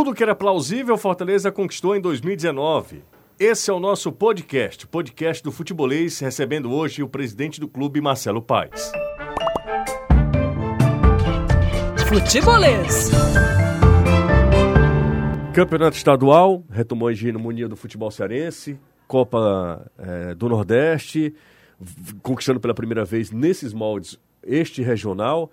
Tudo 0.00 0.14
que 0.14 0.22
era 0.22 0.34
plausível, 0.34 0.96
Fortaleza 0.96 1.52
conquistou 1.52 1.94
em 1.94 2.00
2019. 2.00 3.04
Esse 3.38 3.70
é 3.70 3.74
o 3.74 3.78
nosso 3.78 4.10
podcast, 4.10 4.86
podcast 4.86 5.44
do 5.44 5.52
Futebolês, 5.52 6.18
recebendo 6.20 6.72
hoje 6.72 7.02
o 7.02 7.08
presidente 7.08 7.60
do 7.60 7.68
clube, 7.68 8.00
Marcelo 8.00 8.40
Paes. 8.40 8.90
Futebolês. 12.08 13.10
Campeonato 15.52 15.98
Estadual, 15.98 16.64
retomou 16.70 17.08
a 17.08 17.12
hegemonia 17.12 17.68
do 17.68 17.76
futebol 17.76 18.10
cearense, 18.10 18.80
Copa 19.06 19.86
é, 19.98 20.34
do 20.34 20.48
Nordeste, 20.48 21.34
conquistando 22.22 22.58
pela 22.58 22.72
primeira 22.72 23.04
vez 23.04 23.30
nesses 23.30 23.74
moldes 23.74 24.18
este 24.42 24.80
regional 24.80 25.50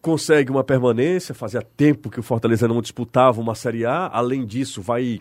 consegue 0.00 0.50
uma 0.50 0.64
permanência, 0.64 1.34
fazia 1.34 1.62
tempo 1.62 2.10
que 2.10 2.20
o 2.20 2.22
Fortaleza 2.22 2.66
não 2.66 2.80
disputava 2.80 3.40
uma 3.40 3.54
Série 3.54 3.84
A, 3.84 4.08
além 4.12 4.46
disso 4.46 4.80
vai 4.80 5.20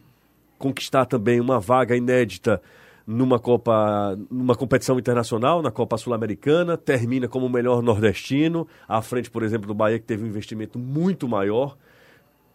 conquistar 0.58 1.06
também 1.06 1.40
uma 1.40 1.60
vaga 1.60 1.96
inédita 1.96 2.62
numa 3.06 3.40
Copa, 3.40 4.18
numa 4.30 4.56
competição 4.56 5.00
internacional, 5.00 5.62
na 5.62 5.72
Copa 5.72 5.98
Sul-Americana, 5.98 6.78
termina 6.78 7.28
como 7.28 7.48
o 7.48 7.50
melhor 7.50 7.82
nordestino, 7.82 8.68
à 8.88 9.02
frente, 9.02 9.32
por 9.32 9.42
exemplo, 9.42 9.68
do 9.68 9.74
Bahia, 9.74 9.98
que 9.98 10.06
teve 10.06 10.24
um 10.24 10.28
investimento 10.28 10.78
muito 10.78 11.28
maior. 11.28 11.76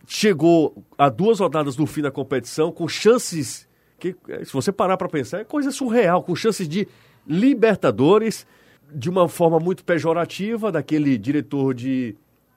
Chegou 0.07 0.85
a 0.97 1.09
duas 1.09 1.41
rodadas 1.41 1.75
do 1.75 1.87
fim 1.87 2.03
da 2.03 2.11
competição 2.11 2.71
com 2.71 2.87
chances 2.87 3.67
que, 3.99 4.15
se 4.45 4.53
você 4.53 4.71
parar 4.71 4.97
para 4.97 5.09
pensar, 5.09 5.41
é 5.41 5.45
coisa 5.45 5.73
surreal, 5.73 6.23
com 6.23 6.37
chances 6.37 6.69
de 6.69 6.87
Libertadores 7.27 8.47
de 8.95 9.11
uma 9.11 9.29
forma 9.29 9.59
muito 9.59 9.85
pejorativa, 9.85 10.71
daquele 10.71 11.19
diretor 11.19 11.75
de 11.75 12.15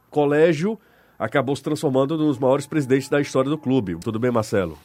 colégio, 0.09 0.79
acabou 1.17 1.55
se 1.55 1.63
transformando 1.63 2.17
nos 2.17 2.37
maiores 2.37 2.67
presidentes 2.67 3.09
da 3.09 3.19
história 3.19 3.49
do 3.49 3.57
clube. 3.57 3.97
Tudo 4.01 4.19
bem, 4.19 4.31
Marcelo? 4.31 4.77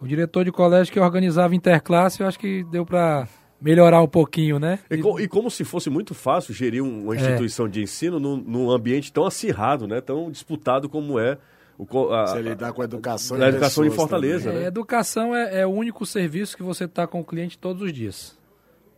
O 0.00 0.06
diretor 0.06 0.44
de 0.44 0.52
colégio 0.52 0.92
que 0.92 1.00
organizava 1.00 1.54
interclasse, 1.54 2.20
eu 2.20 2.26
acho 2.26 2.38
que 2.38 2.64
deu 2.64 2.84
para 2.84 3.26
melhorar 3.60 4.02
um 4.02 4.08
pouquinho, 4.08 4.58
né? 4.58 4.78
E, 4.90 4.94
e, 5.22 5.28
como 5.28 5.50
se 5.50 5.64
fosse 5.64 5.88
muito 5.88 6.14
fácil 6.14 6.52
gerir 6.52 6.82
uma 6.82 7.14
é. 7.14 7.16
instituição 7.16 7.66
é. 7.66 7.68
de 7.68 7.82
ensino 7.82 8.20
num, 8.20 8.36
num, 8.36 8.70
ambiente 8.70 9.12
tão 9.12 9.24
acirrado, 9.24 9.86
né? 9.86 10.00
Tão 10.00 10.30
disputado 10.30 10.88
como 10.88 11.18
é 11.18 11.38
o, 11.78 12.12
a, 12.12 12.26
Você 12.26 12.42
lidar 12.42 12.72
com 12.72 12.82
a 12.82 12.84
educação, 12.84 13.40
a 13.40 13.48
educação 13.48 13.84
em 13.84 13.90
Fortaleza. 13.90 14.52
Né? 14.52 14.64
É, 14.64 14.66
educação 14.66 15.34
é, 15.34 15.60
é, 15.60 15.66
o 15.66 15.70
único 15.70 16.04
serviço 16.06 16.56
que 16.56 16.62
você 16.62 16.84
está 16.84 17.06
com 17.06 17.20
o 17.20 17.24
cliente 17.24 17.58
todos 17.58 17.82
os 17.82 17.92
dias. 17.92 18.38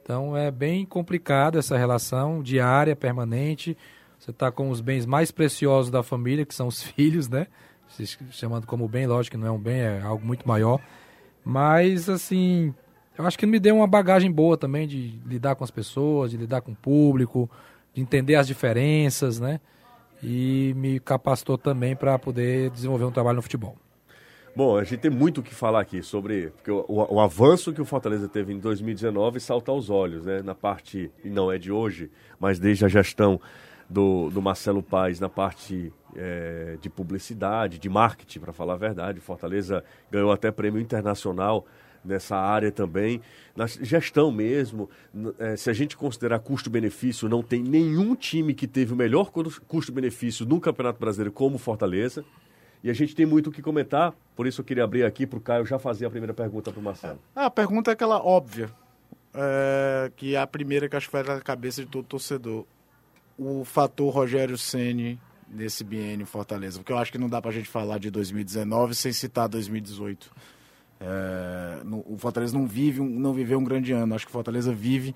Então 0.06 0.36
é 0.36 0.52
bem 0.52 0.86
complicado 0.86 1.58
essa 1.58 1.76
relação 1.76 2.40
diária, 2.40 2.94
permanente. 2.94 3.76
Você 4.20 4.30
está 4.30 4.52
com 4.52 4.70
os 4.70 4.80
bens 4.80 5.04
mais 5.04 5.32
preciosos 5.32 5.90
da 5.90 6.00
família, 6.00 6.46
que 6.46 6.54
são 6.54 6.68
os 6.68 6.80
filhos, 6.94 7.28
né? 7.28 7.48
Se 7.88 8.06
chamando 8.30 8.68
como 8.68 8.86
bem, 8.86 9.04
lógico 9.08 9.36
que 9.36 9.40
não 9.42 9.48
é 9.48 9.50
um 9.50 9.58
bem, 9.58 9.80
é 9.80 10.00
algo 10.00 10.24
muito 10.24 10.46
maior. 10.46 10.80
Mas, 11.44 12.08
assim, 12.08 12.72
eu 13.18 13.26
acho 13.26 13.36
que 13.36 13.46
me 13.46 13.58
deu 13.58 13.74
uma 13.74 13.86
bagagem 13.88 14.30
boa 14.30 14.56
também 14.56 14.86
de 14.86 15.18
lidar 15.26 15.56
com 15.56 15.64
as 15.64 15.72
pessoas, 15.72 16.30
de 16.30 16.36
lidar 16.36 16.60
com 16.60 16.70
o 16.70 16.76
público, 16.76 17.50
de 17.92 18.00
entender 18.00 18.36
as 18.36 18.46
diferenças, 18.46 19.40
né? 19.40 19.58
E 20.22 20.72
me 20.76 21.00
capacitou 21.00 21.58
também 21.58 21.96
para 21.96 22.16
poder 22.16 22.70
desenvolver 22.70 23.06
um 23.06 23.12
trabalho 23.12 23.36
no 23.36 23.42
futebol. 23.42 23.76
Bom, 24.56 24.78
a 24.78 24.84
gente 24.84 25.00
tem 25.00 25.10
muito 25.10 25.42
o 25.42 25.42
que 25.42 25.54
falar 25.54 25.80
aqui 25.80 26.02
sobre 26.02 26.50
o, 26.66 26.72
o, 26.88 27.16
o, 27.16 27.20
avanço 27.20 27.74
que 27.74 27.82
o 27.82 27.84
Fortaleza 27.84 28.26
teve 28.26 28.54
em 28.54 28.58
2019 28.58 29.38
salta 29.38 29.70
aos 29.70 29.90
olhos, 29.90 30.24
né? 30.24 30.40
Na 30.40 30.54
parte, 30.54 31.10
e 31.22 31.28
não 31.28 31.52
é 31.52 31.58
de 31.58 31.70
hoje, 31.70 32.10
mas 32.40 32.58
desde 32.58 32.82
a 32.82 32.88
gestão 32.88 33.38
do, 33.86 34.30
do 34.30 34.40
Marcelo 34.40 34.82
Paes 34.82 35.20
na 35.20 35.28
parte 35.28 35.92
é, 36.16 36.78
de 36.80 36.88
publicidade, 36.88 37.78
de 37.78 37.90
marketing, 37.90 38.40
para 38.40 38.52
falar 38.54 38.72
a 38.72 38.78
verdade. 38.78 39.20
Fortaleza 39.20 39.84
ganhou 40.10 40.32
até 40.32 40.50
prêmio 40.50 40.80
internacional 40.80 41.66
nessa 42.02 42.38
área 42.38 42.72
também. 42.72 43.20
Na 43.54 43.66
gestão 43.66 44.32
mesmo, 44.32 44.88
é, 45.38 45.54
se 45.56 45.68
a 45.68 45.74
gente 45.74 45.98
considerar 45.98 46.38
custo-benefício, 46.38 47.28
não 47.28 47.42
tem 47.42 47.62
nenhum 47.62 48.14
time 48.14 48.54
que 48.54 48.66
teve 48.66 48.94
o 48.94 48.96
melhor 48.96 49.30
custo-benefício 49.68 50.46
no 50.46 50.58
Campeonato 50.58 50.98
Brasileiro 50.98 51.30
como 51.30 51.58
Fortaleza. 51.58 52.24
E 52.86 52.90
a 52.90 52.92
gente 52.92 53.16
tem 53.16 53.26
muito 53.26 53.48
o 53.48 53.52
que 53.52 53.60
comentar, 53.60 54.14
por 54.36 54.46
isso 54.46 54.60
eu 54.60 54.64
queria 54.64 54.84
abrir 54.84 55.02
aqui 55.02 55.26
para 55.26 55.36
o 55.36 55.42
Caio 55.42 55.66
já 55.66 55.76
fazer 55.76 56.06
a 56.06 56.10
primeira 56.10 56.32
pergunta 56.32 56.70
para 56.70 56.78
o 56.78 56.82
Marcelo. 56.84 57.18
Ah, 57.34 57.46
a 57.46 57.50
pergunta 57.50 57.90
é 57.90 57.94
aquela 57.94 58.24
óbvia, 58.24 58.70
é, 59.34 60.08
que 60.14 60.36
é 60.36 60.38
a 60.38 60.46
primeira 60.46 60.88
que 60.88 60.94
acho 60.94 61.08
que 61.08 61.12
vai 61.12 61.24
na 61.24 61.40
cabeça 61.40 61.82
de 61.82 61.88
todo 61.88 62.04
torcedor. 62.04 62.64
O 63.36 63.64
fator 63.64 64.14
Rogério 64.14 64.56
Ceni 64.56 65.18
nesse 65.50 65.82
biênio 65.82 66.24
Fortaleza, 66.26 66.78
porque 66.78 66.92
eu 66.92 66.98
acho 66.98 67.10
que 67.10 67.18
não 67.18 67.28
dá 67.28 67.42
para 67.42 67.50
a 67.50 67.54
gente 67.54 67.68
falar 67.68 67.98
de 67.98 68.08
2019 68.08 68.94
sem 68.94 69.12
citar 69.12 69.48
2018. 69.48 70.30
É, 71.00 71.80
no, 71.82 72.04
o 72.06 72.16
Fortaleza 72.16 72.56
não 72.56 72.68
vive, 72.68 73.00
não 73.00 73.32
viveu 73.32 73.58
um 73.58 73.64
grande 73.64 73.90
ano. 73.90 74.14
Acho 74.14 74.26
que 74.26 74.30
o 74.30 74.32
Fortaleza 74.32 74.72
vive 74.72 75.12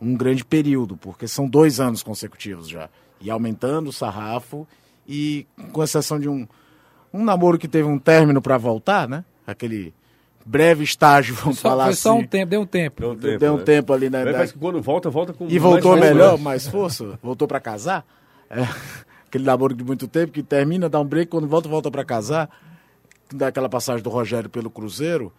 um 0.00 0.16
grande 0.16 0.42
período, 0.42 0.96
porque 0.96 1.28
são 1.28 1.46
dois 1.46 1.80
anos 1.80 2.02
consecutivos 2.02 2.66
já. 2.66 2.88
E 3.20 3.30
aumentando 3.30 3.90
o 3.90 3.92
sarrafo, 3.92 4.66
e 5.06 5.46
com 5.70 5.84
exceção 5.84 6.18
de 6.18 6.26
um, 6.26 6.48
um 7.12 7.24
namoro 7.24 7.58
que 7.58 7.68
teve 7.68 7.88
um 7.88 7.98
término 7.98 8.40
para 8.40 8.56
voltar, 8.56 9.08
né? 9.08 9.24
Aquele 9.46 9.92
breve 10.44 10.84
estágio, 10.84 11.34
vamos 11.34 11.58
só, 11.58 11.70
falar 11.70 11.84
foi 11.84 11.92
assim. 11.92 12.02
só 12.02 12.14
um 12.14 12.26
tempo, 12.26 12.50
deu 12.50 12.60
um 12.62 12.66
tempo. 12.66 13.00
Deu 13.00 13.10
um 13.10 13.16
tempo, 13.16 13.38
deu 13.38 13.54
um 13.54 13.56
né? 13.58 13.62
tempo 13.62 13.92
ali, 13.92 14.10
né? 14.10 14.24
Parece 14.24 14.52
que 14.52 14.58
quando 14.58 14.80
volta, 14.80 15.10
volta 15.10 15.32
com 15.32 15.46
E 15.48 15.58
voltou 15.58 15.92
mais 15.96 16.02
melhor, 16.02 16.38
mais 16.38 16.66
força, 16.66 17.18
voltou 17.22 17.46
para 17.46 17.60
casar. 17.60 18.04
É, 18.48 18.62
aquele 19.26 19.44
namoro 19.44 19.74
de 19.74 19.84
muito 19.84 20.08
tempo 20.08 20.32
que 20.32 20.42
termina, 20.42 20.88
dá 20.88 21.00
um 21.00 21.04
break, 21.04 21.30
quando 21.30 21.46
volta, 21.46 21.68
volta 21.68 21.90
para 21.90 22.04
casar. 22.04 22.48
Daquela 23.32 23.68
passagem 23.68 24.02
do 24.02 24.10
Rogério 24.10 24.50
pelo 24.50 24.68
Cruzeiro. 24.68 25.32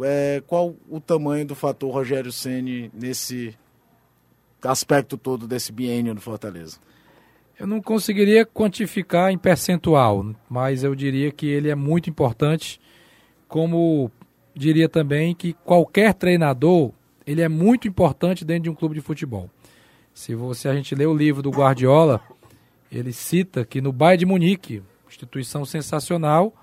É, 0.00 0.42
qual 0.46 0.74
o 0.88 1.00
tamanho 1.00 1.46
do 1.46 1.54
fator 1.54 1.92
Rogério 1.92 2.32
Ceni 2.32 2.90
nesse 2.94 3.54
aspecto 4.62 5.16
todo 5.18 5.46
desse 5.46 5.70
biênio 5.70 6.14
do 6.14 6.20
Fortaleza? 6.20 6.78
Eu 7.58 7.66
não 7.66 7.80
conseguiria 7.80 8.44
quantificar 8.44 9.30
em 9.30 9.38
percentual, 9.38 10.34
mas 10.48 10.84
eu 10.84 10.94
diria 10.94 11.32
que 11.32 11.46
ele 11.46 11.70
é 11.70 11.74
muito 11.74 12.10
importante, 12.10 12.78
como 13.48 14.10
diria 14.54 14.90
também 14.90 15.34
que 15.34 15.54
qualquer 15.64 16.12
treinador, 16.12 16.92
ele 17.26 17.40
é 17.40 17.48
muito 17.48 17.88
importante 17.88 18.44
dentro 18.44 18.64
de 18.64 18.70
um 18.70 18.74
clube 18.74 18.94
de 18.94 19.00
futebol. 19.00 19.48
Se 20.12 20.34
você 20.34 20.68
a 20.68 20.74
gente 20.74 20.94
lê 20.94 21.06
o 21.06 21.16
livro 21.16 21.40
do 21.40 21.50
Guardiola, 21.50 22.20
ele 22.92 23.10
cita 23.10 23.64
que 23.64 23.80
no 23.80 23.90
Bayern 23.90 24.18
de 24.18 24.26
Munique, 24.26 24.82
instituição 25.08 25.64
sensacional, 25.64 26.54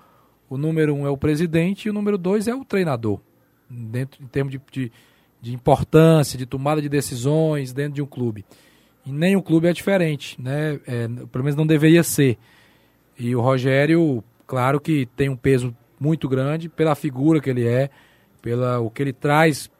o 0.48 0.56
número 0.56 0.94
um 0.94 1.04
é 1.04 1.10
o 1.10 1.16
presidente 1.16 1.86
e 1.86 1.90
o 1.90 1.92
número 1.92 2.16
dois 2.16 2.46
é 2.46 2.54
o 2.54 2.64
treinador, 2.64 3.18
dentro 3.68 4.22
em 4.22 4.28
termos 4.28 4.52
de, 4.52 4.60
de, 4.70 4.92
de 5.40 5.52
importância, 5.52 6.38
de 6.38 6.46
tomada 6.46 6.80
de 6.80 6.88
decisões 6.88 7.72
dentro 7.72 7.94
de 7.94 8.02
um 8.02 8.06
clube. 8.06 8.44
E 9.06 9.12
nenhum 9.12 9.40
clube 9.40 9.68
é 9.68 9.72
diferente, 9.72 10.40
né? 10.40 10.80
É, 10.86 11.06
pelo 11.30 11.44
menos 11.44 11.56
não 11.56 11.66
deveria 11.66 12.02
ser. 12.02 12.38
E 13.18 13.34
o 13.36 13.40
Rogério, 13.40 14.24
claro 14.46 14.80
que 14.80 15.06
tem 15.14 15.28
um 15.28 15.36
peso 15.36 15.76
muito 16.00 16.28
grande 16.28 16.68
pela 16.68 16.94
figura 16.94 17.40
que 17.40 17.50
ele 17.50 17.66
é, 17.66 17.90
pela 18.42 18.80
o 18.80 18.90
que 18.90 19.02
ele 19.02 19.12
traz 19.12 19.70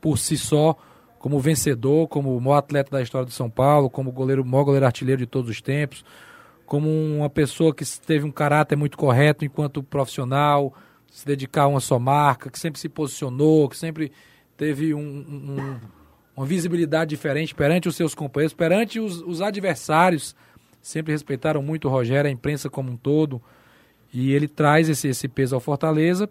por 0.00 0.18
si 0.18 0.36
só 0.36 0.76
como 1.18 1.38
vencedor, 1.38 2.08
como 2.08 2.36
o 2.36 2.40
maior 2.40 2.56
atleta 2.56 2.90
da 2.90 3.00
história 3.00 3.24
do 3.24 3.30
São 3.30 3.48
Paulo, 3.48 3.88
como 3.88 4.10
goleiro, 4.10 4.44
maior 4.44 4.64
goleiro 4.64 4.86
artilheiro 4.86 5.20
de 5.20 5.26
todos 5.26 5.48
os 5.48 5.60
tempos, 5.60 6.04
como 6.66 6.88
uma 6.88 7.30
pessoa 7.30 7.72
que 7.72 7.84
teve 8.00 8.26
um 8.26 8.32
caráter 8.32 8.74
muito 8.74 8.98
correto 8.98 9.44
enquanto 9.44 9.84
profissional, 9.84 10.74
se 11.08 11.24
dedicar 11.24 11.62
a 11.62 11.66
uma 11.68 11.78
só 11.78 11.98
marca, 11.98 12.50
que 12.50 12.58
sempre 12.58 12.80
se 12.80 12.88
posicionou, 12.88 13.68
que 13.68 13.76
sempre 13.76 14.10
teve 14.56 14.92
um, 14.94 15.00
um 15.00 15.78
uma 16.42 16.46
visibilidade 16.46 17.10
diferente 17.10 17.54
perante 17.54 17.88
os 17.88 17.94
seus 17.94 18.16
companheiros, 18.16 18.52
perante 18.52 18.98
os, 18.98 19.22
os 19.22 19.40
adversários. 19.40 20.34
Sempre 20.80 21.12
respeitaram 21.12 21.62
muito 21.62 21.86
o 21.86 21.90
Rogério, 21.90 22.28
a 22.28 22.32
imprensa 22.32 22.68
como 22.68 22.90
um 22.90 22.96
todo. 22.96 23.40
E 24.12 24.32
ele 24.32 24.48
traz 24.48 24.88
esse, 24.88 25.06
esse 25.06 25.28
peso 25.28 25.54
ao 25.54 25.60
Fortaleza, 25.60 26.28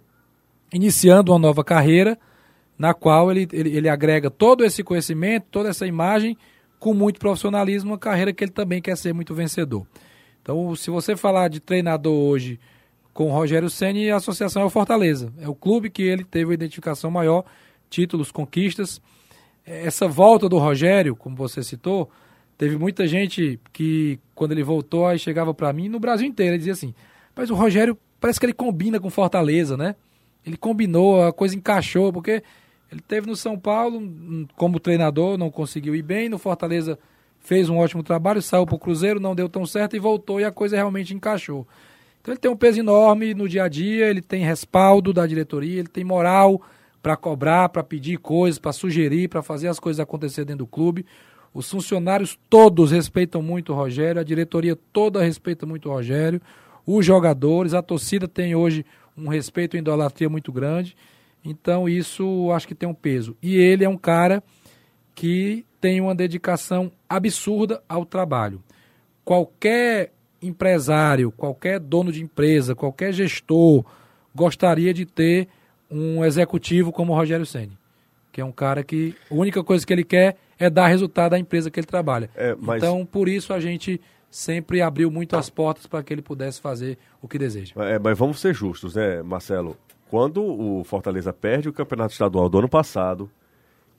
iniciando 0.74 1.32
uma 1.32 1.40
nova 1.40 1.64
carreira, 1.64 2.20
na 2.78 2.94
qual 2.94 3.32
ele, 3.32 3.48
ele, 3.54 3.70
ele 3.78 3.88
agrega 3.88 4.30
todo 4.30 4.66
esse 4.66 4.84
conhecimento, 4.84 5.48
toda 5.50 5.70
essa 5.70 5.88
imagem, 5.88 6.38
com 6.78 6.94
muito 6.94 7.18
profissionalismo, 7.18 7.92
uma 7.92 7.98
carreira 7.98 8.34
que 8.34 8.44
ele 8.44 8.52
também 8.52 8.82
quer 8.82 8.98
ser 8.98 9.14
muito 9.14 9.34
vencedor. 9.34 9.88
Então, 10.42 10.76
se 10.76 10.90
você 10.90 11.16
falar 11.16 11.48
de 11.48 11.62
treinador 11.62 12.14
hoje 12.14 12.60
com 13.14 13.28
o 13.28 13.32
Rogério 13.32 13.70
Senni, 13.70 14.12
a 14.12 14.18
associação 14.18 14.62
é 14.62 14.66
o 14.66 14.70
Fortaleza. 14.70 15.32
É 15.40 15.48
o 15.48 15.56
clube 15.56 15.90
que 15.90 16.04
ele 16.04 16.26
teve 16.26 16.52
a 16.52 16.54
identificação 16.54 17.10
maior, 17.10 17.46
títulos, 17.90 18.30
conquistas 18.30 19.02
essa 19.66 20.08
volta 20.08 20.50
do 20.50 20.58
Rogério, 20.58 21.16
como 21.16 21.36
você 21.36 21.64
citou, 21.64 22.10
teve 22.58 22.78
muita 22.78 23.08
gente 23.08 23.60
que, 23.72 24.20
quando 24.36 24.52
ele 24.52 24.64
voltou, 24.64 25.08
aí 25.08 25.20
chegava 25.20 25.54
para 25.54 25.72
mim, 25.72 25.90
no 25.90 26.00
Brasil 26.00 26.28
inteiro, 26.28 26.52
ele 26.52 26.58
dizia 26.60 26.74
assim: 26.74 26.94
Mas 27.36 27.50
o 27.50 27.56
Rogério 27.56 27.98
parece 28.20 28.40
que 28.40 28.46
ele 28.46 28.54
combina 28.54 29.00
com 29.00 29.10
Fortaleza, 29.10 29.78
né? 29.78 29.96
Ele 30.46 30.58
combinou, 30.58 31.24
a 31.24 31.32
coisa 31.32 31.56
encaixou, 31.56 32.12
porque 32.12 32.44
ele 32.92 33.02
teve 33.02 33.28
no 33.28 33.36
São 33.36 33.58
Paulo 33.58 34.02
como 34.56 34.80
treinador, 34.80 35.38
não 35.38 35.50
conseguiu 35.50 35.96
ir 35.96 36.02
bem, 36.02 36.28
no 36.28 36.38
Fortaleza 36.38 36.98
fez 37.40 37.70
um 37.70 37.78
ótimo 37.78 38.04
trabalho, 38.04 38.42
saiu 38.42 38.66
para 38.66 38.76
o 38.76 38.80
Cruzeiro, 38.80 39.20
não 39.20 39.36
deu 39.36 39.50
tão 39.50 39.66
certo 39.66 39.96
e 39.96 40.00
voltou 40.00 40.40
e 40.40 40.46
a 40.46 40.52
coisa 40.52 40.76
realmente 40.76 41.14
encaixou. 41.14 41.68
Então 42.22 42.34
ele 42.34 42.40
tem 42.40 42.52
um 42.52 42.56
peso 42.56 42.80
enorme 42.80 43.34
no 43.34 43.50
dia 43.50 43.64
a 43.64 43.68
dia, 43.68 44.08
ele 44.08 44.22
tem 44.22 44.44
respaldo 44.44 45.12
da 45.12 45.26
diretoria, 45.26 45.80
ele 45.80 45.88
tem 45.88 46.04
moral 46.04 46.62
para 47.02 47.18
cobrar, 47.18 47.70
para 47.70 47.84
pedir 47.84 48.18
coisas, 48.18 48.60
para 48.60 48.72
sugerir, 48.72 49.28
para 49.28 49.42
fazer 49.42 49.68
as 49.68 49.80
coisas 49.80 50.00
acontecer 50.00 50.46
dentro 50.46 50.66
do 50.66 50.68
clube. 50.68 51.06
Os 51.54 51.70
funcionários 51.70 52.38
todos 52.50 52.92
respeitam 52.92 53.42
muito 53.42 53.74
o 53.74 53.76
Rogério, 53.76 54.22
a 54.22 54.24
diretoria 54.24 54.78
toda 54.94 55.24
respeita 55.24 55.66
muito 55.66 55.90
o 55.90 55.92
Rogério, 55.92 56.42
os 56.86 57.06
jogadores, 57.06 57.74
a 57.74 57.82
torcida 57.82 58.28
tem 58.28 58.56
hoje 58.56 58.86
um 59.18 59.28
respeito 59.28 59.76
e 59.76 59.80
idolatria 59.80 60.30
muito 60.30 60.52
grande. 60.52 60.96
Então 61.44 61.90
isso 61.90 62.52
acho 62.52 62.68
que 62.68 62.76
tem 62.76 62.88
um 62.88 62.94
peso. 62.94 63.36
E 63.42 63.56
ele 63.56 63.84
é 63.84 63.90
um 63.90 63.98
cara 63.98 64.44
que 65.14 65.66
tem 65.80 66.00
uma 66.00 66.16
dedicação 66.16 66.92
absurda 67.10 67.84
ao 67.90 68.06
trabalho. 68.06 68.64
Qualquer 69.26 70.14
empresário, 70.42 71.32
qualquer 71.32 71.80
dono 71.80 72.12
de 72.12 72.24
empresa, 72.24 72.76
qualquer 72.76 73.12
gestor 73.12 73.84
gostaria 74.34 74.94
de 74.94 75.06
ter 75.06 75.48
um 75.92 76.24
executivo 76.24 76.92
como 76.92 77.12
o 77.12 77.16
Rogério 77.16 77.46
Ceni, 77.46 77.78
que 78.32 78.40
é 78.40 78.46
um 78.46 78.52
cara 78.52 78.84
que 78.84 79.16
a 79.30 79.34
única 79.36 79.64
coisa 79.64 79.86
que 79.86 79.92
ele 79.92 80.04
quer 80.04 80.38
é 80.58 80.70
dar 80.70 80.88
resultado 80.88 81.34
à 81.34 81.40
empresa 81.40 81.70
que 81.70 81.80
ele 81.80 81.88
trabalha. 81.88 82.30
É, 82.36 82.56
mas... 82.60 82.82
Então, 82.82 83.06
por 83.06 83.28
isso 83.28 83.54
a 83.54 83.60
gente 83.60 84.00
sempre 84.30 84.82
abriu 84.82 85.12
muito 85.12 85.36
as 85.36 85.50
portas 85.50 85.86
para 85.86 86.02
que 86.02 86.14
ele 86.14 86.22
pudesse 86.22 86.62
fazer 86.62 86.98
o 87.22 87.28
que 87.28 87.38
deseja. 87.38 87.74
É, 87.78 88.00
mas 88.00 88.18
vamos 88.18 88.40
ser 88.40 88.54
justos, 88.54 88.96
né, 88.96 89.22
Marcelo? 89.22 89.76
Quando 90.10 90.44
o 90.44 90.84
Fortaleza 90.84 91.34
perde 91.34 91.68
o 91.68 91.74
campeonato 91.74 92.14
estadual 92.14 92.48
do 92.48 92.60
ano 92.60 92.70
passado, 92.70 93.30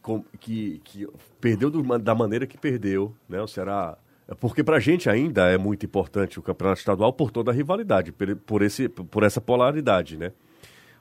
com, 0.01 0.25
que, 0.41 0.81
que 0.85 1.07
perdeu 1.41 1.71
do, 1.71 1.99
da 1.99 2.15
maneira 2.15 2.47
que 2.47 2.59
perdeu, 2.59 3.15
né? 3.29 3.41
O 3.41 3.47
Ceará 3.47 3.97
porque 4.41 4.63
para 4.63 4.77
a 4.77 4.81
gente 4.81 5.11
ainda 5.11 5.49
é 5.51 5.59
muito 5.59 5.85
importante 5.85 6.39
o 6.39 6.43
campeonato 6.43 6.79
estadual 6.79 7.13
por 7.13 7.31
toda 7.31 7.51
a 7.51 7.55
rivalidade, 7.55 8.13
por, 8.47 8.63
esse, 8.63 8.89
por 8.89 9.23
essa 9.23 9.41
polaridade, 9.41 10.17
né? 10.17 10.33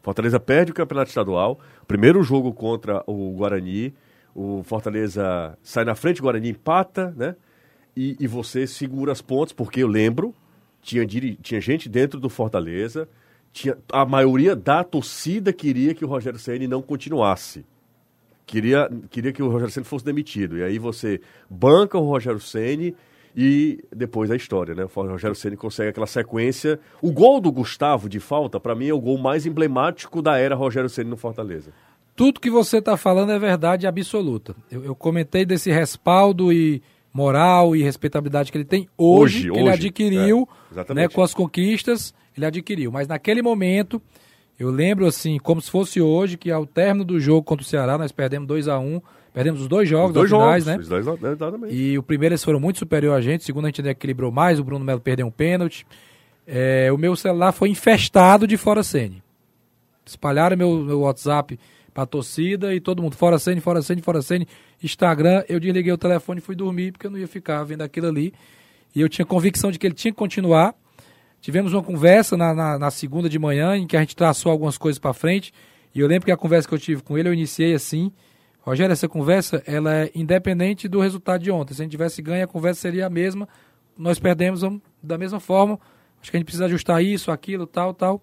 Fortaleza 0.02 0.40
perde 0.40 0.72
o 0.72 0.76
campeonato 0.76 1.10
estadual, 1.10 1.60
primeiro 1.88 2.24
jogo 2.24 2.54
contra 2.54 3.04
o 3.06 3.34
Guarani, 3.34 3.94
o 4.34 4.64
Fortaleza 4.64 5.58
sai 5.62 5.86
na 5.86 5.96
frente, 5.96 6.20
o 6.20 6.24
Guarani 6.24 6.50
empata, 6.50 7.14
né? 7.16 7.36
E, 7.96 8.16
e 8.20 8.28
você 8.28 8.66
segura 8.66 9.12
as 9.12 9.22
pontas, 9.22 9.52
porque 9.52 9.84
eu 9.84 9.88
lembro, 9.88 10.34
tinha, 10.82 11.06
tinha 11.06 11.62
gente 11.62 11.90
dentro 11.90 12.20
do 12.20 12.30
Fortaleza, 12.30 13.08
tinha, 13.52 13.78
a 13.92 14.06
maioria 14.06 14.56
da 14.56 14.84
torcida 14.84 15.52
queria 15.52 15.94
que 15.94 16.06
o 16.06 16.08
Rogério 16.08 16.40
Ceni 16.40 16.68
não 16.68 16.82
continuasse. 16.82 17.66
Queria, 18.46 18.90
queria 19.10 19.32
que 19.32 19.44
o 19.44 19.50
Rogério 19.50 19.74
Ceni 19.74 19.86
fosse 19.86 20.06
demitido. 20.06 20.58
E 20.58 20.64
aí 20.64 20.80
você 20.80 21.22
banca 21.50 21.98
o 21.98 22.06
Rogério 22.06 22.40
Ceni 22.40 22.96
e 23.36 23.84
depois 23.96 24.30
a 24.30 24.36
história, 24.36 24.76
né? 24.76 24.84
O 24.84 25.02
Rogério 25.02 25.36
Ceni 25.36 25.56
consegue 25.56 25.90
aquela 25.90 26.08
sequência. 26.08 26.80
O 27.02 27.12
gol 27.12 27.40
do 27.40 27.52
Gustavo 27.52 28.10
de 28.10 28.20
falta, 28.20 28.60
para 28.60 28.76
mim, 28.76 28.88
é 28.88 28.94
o 28.94 29.00
gol 29.00 29.18
mais 29.18 29.46
emblemático 29.46 30.22
da 30.22 30.38
era 30.38 30.56
Rogério 30.56 30.90
Ceni 30.90 31.10
no 31.10 31.18
Fortaleza. 31.18 31.72
Tudo 32.16 32.40
que 32.40 32.50
você 32.50 32.78
está 32.78 32.98
falando 32.98 33.32
é 33.32 33.40
verdade 33.40 33.88
absoluta. 33.88 34.56
Eu, 34.70 34.84
eu, 34.84 34.96
comentei 34.96 35.46
desse 35.46 35.72
respaldo 35.72 36.52
e 36.52 36.82
moral 37.14 37.76
e 37.76 37.84
respeitabilidade 37.84 38.52
que 38.52 38.58
ele 38.58 38.66
tem 38.66 38.88
hoje, 38.98 39.50
hoje 39.50 39.52
que 39.52 39.60
ele 39.60 39.70
adquiriu, 39.70 40.50
é, 40.76 40.94
né, 40.94 41.08
com 41.08 41.22
as 41.22 41.34
conquistas, 41.34 42.14
ele 42.36 42.46
adquiriu. 42.46 42.92
Mas 42.92 43.08
naquele 43.08 43.42
momento, 43.42 44.02
eu 44.60 44.70
lembro 44.70 45.06
assim, 45.06 45.38
como 45.40 45.62
se 45.62 45.72
fosse 45.72 46.02
hoje, 46.02 46.38
que 46.38 46.52
ao 46.52 46.66
término 46.66 47.04
do 47.04 47.20
jogo 47.20 47.44
contra 47.44 47.64
o 47.64 47.68
Ceará, 47.68 47.98
nós 47.98 48.12
perdemos 48.12 48.48
2 48.48 48.68
a 48.68 48.78
1 48.78 48.86
um, 48.86 49.02
Perdemos 49.34 49.62
os 49.62 49.68
dois 49.68 49.88
jogos, 49.88 50.10
os 50.10 50.14
dois 50.14 50.30
finais, 50.30 50.66
jogos, 50.66 50.90
né? 50.90 51.00
Dois, 51.02 51.34
exatamente. 51.34 51.74
E 51.74 51.98
o 51.98 52.04
primeiro 52.04 52.34
eles 52.34 52.44
foram 52.44 52.60
muito 52.60 52.80
superior 52.80 53.16
a 53.16 53.22
gente, 53.22 53.42
o 53.42 53.44
segundo 53.44 53.66
a 53.66 53.68
gente 53.70 53.82
equilibrou 53.82 54.32
mais, 54.32 54.60
o 54.60 54.64
Bruno 54.64 54.84
Melo 54.84 55.00
perdeu 55.00 55.26
um 55.26 55.32
pênalti. 55.32 55.86
É, 56.46 56.92
o 56.92 56.98
meu 56.98 57.16
celular 57.16 57.52
foi 57.54 57.70
infestado 57.70 58.46
de 58.46 58.58
fora 58.58 58.84
Sene. 58.84 59.24
Espalharam 60.06 60.58
meu, 60.58 60.84
meu 60.84 61.00
WhatsApp 61.02 61.58
pra 61.94 62.06
torcida 62.06 62.74
e 62.74 62.80
todo 62.80 63.02
mundo, 63.02 63.16
fora 63.16 63.40
Sene, 63.40 63.62
fora 63.62 63.82
Sene, 63.82 64.02
fora 64.02 64.22
Sene. 64.22 64.48
Instagram, 64.84 65.44
eu 65.48 65.60
desliguei 65.60 65.94
o 65.94 65.98
telefone 65.98 66.40
e 66.40 66.42
fui 66.42 66.56
dormir, 66.56 66.92
porque 66.92 67.08
eu 67.08 67.12
não 67.12 67.18
ia 67.18 67.28
ficar 67.28 67.64
vendo 67.64 67.82
aquilo 67.82 68.08
ali. 68.08 68.34
E 68.94 69.00
eu 69.00 69.08
tinha 69.08 69.26
convicção 69.26 69.72
de 69.72 69.80
que 69.80 69.88
ele 69.88 69.94
tinha 69.94 70.12
que 70.12 70.18
continuar. 70.18 70.76
Tivemos 71.40 71.74
uma 71.74 71.82
conversa 71.82 72.36
na, 72.36 72.54
na, 72.54 72.78
na 72.78 72.92
segunda 72.92 73.30
de 73.30 73.40
manhã, 73.40 73.78
em 73.78 73.88
que 73.88 73.96
a 73.96 74.00
gente 74.02 74.16
traçou 74.16 74.52
algumas 74.52 74.78
coisas 74.78 75.00
para 75.00 75.14
frente. 75.14 75.54
E 75.94 76.00
eu 76.00 76.08
lembro 76.08 76.26
que 76.26 76.32
a 76.32 76.38
conversa 76.38 76.68
que 76.68 76.74
eu 76.74 76.80
tive 76.80 77.02
com 77.02 77.18
ele, 77.18 77.30
eu 77.30 77.34
iniciei 77.34 77.74
assim. 77.74 78.12
Rogério, 78.62 78.94
essa 78.94 79.08
conversa 79.08 79.64
ela 79.66 79.94
é 79.94 80.12
independente 80.14 80.88
do 80.88 81.00
resultado 81.00 81.42
de 81.42 81.50
ontem. 81.50 81.74
Se 81.74 81.82
a 81.82 81.84
gente 81.84 81.92
tivesse 81.92 82.22
ganho, 82.22 82.44
a 82.44 82.48
conversa 82.48 82.82
seria 82.82 83.08
a 83.08 83.10
mesma. 83.10 83.48
Nós 83.98 84.20
perdemos 84.20 84.62
da 85.02 85.18
mesma 85.18 85.40
forma. 85.40 85.80
Acho 86.22 86.30
que 86.30 86.38
a 86.38 86.40
gente 86.40 86.46
precisa 86.46 86.66
ajustar 86.66 87.04
isso, 87.04 87.32
aquilo, 87.32 87.66
tal, 87.66 87.94
tal. 87.94 88.22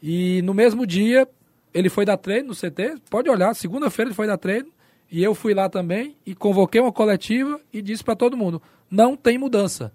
E 0.00 0.40
no 0.42 0.54
mesmo 0.54 0.86
dia, 0.86 1.28
ele 1.74 1.88
foi 1.88 2.04
dar 2.04 2.16
treino 2.16 2.48
no 2.48 2.54
CT. 2.54 3.02
Pode 3.10 3.28
olhar, 3.28 3.54
segunda-feira 3.54 4.08
ele 4.08 4.14
foi 4.14 4.26
dar 4.26 4.38
treino. 4.38 4.68
E 5.10 5.22
eu 5.22 5.34
fui 5.34 5.52
lá 5.52 5.68
também 5.68 6.16
e 6.24 6.34
convoquei 6.34 6.80
uma 6.80 6.92
coletiva 6.92 7.60
e 7.72 7.82
disse 7.82 8.04
para 8.04 8.16
todo 8.16 8.36
mundo: 8.36 8.62
não 8.90 9.16
tem 9.16 9.36
mudança. 9.36 9.92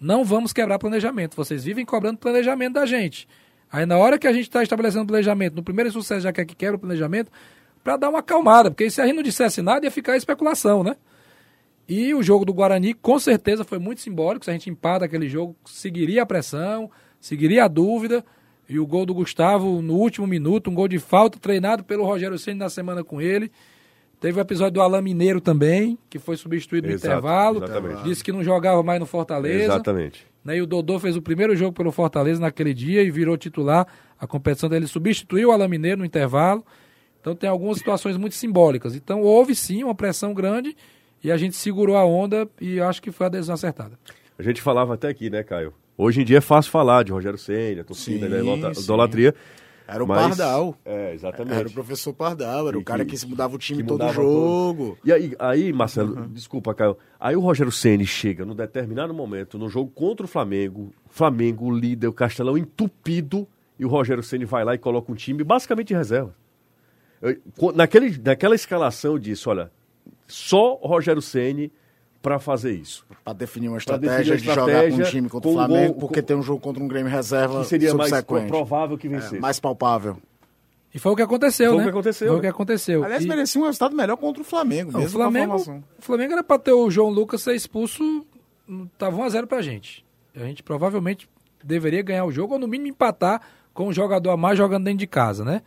Não 0.00 0.24
vamos 0.24 0.52
quebrar 0.52 0.78
planejamento. 0.78 1.36
Vocês 1.36 1.62
vivem 1.62 1.84
cobrando 1.84 2.18
planejamento 2.18 2.74
da 2.74 2.86
gente. 2.86 3.28
Aí 3.70 3.84
na 3.84 3.98
hora 3.98 4.18
que 4.18 4.26
a 4.26 4.32
gente 4.32 4.44
está 4.44 4.62
estabelecendo 4.62 5.06
planejamento, 5.06 5.54
no 5.54 5.62
primeiro 5.62 5.92
sucesso 5.92 6.22
já 6.22 6.32
quer 6.32 6.44
que 6.44 6.56
quebra 6.56 6.76
o 6.76 6.78
planejamento, 6.78 7.30
para 7.82 7.96
dar 7.96 8.08
uma 8.10 8.18
acalmada, 8.20 8.70
porque 8.70 8.90
se 8.90 9.00
a 9.00 9.06
gente 9.06 9.16
não 9.16 9.22
dissesse 9.22 9.62
nada 9.62 9.86
ia 9.86 9.90
ficar 9.90 10.16
especulação, 10.16 10.82
né? 10.82 10.96
E 11.88 12.14
o 12.14 12.22
jogo 12.22 12.44
do 12.44 12.54
Guarani 12.54 12.94
com 12.94 13.18
certeza 13.18 13.64
foi 13.64 13.78
muito 13.78 14.00
simbólico, 14.00 14.44
se 14.44 14.50
a 14.50 14.52
gente 14.52 14.70
empata 14.70 15.04
aquele 15.04 15.28
jogo, 15.28 15.56
seguiria 15.64 16.22
a 16.22 16.26
pressão, 16.26 16.90
seguiria 17.20 17.64
a 17.64 17.68
dúvida, 17.68 18.24
e 18.68 18.78
o 18.78 18.86
gol 18.86 19.04
do 19.04 19.12
Gustavo 19.12 19.82
no 19.82 19.94
último 19.94 20.26
minuto, 20.26 20.70
um 20.70 20.74
gol 20.74 20.86
de 20.86 21.00
falta 21.00 21.40
treinado 21.40 21.82
pelo 21.82 22.04
Rogério 22.04 22.38
Ceni 22.38 22.60
na 22.60 22.68
semana 22.68 23.02
com 23.02 23.20
ele. 23.20 23.50
Teve 24.20 24.38
o 24.38 24.40
episódio 24.40 24.74
do 24.74 24.82
Alain 24.82 25.02
Mineiro 25.02 25.40
também, 25.40 25.98
que 26.08 26.20
foi 26.20 26.36
substituído 26.36 26.86
no 26.86 26.92
Exato, 26.92 27.06
intervalo. 27.08 27.64
Exatamente. 27.64 28.04
Disse 28.04 28.22
que 28.22 28.30
não 28.30 28.44
jogava 28.44 28.80
mais 28.82 29.00
no 29.00 29.06
Fortaleza. 29.06 29.64
Exatamente. 29.64 30.24
Né, 30.44 30.58
e 30.58 30.62
o 30.62 30.66
Dodô 30.66 31.00
fez 31.00 31.16
o 31.16 31.22
primeiro 31.22 31.56
jogo 31.56 31.72
pelo 31.72 31.90
Fortaleza 31.90 32.40
naquele 32.40 32.72
dia 32.72 33.02
e 33.02 33.10
virou 33.10 33.36
titular. 33.36 33.86
A 34.18 34.26
competição 34.26 34.68
dele 34.68 34.86
substituiu 34.86 35.48
o 35.48 35.52
Alain 35.52 35.68
Mineiro 35.68 35.98
no 35.98 36.04
intervalo. 36.04 36.64
Então 37.20 37.34
tem 37.34 37.48
algumas 37.48 37.78
situações 37.78 38.16
muito 38.16 38.34
simbólicas. 38.34 38.94
Então 38.94 39.22
houve 39.22 39.54
sim 39.54 39.84
uma 39.84 39.94
pressão 39.94 40.32
grande 40.32 40.76
e 41.22 41.30
a 41.30 41.36
gente 41.36 41.54
segurou 41.56 41.96
a 41.96 42.04
onda 42.04 42.48
e 42.60 42.80
acho 42.80 43.02
que 43.02 43.10
foi 43.10 43.26
a 43.26 43.30
decisão 43.30 43.54
acertada. 43.54 43.98
A 44.38 44.42
gente 44.42 44.62
falava 44.62 44.94
até 44.94 45.08
aqui, 45.08 45.28
né, 45.28 45.42
Caio? 45.42 45.74
Hoje 45.96 46.22
em 46.22 46.24
dia 46.24 46.38
é 46.38 46.40
fácil 46.40 46.70
falar 46.70 47.04
de 47.04 47.12
Rogério 47.12 47.38
Senna, 47.38 47.84
torcida, 47.84 48.26
sim, 48.26 48.32
né, 48.32 48.72
idolatria. 48.72 49.34
Era 49.86 50.04
o 50.04 50.06
mas, 50.06 50.28
Pardal. 50.28 50.76
É, 50.84 51.12
exatamente. 51.12 51.58
Era 51.58 51.68
o 51.68 51.72
professor 51.72 52.14
Pardal, 52.14 52.68
era 52.68 52.76
e 52.76 52.80
o 52.80 52.84
cara 52.84 53.04
que, 53.04 53.16
que 53.16 53.26
mudava 53.26 53.56
o 53.56 53.58
time 53.58 53.82
todo 53.82 54.08
jogo. 54.12 54.96
Todo. 54.96 54.98
E 55.04 55.12
aí, 55.12 55.34
aí 55.38 55.72
Marcelo, 55.72 56.16
uhum. 56.16 56.28
desculpa, 56.28 56.72
Caio. 56.72 56.96
Aí 57.18 57.34
o 57.34 57.40
Rogério 57.40 57.72
Ceni 57.72 58.06
chega 58.06 58.44
num 58.44 58.54
determinado 58.54 59.12
momento, 59.12 59.58
no 59.58 59.68
jogo 59.68 59.90
contra 59.90 60.24
o 60.24 60.28
Flamengo, 60.28 60.94
Flamengo, 61.08 61.66
o 61.66 61.76
líder, 61.76 62.06
o 62.06 62.12
Castelão 62.12 62.56
entupido, 62.56 63.46
e 63.78 63.84
o 63.84 63.88
Rogério 63.88 64.22
Ceni 64.22 64.44
vai 64.44 64.64
lá 64.64 64.74
e 64.74 64.78
coloca 64.78 65.10
um 65.10 65.14
time 65.14 65.42
basicamente 65.42 65.88
de 65.88 65.94
reserva. 65.94 66.34
Naquele, 67.74 68.18
naquela 68.18 68.54
escalação 68.54 69.12
eu 69.12 69.18
disse, 69.18 69.48
olha, 69.48 69.70
só 70.26 70.74
Rogério 70.74 71.20
Ceni 71.20 71.70
para 72.22 72.38
fazer 72.38 72.72
isso. 72.72 73.06
Para 73.24 73.32
definir 73.32 73.68
uma 73.68 73.78
estratégia, 73.78 74.34
definir 74.34 74.48
uma 74.48 74.52
estratégia 74.52 74.80
de 74.80 74.94
jogar 74.94 75.04
com 75.04 75.08
um 75.08 75.10
time 75.10 75.28
contra 75.28 75.50
o 75.50 75.52
Flamengo, 75.52 75.92
gol, 75.92 76.00
porque 76.00 76.20
com... 76.20 76.26
tem 76.26 76.36
um 76.36 76.42
jogo 76.42 76.60
contra 76.60 76.82
um 76.82 76.88
Grêmio 76.88 77.10
reserva 77.10 77.60
que 77.60 77.68
seria 77.68 77.94
mais 77.94 78.12
provável 78.48 78.96
que 78.96 79.08
vencesse. 79.08 79.36
É, 79.36 79.40
mais 79.40 79.58
palpável. 79.58 80.16
E 80.92 80.98
foi 80.98 81.12
o 81.12 81.16
que 81.16 81.22
aconteceu, 81.22 81.70
foi 81.70 81.78
né? 81.78 81.82
Foi 81.84 81.90
o 81.90 81.92
que 81.92 81.98
aconteceu. 81.98 82.26
Foi 82.26 82.34
né? 82.34 82.38
o 82.38 82.40
que 82.40 82.46
aconteceu. 82.48 83.04
Aliás, 83.04 83.24
e... 83.24 83.28
merecia 83.28 83.60
um 83.60 83.64
resultado 83.64 83.94
melhor 83.94 84.16
contra 84.16 84.42
o 84.42 84.44
Flamengo, 84.44 84.92
Não, 84.92 85.00
mesmo 85.00 85.18
o 85.18 85.22
Flamengo, 85.22 85.56
o 85.56 86.02
Flamengo 86.02 86.32
era 86.32 86.42
para 86.42 86.58
ter 86.58 86.72
o 86.72 86.90
João 86.90 87.10
Lucas 87.10 87.42
ser 87.42 87.54
expulso, 87.54 88.26
tava 88.98 89.16
1 89.16 89.22
a 89.22 89.28
0 89.28 89.46
pra 89.46 89.62
gente. 89.62 90.04
A 90.34 90.40
gente 90.40 90.62
provavelmente 90.62 91.28
deveria 91.62 92.02
ganhar 92.02 92.24
o 92.24 92.32
jogo 92.32 92.54
ou 92.54 92.58
no 92.58 92.66
mínimo 92.66 92.88
empatar 92.88 93.40
com 93.72 93.88
um 93.88 93.92
jogador 93.92 94.30
a 94.30 94.36
mais 94.36 94.58
jogando 94.58 94.84
dentro 94.84 94.98
de 94.98 95.06
casa, 95.06 95.44
né? 95.44 95.62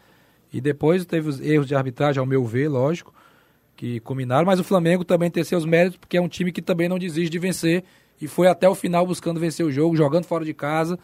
E 0.53 0.61
depois 0.61 1.03
teve 1.05 1.27
os 1.27 1.41
erros 1.41 1.67
de 1.67 1.73
arbitragem, 1.73 2.19
ao 2.19 2.25
meu 2.25 2.45
ver, 2.45 2.69
lógico, 2.69 3.11
que 3.75 3.99
combinaram. 3.99 4.45
Mas 4.45 4.59
o 4.59 4.63
Flamengo 4.63 5.03
também 5.03 5.31
tem 5.31 5.43
seus 5.43 5.65
méritos, 5.65 5.97
porque 5.97 6.15
é 6.15 6.21
um 6.21 6.27
time 6.27 6.51
que 6.51 6.61
também 6.61 6.87
não 6.87 6.99
desiste 6.99 7.29
de 7.29 7.39
vencer 7.39 7.83
e 8.21 8.27
foi 8.27 8.47
até 8.47 8.69
o 8.69 8.75
final 8.75 9.05
buscando 9.05 9.39
vencer 9.39 9.65
o 9.65 9.71
jogo, 9.71 9.97
jogando 9.97 10.25
fora 10.25 10.45
de 10.45 10.53
casa. 10.53 10.97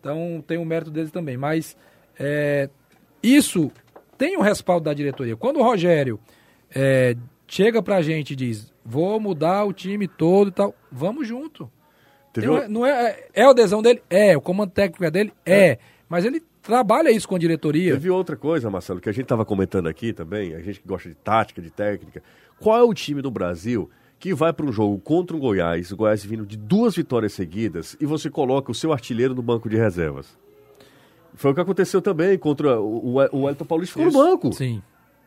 Então 0.00 0.42
tem 0.46 0.56
o 0.56 0.62
um 0.62 0.64
mérito 0.64 0.90
deles 0.90 1.10
também. 1.10 1.36
Mas 1.36 1.76
é, 2.18 2.70
isso 3.22 3.70
tem 4.16 4.36
um 4.36 4.40
respaldo 4.40 4.84
da 4.84 4.94
diretoria. 4.94 5.36
Quando 5.36 5.58
o 5.58 5.62
Rogério 5.62 6.18
é, 6.74 7.14
chega 7.46 7.82
pra 7.82 8.02
gente 8.02 8.32
e 8.32 8.36
diz: 8.36 8.72
vou 8.84 9.20
mudar 9.20 9.64
o 9.64 9.72
time 9.72 10.08
todo 10.08 10.48
e 10.48 10.52
tal, 10.52 10.74
vamos 10.90 11.28
junto. 11.28 11.70
Não, 12.36 12.68
não 12.68 12.86
é, 12.86 13.10
é, 13.10 13.42
é, 13.42 13.46
o 13.46 13.50
adesão 13.50 13.80
dele? 13.80 14.02
É. 14.10 14.36
O 14.36 14.40
comando 14.40 14.70
técnico 14.70 15.04
é 15.04 15.10
dele? 15.10 15.32
É. 15.44 15.68
é. 15.68 15.78
Mas 16.08 16.24
ele 16.24 16.42
trabalha 16.66 17.10
isso 17.10 17.28
com 17.28 17.36
a 17.36 17.38
diretoria. 17.38 17.92
Teve 17.92 18.10
outra 18.10 18.36
coisa, 18.36 18.68
Marcelo, 18.68 19.00
que 19.00 19.08
a 19.08 19.12
gente 19.12 19.22
estava 19.22 19.44
comentando 19.44 19.86
aqui 19.86 20.12
também, 20.12 20.54
a 20.54 20.60
gente 20.60 20.80
que 20.80 20.88
gosta 20.88 21.08
de 21.08 21.14
tática, 21.14 21.62
de 21.62 21.70
técnica. 21.70 22.22
Qual 22.58 22.76
é 22.76 22.82
o 22.82 22.92
time 22.92 23.22
do 23.22 23.30
Brasil 23.30 23.88
que 24.18 24.34
vai 24.34 24.52
para 24.52 24.66
um 24.66 24.72
jogo 24.72 24.98
contra 24.98 25.36
um 25.36 25.40
Goiás, 25.40 25.92
o 25.92 25.96
Goiás 25.96 26.24
vindo 26.24 26.44
de 26.44 26.56
duas 26.56 26.96
vitórias 26.96 27.32
seguidas, 27.34 27.96
e 28.00 28.06
você 28.06 28.28
coloca 28.28 28.72
o 28.72 28.74
seu 28.74 28.92
artilheiro 28.92 29.34
no 29.34 29.42
banco 29.42 29.68
de 29.68 29.76
reservas? 29.76 30.36
Foi 31.34 31.52
o 31.52 31.54
que 31.54 31.60
aconteceu 31.60 32.00
também 32.00 32.36
contra 32.38 32.80
o, 32.80 33.14
o, 33.14 33.36
o 33.36 33.42
Wellington 33.42 33.64
Paulista 33.64 33.98
ficou 33.98 34.10
no 34.10 34.26
banco. 34.26 34.52
Sim. 34.52 34.82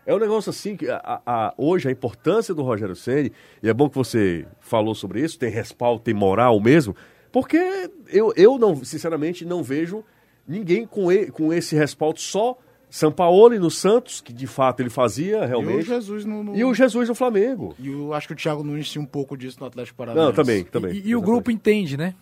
É 0.05 0.13
um 0.13 0.17
negócio 0.17 0.49
assim 0.49 0.75
que 0.75 0.89
a, 0.89 1.21
a, 1.23 1.53
hoje 1.55 1.87
a 1.87 1.91
importância 1.91 2.53
do 2.53 2.63
Rogério 2.63 2.95
Ceni 2.95 3.31
e 3.61 3.69
é 3.69 3.73
bom 3.73 3.87
que 3.87 3.95
você 3.95 4.47
falou 4.59 4.95
sobre 4.95 5.21
isso, 5.21 5.37
tem 5.37 5.51
respaldo, 5.51 6.01
tem 6.01 6.15
moral 6.15 6.59
mesmo, 6.59 6.95
porque 7.31 7.91
eu, 8.07 8.33
eu 8.35 8.57
não, 8.57 8.83
sinceramente, 8.83 9.45
não 9.45 9.61
vejo 9.61 10.03
ninguém 10.49 10.85
com, 10.85 11.11
ele, 11.11 11.31
com 11.31 11.53
esse 11.53 11.75
respaldo 11.75 12.19
só 12.19 12.57
Sampaoli 12.89 13.59
no 13.59 13.69
Santos, 13.69 14.19
que 14.19 14.33
de 14.33 14.47
fato 14.47 14.79
ele 14.79 14.89
fazia 14.89 15.45
realmente. 15.45 15.75
E 15.75 15.81
o 15.81 15.85
Jesus 15.85 16.25
no, 16.25 16.43
no... 16.43 16.55
E 16.55 16.63
o 16.63 16.73
Jesus 16.73 17.07
no 17.07 17.13
Flamengo. 17.13 17.75
E 17.77 17.87
eu 17.87 18.13
acho 18.13 18.27
que 18.27 18.33
o 18.33 18.35
Thiago 18.35 18.63
Nunes 18.63 18.89
tinha 18.89 19.01
um 19.01 19.05
pouco 19.05 19.37
disso 19.37 19.57
no 19.59 19.67
Atlético 19.67 19.97
Paranaense. 19.97 20.25
Não, 20.25 20.33
também, 20.33 20.63
também. 20.63 20.95
E, 20.95 21.09
e 21.09 21.15
o 21.15 21.21
grupo 21.21 21.51
entende, 21.51 21.95
né? 21.95 22.15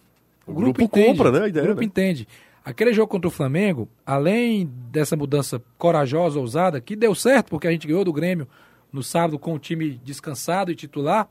O, 0.46 0.52
o 0.52 0.54
grupo, 0.54 0.80
grupo 0.80 0.84
entende, 0.84 1.18
compra, 1.18 1.32
né? 1.32 1.46
A 1.46 1.48
ideia, 1.48 1.64
o 1.64 1.68
grupo 1.68 1.82
né? 1.82 1.86
entende. 1.88 2.28
Aquele 2.66 2.92
jogo 2.92 3.08
contra 3.08 3.30
o 3.30 3.32
Flamengo, 3.32 3.88
além 4.06 4.70
dessa 4.92 5.16
mudança 5.16 5.62
corajosa, 5.78 6.38
ousada, 6.38 6.82
que 6.82 6.98
deu 6.98 7.16
certo, 7.16 7.50
porque 7.50 7.66
a 7.66 7.72
gente 7.72 7.88
ganhou 7.88 8.04
do 8.04 8.12
Grêmio 8.12 8.46
no 8.92 9.02
sábado 9.02 9.40
com 9.40 9.54
o 9.54 9.60
time 9.60 10.02
descansado 10.04 10.70
e 10.70 10.76
titular, 10.76 11.30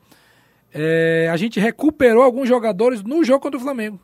é, 0.72 1.28
a 1.30 1.36
gente 1.36 1.60
recuperou 1.60 2.22
alguns 2.22 2.48
jogadores 2.48 3.02
no 3.02 3.22
jogo 3.22 3.40
contra 3.40 3.58
o 3.58 3.62
Flamengo. 3.62 4.00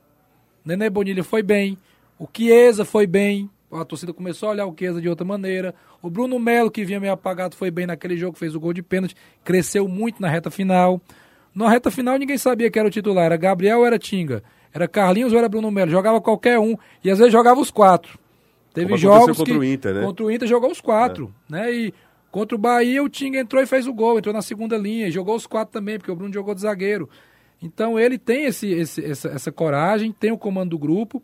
Nenê 0.62 0.90
Bonilha 0.90 1.24
foi 1.24 1.42
bem, 1.42 1.78
o 2.22 2.28
Chiesa 2.32 2.84
foi 2.84 3.04
bem, 3.04 3.50
a 3.72 3.84
torcida 3.84 4.12
começou 4.12 4.48
a 4.48 4.52
olhar 4.52 4.66
o 4.66 4.74
Chiesa 4.78 5.00
de 5.00 5.08
outra 5.08 5.26
maneira. 5.26 5.74
O 6.00 6.08
Bruno 6.08 6.38
Melo, 6.38 6.70
que 6.70 6.84
vinha 6.84 7.00
meio 7.00 7.12
apagado, 7.12 7.56
foi 7.56 7.68
bem 7.68 7.84
naquele 7.84 8.16
jogo, 8.16 8.38
fez 8.38 8.54
o 8.54 8.60
gol 8.60 8.72
de 8.72 8.80
pênalti, 8.80 9.16
cresceu 9.42 9.88
muito 9.88 10.22
na 10.22 10.28
reta 10.28 10.48
final. 10.48 11.00
Na 11.52 11.68
reta 11.68 11.90
final 11.90 12.16
ninguém 12.16 12.38
sabia 12.38 12.70
que 12.70 12.78
era 12.78 12.86
o 12.86 12.90
titular, 12.92 13.24
era 13.24 13.36
Gabriel 13.36 13.80
ou 13.80 13.86
era 13.86 13.98
Tinga. 13.98 14.40
Era 14.72 14.86
Carlinhos 14.86 15.32
ou 15.32 15.38
era 15.38 15.48
Bruno 15.48 15.68
Melo? 15.68 15.90
Jogava 15.90 16.20
qualquer 16.20 16.60
um. 16.60 16.76
E 17.02 17.10
às 17.10 17.18
vezes 17.18 17.32
jogava 17.32 17.60
os 17.60 17.72
quatro. 17.72 18.16
Teve 18.72 18.86
Como 18.86 18.98
jogos 18.98 19.38
contra 19.38 19.52
que, 19.52 19.58
o 19.58 19.64
Inter, 19.64 19.94
né? 19.94 20.02
Contra 20.02 20.24
o 20.24 20.30
Inter 20.30 20.46
jogou 20.46 20.70
os 20.70 20.80
quatro, 20.80 21.34
é. 21.50 21.52
né? 21.52 21.72
E 21.72 21.94
contra 22.30 22.54
o 22.54 22.58
Bahia 22.58 23.02
o 23.02 23.08
Tinga 23.08 23.40
entrou 23.40 23.60
e 23.60 23.66
fez 23.66 23.88
o 23.88 23.92
gol, 23.92 24.16
entrou 24.16 24.32
na 24.32 24.42
segunda 24.42 24.76
linha, 24.76 25.08
e 25.08 25.10
jogou 25.10 25.34
os 25.34 25.46
quatro 25.46 25.72
também, 25.72 25.98
porque 25.98 26.10
o 26.12 26.14
Bruno 26.14 26.32
jogou 26.32 26.54
de 26.54 26.60
zagueiro. 26.60 27.10
Então 27.60 27.98
ele 27.98 28.16
tem 28.16 28.44
esse, 28.44 28.70
esse, 28.70 29.04
essa, 29.04 29.28
essa 29.28 29.50
coragem, 29.50 30.12
tem 30.12 30.30
o 30.30 30.38
comando 30.38 30.70
do 30.70 30.78
grupo, 30.78 31.20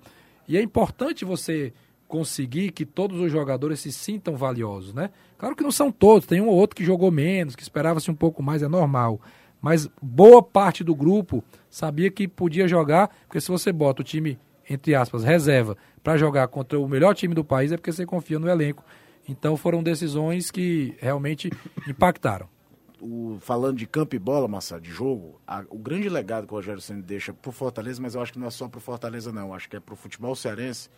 e 0.48 0.56
é 0.56 0.62
importante 0.62 1.24
você 1.24 1.72
conseguir 2.08 2.72
que 2.72 2.86
todos 2.86 3.20
os 3.20 3.30
jogadores 3.30 3.80
se 3.80 3.92
sintam 3.92 4.34
valiosos, 4.34 4.94
né? 4.94 5.10
Claro 5.36 5.54
que 5.54 5.62
não 5.62 5.70
são 5.70 5.92
todos, 5.92 6.26
tem 6.26 6.40
um 6.40 6.48
ou 6.48 6.56
outro 6.56 6.74
que 6.74 6.84
jogou 6.84 7.10
menos, 7.10 7.54
que 7.54 7.62
esperava-se 7.62 8.10
um 8.10 8.14
pouco 8.14 8.42
mais, 8.42 8.62
é 8.62 8.68
normal 8.68 9.20
mas 9.60 9.88
boa 10.00 10.42
parte 10.42 10.84
do 10.84 10.94
grupo 10.94 11.42
sabia 11.68 12.10
que 12.10 12.28
podia 12.28 12.68
jogar, 12.68 13.08
porque 13.26 13.40
se 13.40 13.48
você 13.48 13.72
bota 13.72 14.02
o 14.02 14.04
time, 14.04 14.38
entre 14.68 14.94
aspas, 14.94 15.24
reserva, 15.24 15.76
para 16.02 16.16
jogar 16.16 16.48
contra 16.48 16.78
o 16.78 16.88
melhor 16.88 17.14
time 17.14 17.34
do 17.34 17.44
país, 17.44 17.72
é 17.72 17.76
porque 17.76 17.92
você 17.92 18.06
confia 18.06 18.38
no 18.38 18.48
elenco. 18.48 18.84
Então 19.28 19.56
foram 19.56 19.82
decisões 19.82 20.50
que 20.50 20.96
realmente 21.00 21.50
impactaram. 21.86 22.48
O, 23.00 23.38
falando 23.40 23.76
de 23.76 23.86
campo 23.86 24.16
e 24.16 24.18
bola, 24.18 24.48
Massa, 24.48 24.80
de 24.80 24.90
jogo, 24.90 25.40
a, 25.46 25.64
o 25.70 25.78
grande 25.78 26.08
legado 26.08 26.46
que 26.46 26.52
o 26.52 26.56
Rogério 26.56 26.80
Senna 26.80 27.00
deixa 27.00 27.32
pro 27.32 27.52
Fortaleza, 27.52 28.02
mas 28.02 28.14
eu 28.14 28.20
acho 28.20 28.32
que 28.32 28.38
não 28.38 28.48
é 28.48 28.50
só 28.50 28.68
pro 28.68 28.80
Fortaleza, 28.80 29.30
não, 29.30 29.54
acho 29.54 29.68
que 29.68 29.76
é 29.76 29.80
pro 29.80 29.94
futebol 29.94 30.34
cearense, 30.34 30.90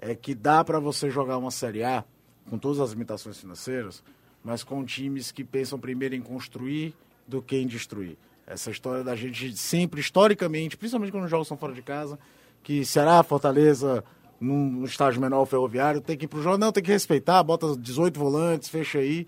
é 0.00 0.14
que 0.14 0.34
dá 0.34 0.62
para 0.62 0.78
você 0.78 1.10
jogar 1.10 1.38
uma 1.38 1.50
Série 1.50 1.82
A 1.82 2.04
com 2.48 2.56
todas 2.56 2.78
as 2.80 2.92
limitações 2.92 3.38
financeiras, 3.38 4.02
mas 4.42 4.62
com 4.62 4.84
times 4.84 5.32
que 5.32 5.44
pensam 5.44 5.78
primeiro 5.78 6.14
em 6.14 6.22
construir 6.22 6.94
do 7.26 7.42
que 7.42 7.56
em 7.56 7.66
destruir. 7.66 8.16
Essa 8.46 8.70
história 8.70 9.04
da 9.04 9.14
gente 9.14 9.56
sempre, 9.56 10.00
historicamente, 10.00 10.76
principalmente 10.76 11.12
quando 11.12 11.24
os 11.24 11.30
jogos 11.30 11.46
são 11.46 11.56
fora 11.56 11.72
de 11.72 11.82
casa, 11.82 12.18
que 12.62 12.84
Ceará, 12.84 13.22
Fortaleza, 13.22 14.04
num 14.40 14.84
estágio 14.84 15.20
menor 15.20 15.44
ferroviário, 15.46 16.00
tem 16.00 16.16
que 16.16 16.24
ir 16.24 16.28
pro 16.28 16.42
jogo, 16.42 16.58
não, 16.58 16.72
tem 16.72 16.82
que 16.82 16.90
respeitar, 16.90 17.42
bota 17.42 17.76
18 17.76 18.18
volantes, 18.18 18.68
fecha 18.68 18.98
aí. 18.98 19.26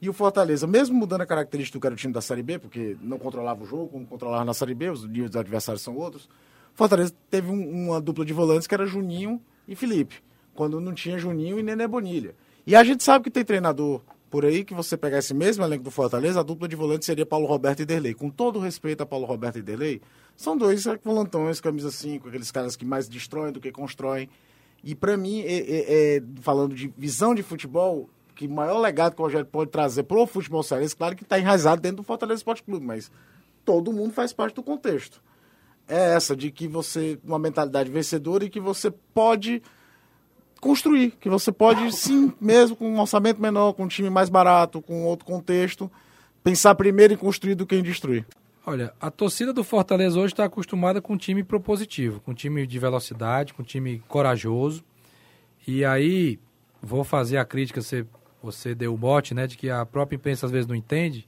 E 0.00 0.08
o 0.08 0.12
Fortaleza, 0.12 0.66
mesmo 0.66 0.96
mudando 0.96 1.22
a 1.22 1.26
característica 1.26 1.78
do 1.78 1.80
que 1.80 1.86
era 1.86 1.94
o 1.94 1.98
time 1.98 2.12
da 2.12 2.20
Série 2.20 2.42
B, 2.42 2.58
porque 2.58 2.96
não 3.00 3.18
controlava 3.18 3.62
o 3.62 3.66
jogo, 3.66 3.88
como 3.88 4.06
controlava 4.06 4.44
na 4.44 4.54
Série 4.54 4.74
B, 4.74 4.90
os 4.90 5.04
níveis 5.04 5.30
dos 5.30 5.40
adversários 5.40 5.82
são 5.82 5.96
outros, 5.96 6.28
Fortaleza 6.74 7.12
teve 7.28 7.50
um, 7.50 7.88
uma 7.88 8.00
dupla 8.00 8.24
de 8.24 8.32
volantes 8.32 8.68
que 8.68 8.74
era 8.74 8.86
Juninho 8.86 9.42
e 9.66 9.74
Felipe, 9.74 10.22
quando 10.54 10.80
não 10.80 10.94
tinha 10.94 11.18
Juninho 11.18 11.58
e 11.58 11.62
Nené 11.62 11.88
Bonilha. 11.88 12.36
E 12.64 12.76
a 12.76 12.84
gente 12.84 13.02
sabe 13.02 13.24
que 13.24 13.30
tem 13.30 13.44
treinador 13.44 14.00
por 14.30 14.44
aí 14.44 14.62
que 14.62 14.74
você 14.74 14.96
pegar 14.96 15.18
esse 15.18 15.34
mesmo 15.34 15.64
elenco 15.64 15.82
do 15.82 15.90
Fortaleza, 15.90 16.40
a 16.40 16.42
dupla 16.42 16.68
de 16.68 16.76
volantes 16.76 17.06
seria 17.06 17.26
Paulo 17.26 17.46
Roberto 17.46 17.80
e 17.80 17.84
Derlei. 17.84 18.14
Com 18.14 18.30
todo 18.30 18.58
respeito 18.58 19.02
a 19.02 19.06
Paulo 19.06 19.24
Roberto 19.24 19.58
e 19.58 19.62
Derlei, 19.62 20.00
são 20.36 20.56
dois 20.56 20.84
volantões, 21.02 21.60
camisa 21.60 21.90
5, 21.90 22.28
aqueles 22.28 22.50
caras 22.50 22.76
que 22.76 22.84
mais 22.84 23.08
destroem 23.08 23.52
do 23.52 23.60
que 23.60 23.72
constroem. 23.72 24.28
E 24.84 24.94
para 24.94 25.16
mim, 25.16 25.40
é, 25.40 25.56
é, 25.56 26.16
é, 26.16 26.22
falando 26.42 26.74
de 26.74 26.92
visão 26.96 27.34
de 27.34 27.42
futebol, 27.42 28.08
que 28.38 28.46
o 28.46 28.50
maior 28.50 28.78
legado 28.78 29.16
que 29.16 29.20
o 29.20 29.24
Rogério 29.24 29.46
pode 29.46 29.68
trazer 29.68 30.04
para 30.04 30.16
o 30.16 30.24
futebol 30.24 30.62
cearense, 30.62 30.94
claro 30.94 31.16
que 31.16 31.24
está 31.24 31.40
enraizado 31.40 31.82
dentro 31.82 31.96
do 31.96 32.02
Fortaleza 32.04 32.38
Esporte 32.38 32.62
Clube, 32.62 32.86
mas 32.86 33.10
todo 33.64 33.92
mundo 33.92 34.12
faz 34.12 34.32
parte 34.32 34.54
do 34.54 34.62
contexto. 34.62 35.20
É 35.88 36.14
essa, 36.14 36.36
de 36.36 36.52
que 36.52 36.68
você, 36.68 37.18
uma 37.24 37.38
mentalidade 37.38 37.90
vencedora 37.90 38.44
e 38.44 38.48
que 38.48 38.60
você 38.60 38.92
pode 39.12 39.60
construir, 40.60 41.10
que 41.18 41.28
você 41.28 41.50
pode 41.50 41.90
sim, 41.90 42.32
mesmo 42.40 42.76
com 42.76 42.88
um 42.88 43.00
orçamento 43.00 43.42
menor, 43.42 43.72
com 43.72 43.84
um 43.84 43.88
time 43.88 44.08
mais 44.08 44.28
barato, 44.28 44.80
com 44.80 45.04
outro 45.04 45.26
contexto, 45.26 45.90
pensar 46.44 46.76
primeiro 46.76 47.14
em 47.14 47.16
construir 47.16 47.56
do 47.56 47.66
que 47.66 47.74
em 47.74 47.82
destruir. 47.82 48.24
Olha, 48.64 48.94
a 49.00 49.10
torcida 49.10 49.52
do 49.52 49.64
Fortaleza 49.64 50.16
hoje 50.16 50.32
está 50.32 50.44
acostumada 50.44 51.02
com 51.02 51.14
um 51.14 51.18
time 51.18 51.42
propositivo, 51.42 52.20
com 52.20 52.30
um 52.30 52.34
time 52.34 52.64
de 52.68 52.78
velocidade, 52.78 53.52
com 53.52 53.62
um 53.62 53.66
time 53.66 54.00
corajoso. 54.06 54.84
E 55.66 55.84
aí, 55.84 56.38
vou 56.80 57.02
fazer 57.02 57.38
a 57.38 57.44
crítica, 57.44 57.82
você, 57.82 58.06
você 58.42 58.74
deu 58.74 58.94
o 58.94 58.96
bote, 58.96 59.34
né, 59.34 59.46
de 59.46 59.56
que 59.56 59.70
a 59.70 59.84
própria 59.84 60.16
imprensa 60.16 60.46
às 60.46 60.52
vezes 60.52 60.66
não 60.66 60.74
entende. 60.74 61.26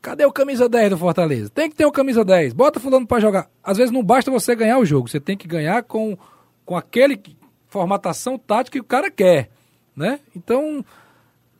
Cadê 0.00 0.24
o 0.24 0.32
camisa 0.32 0.68
10 0.68 0.90
do 0.90 0.98
Fortaleza? 0.98 1.48
Tem 1.48 1.70
que 1.70 1.76
ter 1.76 1.86
o 1.86 1.92
camisa 1.92 2.24
10. 2.24 2.52
Bota 2.54 2.80
fulano 2.80 3.06
para 3.06 3.20
jogar. 3.20 3.48
Às 3.62 3.76
vezes 3.76 3.92
não 3.92 4.02
basta 4.02 4.30
você 4.30 4.54
ganhar 4.54 4.78
o 4.78 4.84
jogo, 4.84 5.08
você 5.08 5.20
tem 5.20 5.36
que 5.36 5.46
ganhar 5.46 5.82
com, 5.84 6.18
com 6.64 6.76
aquele 6.76 7.20
formatação 7.68 8.36
tática 8.36 8.78
que 8.78 8.80
o 8.80 8.84
cara 8.84 9.10
quer, 9.10 9.50
né? 9.94 10.18
Então, 10.34 10.84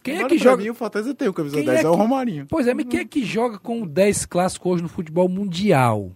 quem 0.02 0.16
Agora, 0.16 0.26
é 0.26 0.36
que 0.36 0.42
joga... 0.42 0.62
Mim, 0.62 0.70
o 0.70 0.74
Fortaleza 0.74 1.14
tem 1.14 1.28
o 1.28 1.32
camisa 1.32 1.56
quem 1.56 1.64
10, 1.64 1.78
é, 1.78 1.80
que... 1.80 1.86
é, 1.86 1.90
o 1.90 1.94
Romarinho. 1.94 2.46
Pois 2.48 2.66
é, 2.66 2.74
mas 2.74 2.86
quem 2.86 3.00
é 3.00 3.04
que 3.04 3.24
joga 3.24 3.58
com 3.58 3.82
o 3.82 3.86
10 3.86 4.26
clássico 4.26 4.68
hoje 4.68 4.82
no 4.82 4.88
futebol 4.88 5.28
mundial? 5.28 6.10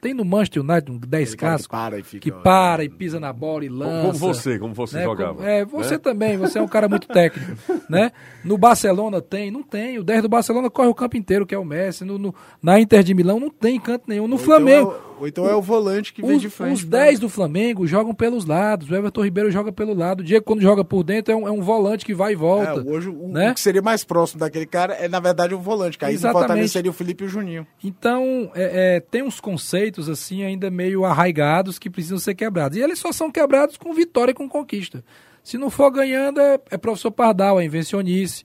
Tem 0.00 0.14
no 0.14 0.24
Manchester 0.24 0.62
United 0.62 0.90
um 0.90 0.98
10 0.98 1.34
clássico 1.34 1.74
que 1.74 1.80
para 1.82 1.98
e, 1.98 2.02
fica, 2.02 2.22
que 2.22 2.32
para 2.32 2.82
e 2.84 2.88
pisa 2.88 3.20
na 3.20 3.32
bola 3.32 3.64
e 3.64 3.68
lança. 3.68 4.06
Como 4.06 4.12
você, 4.14 4.58
como 4.58 4.74
você 4.74 4.96
né? 4.96 5.04
jogava. 5.04 5.34
Como, 5.34 5.46
é, 5.46 5.64
você 5.64 5.92
né? 5.92 5.98
também, 5.98 6.38
você 6.38 6.58
é 6.58 6.62
um 6.62 6.68
cara 6.68 6.88
muito 6.88 7.06
técnico, 7.12 7.52
né? 7.88 8.10
No 8.42 8.56
Barcelona 8.56 9.20
tem, 9.20 9.50
não 9.50 9.62
tem. 9.62 9.98
O 9.98 10.04
10 10.04 10.22
do 10.22 10.28
Barcelona 10.28 10.70
corre 10.70 10.88
o 10.88 10.94
campo 10.94 11.18
inteiro, 11.18 11.44
que 11.44 11.54
é 11.54 11.58
o 11.58 11.64
Messi. 11.64 12.04
No, 12.04 12.18
no 12.18 12.34
na 12.62 12.80
Inter 12.80 13.02
de 13.02 13.12
Milão 13.12 13.38
não 13.38 13.50
tem 13.50 13.78
canto 13.78 14.04
nenhum. 14.06 14.26
No 14.26 14.36
ou 14.36 14.38
Flamengo. 14.38 14.90
Então 14.90 15.06
é, 15.06 15.09
ou 15.20 15.28
então 15.28 15.46
é 15.46 15.54
o 15.54 15.60
volante 15.60 16.12
que 16.14 16.22
vem 16.22 16.36
os, 16.36 16.42
de 16.42 16.48
frente. 16.48 16.72
Os 16.72 16.84
10 16.84 17.14
né? 17.14 17.20
do 17.20 17.28
Flamengo 17.28 17.86
jogam 17.86 18.14
pelos 18.14 18.46
lados. 18.46 18.88
O 18.88 18.94
Everton 18.94 19.22
Ribeiro 19.22 19.50
joga 19.50 19.70
pelo 19.70 19.92
lado. 19.92 20.20
O 20.20 20.24
Diego, 20.24 20.44
quando 20.44 20.62
joga 20.62 20.82
por 20.82 21.04
dentro, 21.04 21.32
é 21.32 21.36
um, 21.36 21.46
é 21.46 21.50
um 21.50 21.60
volante 21.60 22.04
que 22.04 22.14
vai 22.14 22.32
e 22.32 22.36
volta. 22.36 22.80
É, 22.80 22.90
hoje, 22.90 23.10
o, 23.10 23.28
né? 23.28 23.50
o, 23.50 23.54
que 23.54 23.60
seria 23.60 23.82
mais 23.82 24.02
próximo 24.02 24.40
daquele 24.40 24.64
cara 24.64 24.94
é, 24.94 25.08
na 25.08 25.20
verdade, 25.20 25.54
o 25.54 25.60
volante. 25.60 25.98
Que 25.98 26.06
aí 26.06 26.14
Exatamente. 26.14 26.70
seria 26.70 26.90
o 26.90 26.94
Felipe 26.94 27.24
e 27.24 27.26
o 27.26 27.30
Juninho. 27.30 27.66
Então, 27.84 28.50
é, 28.54 28.96
é, 28.96 29.00
tem 29.00 29.22
uns 29.22 29.40
conceitos, 29.40 30.08
assim, 30.08 30.42
ainda 30.42 30.70
meio 30.70 31.04
arraigados 31.04 31.78
que 31.78 31.90
precisam 31.90 32.18
ser 32.18 32.34
quebrados. 32.34 32.78
E 32.78 32.80
eles 32.80 32.98
só 32.98 33.12
são 33.12 33.30
quebrados 33.30 33.76
com 33.76 33.92
vitória 33.92 34.32
e 34.32 34.34
com 34.34 34.48
conquista. 34.48 35.04
Se 35.42 35.58
não 35.58 35.68
for 35.68 35.90
ganhando, 35.90 36.40
é, 36.40 36.58
é 36.70 36.78
professor 36.78 37.10
Pardal, 37.10 37.60
é 37.60 37.64
invencionice. 37.64 38.44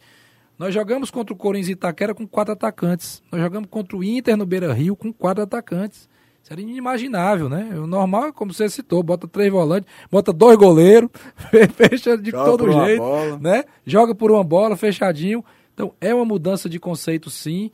Nós 0.57 0.73
jogamos 0.73 1.11
contra 1.11 1.33
o 1.33 1.37
Corinthians 1.37 1.69
Itaquera 1.69 2.13
com 2.13 2.25
quatro 2.27 2.53
atacantes. 2.53 3.21
Nós 3.31 3.41
jogamos 3.41 3.69
contra 3.69 3.97
o 3.97 4.03
Inter 4.03 4.37
no 4.37 4.45
Beira 4.45 4.73
Rio 4.73 4.95
com 4.95 5.11
quatro 5.11 5.43
atacantes. 5.43 6.09
Isso 6.45 6.53
era 6.53 6.61
inimaginável, 6.61 7.49
né? 7.49 7.71
O 7.73 7.87
normal, 7.87 8.31
como 8.31 8.53
você 8.53 8.69
citou, 8.69 9.01
bota 9.01 9.27
três 9.27 9.51
volantes, 9.51 9.91
bota 10.11 10.31
dois 10.31 10.55
goleiros, 10.55 11.09
fecha 11.73 12.15
de 12.15 12.29
Joga 12.29 12.45
todo 12.45 12.71
jeito, 12.71 13.39
né? 13.41 13.63
Joga 13.83 14.13
por 14.13 14.29
uma 14.29 14.43
bola, 14.43 14.77
fechadinho. 14.77 15.43
Então, 15.73 15.95
é 15.99 16.13
uma 16.13 16.23
mudança 16.23 16.69
de 16.69 16.79
conceito, 16.79 17.31
sim, 17.31 17.71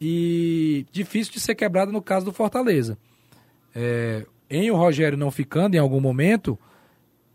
e 0.00 0.86
difícil 0.90 1.34
de 1.34 1.40
ser 1.40 1.54
quebrada 1.54 1.92
no 1.92 2.00
caso 2.00 2.24
do 2.24 2.32
Fortaleza. 2.32 2.96
É, 3.74 4.24
em 4.48 4.70
o 4.70 4.74
Rogério 4.74 5.18
não 5.18 5.30
ficando 5.30 5.74
em 5.74 5.78
algum 5.78 6.00
momento, 6.00 6.58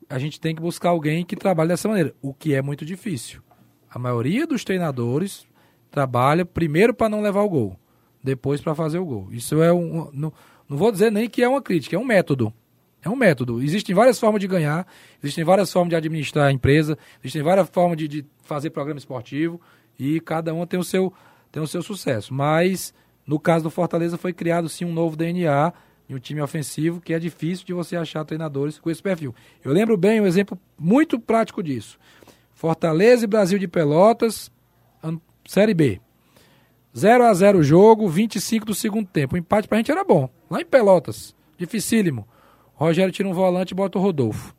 a 0.10 0.18
gente 0.18 0.42
tem 0.42 0.56
que 0.56 0.62
buscar 0.62 0.90
alguém 0.90 1.24
que 1.24 1.36
trabalhe 1.36 1.70
dessa 1.70 1.88
maneira, 1.88 2.16
o 2.20 2.34
que 2.34 2.56
é 2.56 2.64
muito 2.64 2.84
difícil. 2.84 3.44
A 3.92 4.00
maioria 4.00 4.48
dos 4.48 4.64
treinadores 4.64 5.46
trabalha 5.92 6.44
primeiro 6.44 6.96
para 6.96 7.10
não 7.10 7.22
levar 7.22 7.44
o 7.44 7.50
gol, 7.50 7.80
depois 8.24 8.60
para 8.60 8.74
fazer 8.74 8.98
o 8.98 9.06
gol. 9.06 9.28
Isso 9.32 9.62
é 9.62 9.72
um. 9.72 10.10
Não, 10.12 10.34
não 10.70 10.78
vou 10.78 10.92
dizer 10.92 11.12
nem 11.12 11.28
que 11.28 11.42
é 11.42 11.50
uma 11.50 11.62
crítica, 11.62 11.96
é 11.96 12.00
um 12.00 12.06
método. 12.06 12.54
É 13.02 13.10
um 13.10 13.16
método. 13.16 13.62
Existem 13.64 13.96
várias 13.96 14.20
formas 14.20 14.40
de 14.40 14.48
ganhar, 14.48 14.86
existem 15.24 15.44
várias 15.44 15.72
formas 15.72 15.90
de 15.90 15.96
administrar 15.96 16.48
a 16.48 16.52
empresa, 16.52 16.98
existem 17.22 17.42
várias 17.42 17.68
formas 17.70 17.98
de, 17.98 18.08
de 18.08 18.26
fazer 18.44 18.70
programa 18.70 19.00
esportivo 19.00 19.60
e 19.98 20.20
cada 20.20 20.54
uma 20.54 20.68
tem 20.68 20.80
o 20.80 20.84
seu, 20.84 21.12
tem 21.52 21.64
o 21.64 21.68
seu 21.68 21.82
sucesso. 21.82 22.34
Mas 22.34 22.94
no 23.26 23.40
caso 23.40 23.64
do 23.64 23.70
Fortaleza 23.70 24.18
foi 24.18 24.34
criado 24.34 24.70
sim 24.70 24.86
um 24.86 24.94
novo 24.94 25.16
DNA 25.16 25.74
em 26.10 26.16
um 26.16 26.20
time 26.20 26.42
ofensivo 26.42 27.00
que 27.00 27.14
é 27.14 27.20
difícil 27.20 27.66
de 27.66 27.74
você 27.74 27.96
achar 27.96 28.26
treinadores 28.26 28.78
com 28.78 28.90
esse 28.90 29.02
perfil. 29.02 29.34
Eu 29.64 29.72
lembro 29.72 29.96
bem 29.96 30.20
um 30.20 30.26
exemplo 30.26 30.60
muito 30.78 31.20
prático 31.20 31.64
disso. 31.64 31.98
Fortaleza 32.54 33.24
e 33.24 33.28
Brasil 33.28 33.58
de 33.58 33.68
Pelotas, 33.68 34.52
Série 35.46 35.74
B. 35.74 36.02
0 36.98 37.26
a 37.26 37.34
0 37.34 37.60
o 37.60 37.64
jogo, 37.64 38.08
25 38.08 38.66
do 38.66 38.76
segundo 38.76 39.08
tempo. 39.08 39.36
O 39.36 39.38
empate 39.38 39.68
pra 39.68 39.78
gente 39.78 39.92
era 39.92 40.04
bom. 40.04 40.30
Lá 40.50 40.62
em 40.62 40.66
Pelotas, 40.66 41.36
dificílimo. 41.58 42.28
O 42.78 42.86
Rogério 42.86 43.12
tira 43.12 43.28
um 43.28 43.34
volante 43.34 43.72
e 43.72 43.76
bota 43.76 43.98
o 43.98 44.02
Rodolfo. 44.02 44.56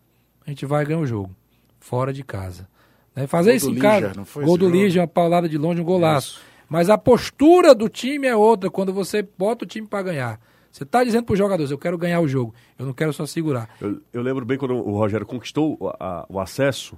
A 0.46 0.50
gente 0.50 0.66
vai 0.66 0.84
ganhar 0.84 1.00
o 1.00 1.06
jogo. 1.06 1.34
Fora 1.78 2.12
de 2.12 2.22
casa. 2.22 2.68
Né? 3.14 3.26
Fazer 3.26 3.54
isso 3.54 3.70
em 3.70 3.76
casa. 3.76 4.12
Gol 4.34 4.56
do 4.56 4.68
Lígia, 4.68 5.02
uma 5.02 5.08
paulada 5.08 5.48
de 5.48 5.58
longe, 5.58 5.80
um 5.80 5.84
golaço. 5.84 6.38
Isso. 6.38 6.50
Mas 6.68 6.88
a 6.88 6.96
postura 6.96 7.74
do 7.74 7.88
time 7.88 8.28
é 8.28 8.36
outra 8.36 8.70
quando 8.70 8.92
você 8.92 9.26
bota 9.36 9.64
o 9.64 9.66
time 9.66 9.86
para 9.86 10.02
ganhar. 10.02 10.40
Você 10.70 10.84
está 10.84 11.02
dizendo 11.02 11.24
para 11.24 11.32
os 11.32 11.38
jogadores, 11.38 11.70
eu 11.72 11.78
quero 11.78 11.98
ganhar 11.98 12.20
o 12.20 12.28
jogo, 12.28 12.54
eu 12.78 12.86
não 12.86 12.92
quero 12.92 13.12
só 13.12 13.26
segurar. 13.26 13.68
Eu, 13.80 14.00
eu 14.12 14.22
lembro 14.22 14.44
bem 14.44 14.56
quando 14.56 14.74
o 14.74 14.96
Rogério 14.96 15.26
conquistou 15.26 15.76
a, 15.98 16.24
o 16.28 16.38
acesso, 16.38 16.96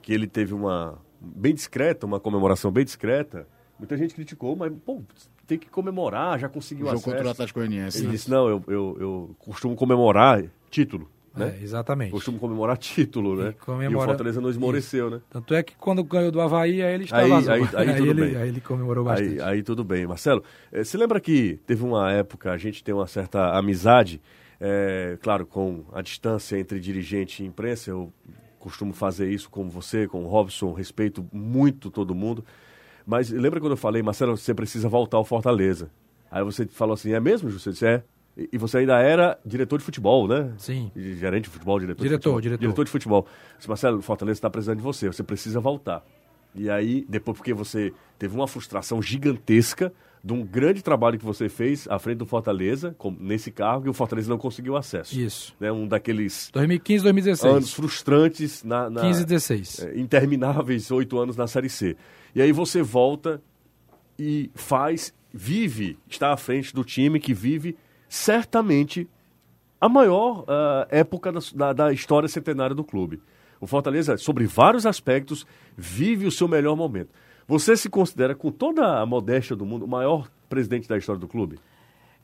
que 0.00 0.12
ele 0.12 0.26
teve 0.26 0.54
uma 0.54 0.98
bem 1.20 1.54
discreta, 1.54 2.06
uma 2.06 2.18
comemoração 2.18 2.72
bem 2.72 2.82
discreta. 2.82 3.46
Muita 3.80 3.96
gente 3.96 4.14
criticou, 4.14 4.54
mas, 4.54 4.70
pô, 4.84 5.00
tem 5.46 5.58
que 5.58 5.70
comemorar, 5.70 6.38
já 6.38 6.50
conseguiu 6.50 6.84
o 6.84 6.88
jogo 6.90 6.98
acesso. 6.98 7.16
contra 7.16 7.28
o 7.28 7.30
Atlético 7.30 7.58
Goianiense. 7.60 7.98
Ele 7.98 8.08
né? 8.08 8.12
disse, 8.12 8.30
não, 8.30 8.46
eu, 8.46 8.62
eu, 8.68 8.96
eu 9.00 9.36
costumo 9.38 9.74
comemorar 9.74 10.44
título. 10.70 11.10
Né? 11.34 11.56
É, 11.58 11.64
exatamente. 11.64 12.10
Costumo 12.10 12.38
comemorar 12.38 12.76
título, 12.76 13.36
né? 13.36 13.50
E, 13.50 13.52
comemora... 13.64 13.92
e 13.92 13.96
o 13.96 14.00
Fortaleza 14.04 14.38
não 14.38 14.50
esmoreceu, 14.50 15.06
Isso. 15.06 15.16
né? 15.16 15.22
Tanto 15.30 15.54
é 15.54 15.62
que 15.62 15.74
quando 15.76 16.04
ganhou 16.04 16.30
do 16.30 16.40
Havaí, 16.42 16.82
aí 16.82 16.94
ele 16.94 17.04
estava 17.04 17.22
aí, 17.22 17.32
aí, 17.32 17.48
aí, 17.48 17.88
aí, 17.88 17.96
tudo 17.96 18.10
ele, 18.10 18.20
bem. 18.20 18.36
aí 18.36 18.48
ele 18.48 18.60
comemorou 18.60 19.04
bastante. 19.04 19.40
Aí, 19.40 19.40
aí 19.40 19.62
tudo 19.62 19.82
bem. 19.82 20.06
Marcelo, 20.06 20.44
eh, 20.70 20.84
você 20.84 20.98
lembra 20.98 21.18
que 21.20 21.58
teve 21.66 21.82
uma 21.82 22.12
época, 22.12 22.52
a 22.52 22.58
gente 22.58 22.84
tem 22.84 22.94
uma 22.94 23.06
certa 23.06 23.56
amizade, 23.56 24.20
é, 24.60 25.16
claro, 25.22 25.46
com 25.46 25.84
a 25.92 26.02
distância 26.02 26.58
entre 26.58 26.78
dirigente 26.78 27.42
e 27.42 27.46
imprensa, 27.46 27.90
eu 27.90 28.12
costumo 28.58 28.92
fazer 28.92 29.30
isso 29.30 29.48
com 29.48 29.68
você, 29.70 30.06
com 30.06 30.22
o 30.22 30.28
Robson, 30.28 30.72
respeito 30.72 31.26
muito 31.32 31.90
todo 31.90 32.14
mundo. 32.14 32.44
Mas 33.06 33.30
lembra 33.30 33.60
quando 33.60 33.72
eu 33.72 33.76
falei, 33.76 34.02
Marcelo, 34.02 34.36
você 34.36 34.54
precisa 34.54 34.88
voltar 34.88 35.16
ao 35.16 35.24
Fortaleza? 35.24 35.90
Aí 36.30 36.44
você 36.44 36.66
falou 36.66 36.94
assim, 36.94 37.12
é 37.12 37.20
mesmo, 37.20 37.50
Você 37.50 37.70
disse, 37.70 37.86
é. 37.86 38.02
E 38.36 38.56
você 38.56 38.78
ainda 38.78 38.98
era 38.98 39.38
diretor 39.44 39.78
de 39.78 39.84
futebol, 39.84 40.26
né? 40.28 40.52
Sim. 40.56 40.90
Gerente 40.96 41.44
de 41.44 41.50
futebol, 41.50 41.78
diretor, 41.78 42.02
diretor 42.02 42.18
de 42.18 42.22
futebol. 42.22 42.40
Diretor, 42.40 42.60
diretor 42.60 42.84
de 42.84 42.90
futebol. 42.90 43.26
Disse, 43.56 43.68
Marcelo, 43.68 44.00
Fortaleza 44.00 44.38
está 44.38 44.48
precisando 44.48 44.76
de 44.78 44.82
você, 44.82 45.08
você 45.08 45.22
precisa 45.22 45.60
voltar. 45.60 46.04
E 46.54 46.70
aí, 46.70 47.04
depois 47.08 47.36
porque 47.36 47.52
você 47.52 47.92
teve 48.18 48.34
uma 48.34 48.46
frustração 48.46 49.02
gigantesca 49.02 49.92
de 50.22 50.32
um 50.32 50.44
grande 50.44 50.82
trabalho 50.82 51.18
que 51.18 51.24
você 51.24 51.48
fez 51.48 51.88
à 51.88 51.98
frente 51.98 52.18
do 52.18 52.26
Fortaleza, 52.26 52.94
com, 52.98 53.10
nesse 53.18 53.50
cargo, 53.50 53.86
e 53.86 53.88
o 53.90 53.94
Fortaleza 53.94 54.28
não 54.28 54.38
conseguiu 54.38 54.76
acesso. 54.76 55.18
Isso. 55.18 55.54
Né? 55.58 55.72
Um 55.72 55.88
daqueles... 55.88 56.50
2015, 56.52 57.04
2016. 57.04 57.54
Anos 57.54 57.72
frustrantes 57.72 58.62
na... 58.62 58.90
na 58.90 59.00
15 59.00 59.22
e 59.22 59.24
16. 59.24 59.78
É, 59.80 59.98
intermináveis 59.98 60.90
oito 60.90 61.18
anos 61.18 61.36
na 61.36 61.46
Série 61.46 61.70
C. 61.70 61.96
E 62.34 62.42
aí 62.42 62.52
você 62.52 62.82
volta 62.82 63.42
e 64.18 64.50
faz, 64.54 65.14
vive, 65.32 65.98
está 66.08 66.32
à 66.32 66.36
frente 66.36 66.74
do 66.74 66.84
time 66.84 67.18
que 67.18 67.34
vive 67.34 67.76
certamente 68.08 69.08
a 69.80 69.88
maior 69.88 70.40
uh, 70.40 70.86
época 70.90 71.32
da, 71.32 71.40
da, 71.54 71.72
da, 71.72 71.92
história 71.92 72.28
centenária 72.28 72.74
do 72.74 72.84
clube. 72.84 73.22
O 73.60 73.66
Fortaleza, 73.66 74.16
sobre 74.16 74.46
vários 74.46 74.84
aspectos, 74.84 75.46
vive 75.76 76.26
o 76.26 76.30
seu 76.30 76.46
melhor 76.46 76.76
momento. 76.76 77.10
Você 77.46 77.76
se 77.76 77.88
considera, 77.88 78.34
com 78.34 78.50
toda 78.50 79.00
a 79.00 79.06
modéstia 79.06 79.56
do 79.56 79.64
mundo, 79.64 79.84
o 79.84 79.88
maior 79.88 80.30
presidente 80.48 80.88
da 80.88 80.98
história 80.98 81.20
do 81.20 81.26
clube? 81.26 81.58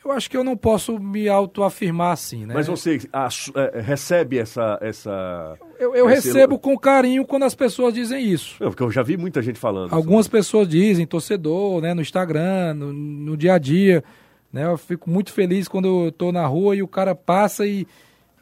Eu 0.07 0.13
acho 0.13 0.31
que 0.31 0.37
eu 0.37 0.45
não 0.45 0.57
posso 0.57 1.01
me 1.01 1.29
autoafirmar 1.29 2.13
assim, 2.13 2.47
né? 2.47 2.55
Mas 2.55 2.69
você 2.69 3.01
a, 3.13 3.27
a, 3.27 3.81
recebe 3.81 4.39
essa. 4.39 4.79
essa 4.81 5.59
eu, 5.81 5.97
eu 5.97 6.07
recebo 6.07 6.61
com 6.61 6.79
carinho 6.79 7.27
quando 7.27 7.43
as 7.43 7.57
pessoas 7.57 7.93
dizem 7.93 8.25
isso. 8.25 8.55
Não, 8.61 8.69
porque 8.71 8.85
eu 8.85 8.91
já 8.93 9.03
vi 9.03 9.17
muita 9.17 9.43
gente 9.43 9.59
falando. 9.59 9.93
Algumas 9.93 10.29
pessoas 10.29 10.69
dizem, 10.69 11.05
torcedor, 11.09 11.81
né, 11.81 11.93
no 11.93 12.01
Instagram, 12.01 12.75
no, 12.75 12.93
no 12.93 13.37
dia 13.37 13.55
a 13.55 13.59
dia. 13.59 14.05
Né? 14.53 14.65
Eu 14.65 14.79
fico 14.79 15.11
muito 15.11 15.33
feliz 15.33 15.67
quando 15.67 16.07
eu 16.07 16.13
tô 16.13 16.31
na 16.31 16.47
rua 16.47 16.77
e 16.77 16.85
o 16.85 16.89
cara 16.89 17.13
passa 17.13 17.67
e. 17.67 17.85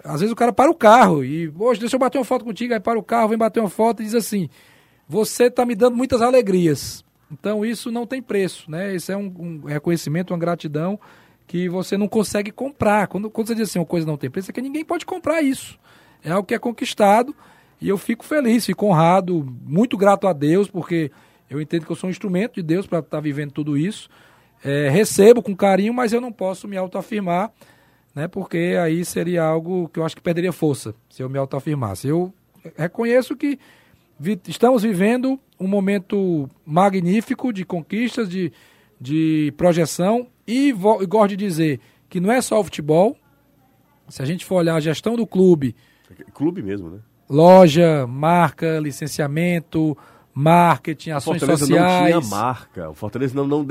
Às 0.04 0.20
vezes 0.20 0.32
o 0.32 0.36
cara 0.36 0.52
para 0.52 0.70
o 0.70 0.74
carro 0.74 1.24
e, 1.24 1.50
hoje 1.58 1.80
deixa 1.80 1.96
eu 1.96 2.00
bater 2.00 2.18
uma 2.18 2.26
foto 2.26 2.44
contigo, 2.44 2.74
aí 2.74 2.80
para 2.80 2.98
o 2.98 3.02
carro, 3.02 3.30
vem 3.30 3.38
bater 3.38 3.60
uma 3.60 3.70
foto 3.70 4.02
e 4.02 4.04
diz 4.04 4.14
assim: 4.14 4.50
Você 5.08 5.44
está 5.44 5.64
me 5.64 5.74
dando 5.74 5.96
muitas 5.96 6.20
alegrias. 6.20 7.02
Então 7.32 7.64
isso 7.64 7.90
não 7.90 8.06
tem 8.06 8.20
preço, 8.20 8.70
né? 8.70 8.94
Isso 8.94 9.10
é 9.10 9.16
um, 9.16 9.32
um 9.38 9.66
reconhecimento, 9.66 10.34
uma 10.34 10.38
gratidão 10.38 11.00
que 11.46 11.68
você 11.68 11.96
não 11.96 12.08
consegue 12.08 12.50
comprar. 12.50 13.06
Quando, 13.06 13.30
quando 13.30 13.48
você 13.48 13.54
diz 13.54 13.70
assim, 13.70 13.78
uma 13.78 13.86
coisa 13.86 14.06
não 14.06 14.16
tem 14.16 14.30
preço, 14.30 14.50
é 14.50 14.54
que 14.54 14.62
ninguém 14.62 14.84
pode 14.84 15.04
comprar 15.04 15.42
isso. 15.42 15.78
É 16.22 16.30
algo 16.30 16.46
que 16.46 16.54
é 16.54 16.58
conquistado 16.58 17.34
e 17.80 17.88
eu 17.88 17.98
fico 17.98 18.24
feliz, 18.24 18.64
fico 18.64 18.86
honrado, 18.86 19.46
muito 19.62 19.96
grato 19.96 20.26
a 20.26 20.32
Deus, 20.32 20.68
porque 20.68 21.10
eu 21.50 21.60
entendo 21.60 21.84
que 21.84 21.92
eu 21.92 21.96
sou 21.96 22.08
um 22.08 22.10
instrumento 22.10 22.54
de 22.54 22.62
Deus 22.62 22.86
para 22.86 23.00
estar 23.00 23.18
tá 23.18 23.20
vivendo 23.20 23.52
tudo 23.52 23.76
isso. 23.76 24.08
É, 24.64 24.88
recebo 24.88 25.42
com 25.42 25.54
carinho, 25.54 25.92
mas 25.92 26.12
eu 26.12 26.20
não 26.20 26.32
posso 26.32 26.66
me 26.66 26.76
autoafirmar, 26.76 27.52
né? 28.14 28.26
Porque 28.26 28.76
aí 28.82 29.04
seria 29.04 29.42
algo 29.44 29.88
que 29.90 29.98
eu 29.98 30.04
acho 30.04 30.16
que 30.16 30.22
perderia 30.22 30.52
força 30.52 30.94
se 31.10 31.22
eu 31.22 31.28
me 31.28 31.36
autoafirmasse. 31.36 32.08
Eu 32.08 32.32
reconheço 32.76 33.36
que 33.36 33.58
vi, 34.18 34.40
estamos 34.48 34.82
vivendo 34.82 35.38
um 35.60 35.68
momento 35.68 36.48
magnífico 36.64 37.52
de 37.52 37.64
conquistas, 37.64 38.28
de, 38.28 38.50
de 39.00 39.52
projeção 39.56 40.26
e, 40.46 40.68
e 40.68 41.06
gosto 41.06 41.28
de 41.30 41.36
dizer 41.36 41.80
que 42.08 42.20
não 42.20 42.30
é 42.30 42.40
só 42.40 42.60
o 42.60 42.64
futebol. 42.64 43.16
Se 44.08 44.20
a 44.22 44.24
gente 44.24 44.44
for 44.44 44.56
olhar 44.56 44.76
a 44.76 44.80
gestão 44.80 45.16
do 45.16 45.26
clube. 45.26 45.74
Clube 46.34 46.62
mesmo, 46.62 46.90
né? 46.90 46.98
Loja, 47.28 48.06
marca, 48.06 48.78
licenciamento, 48.78 49.96
marketing, 50.34 51.10
ações 51.10 51.38
Fortaleza 51.38 51.66
sociais. 51.66 52.14
não 52.14 52.20
tinha 52.20 52.30
marca. 52.30 52.90
O 52.90 52.94
Fortaleza 52.94 53.34
não, 53.34 53.46
não, 53.46 53.58
não 53.58 53.64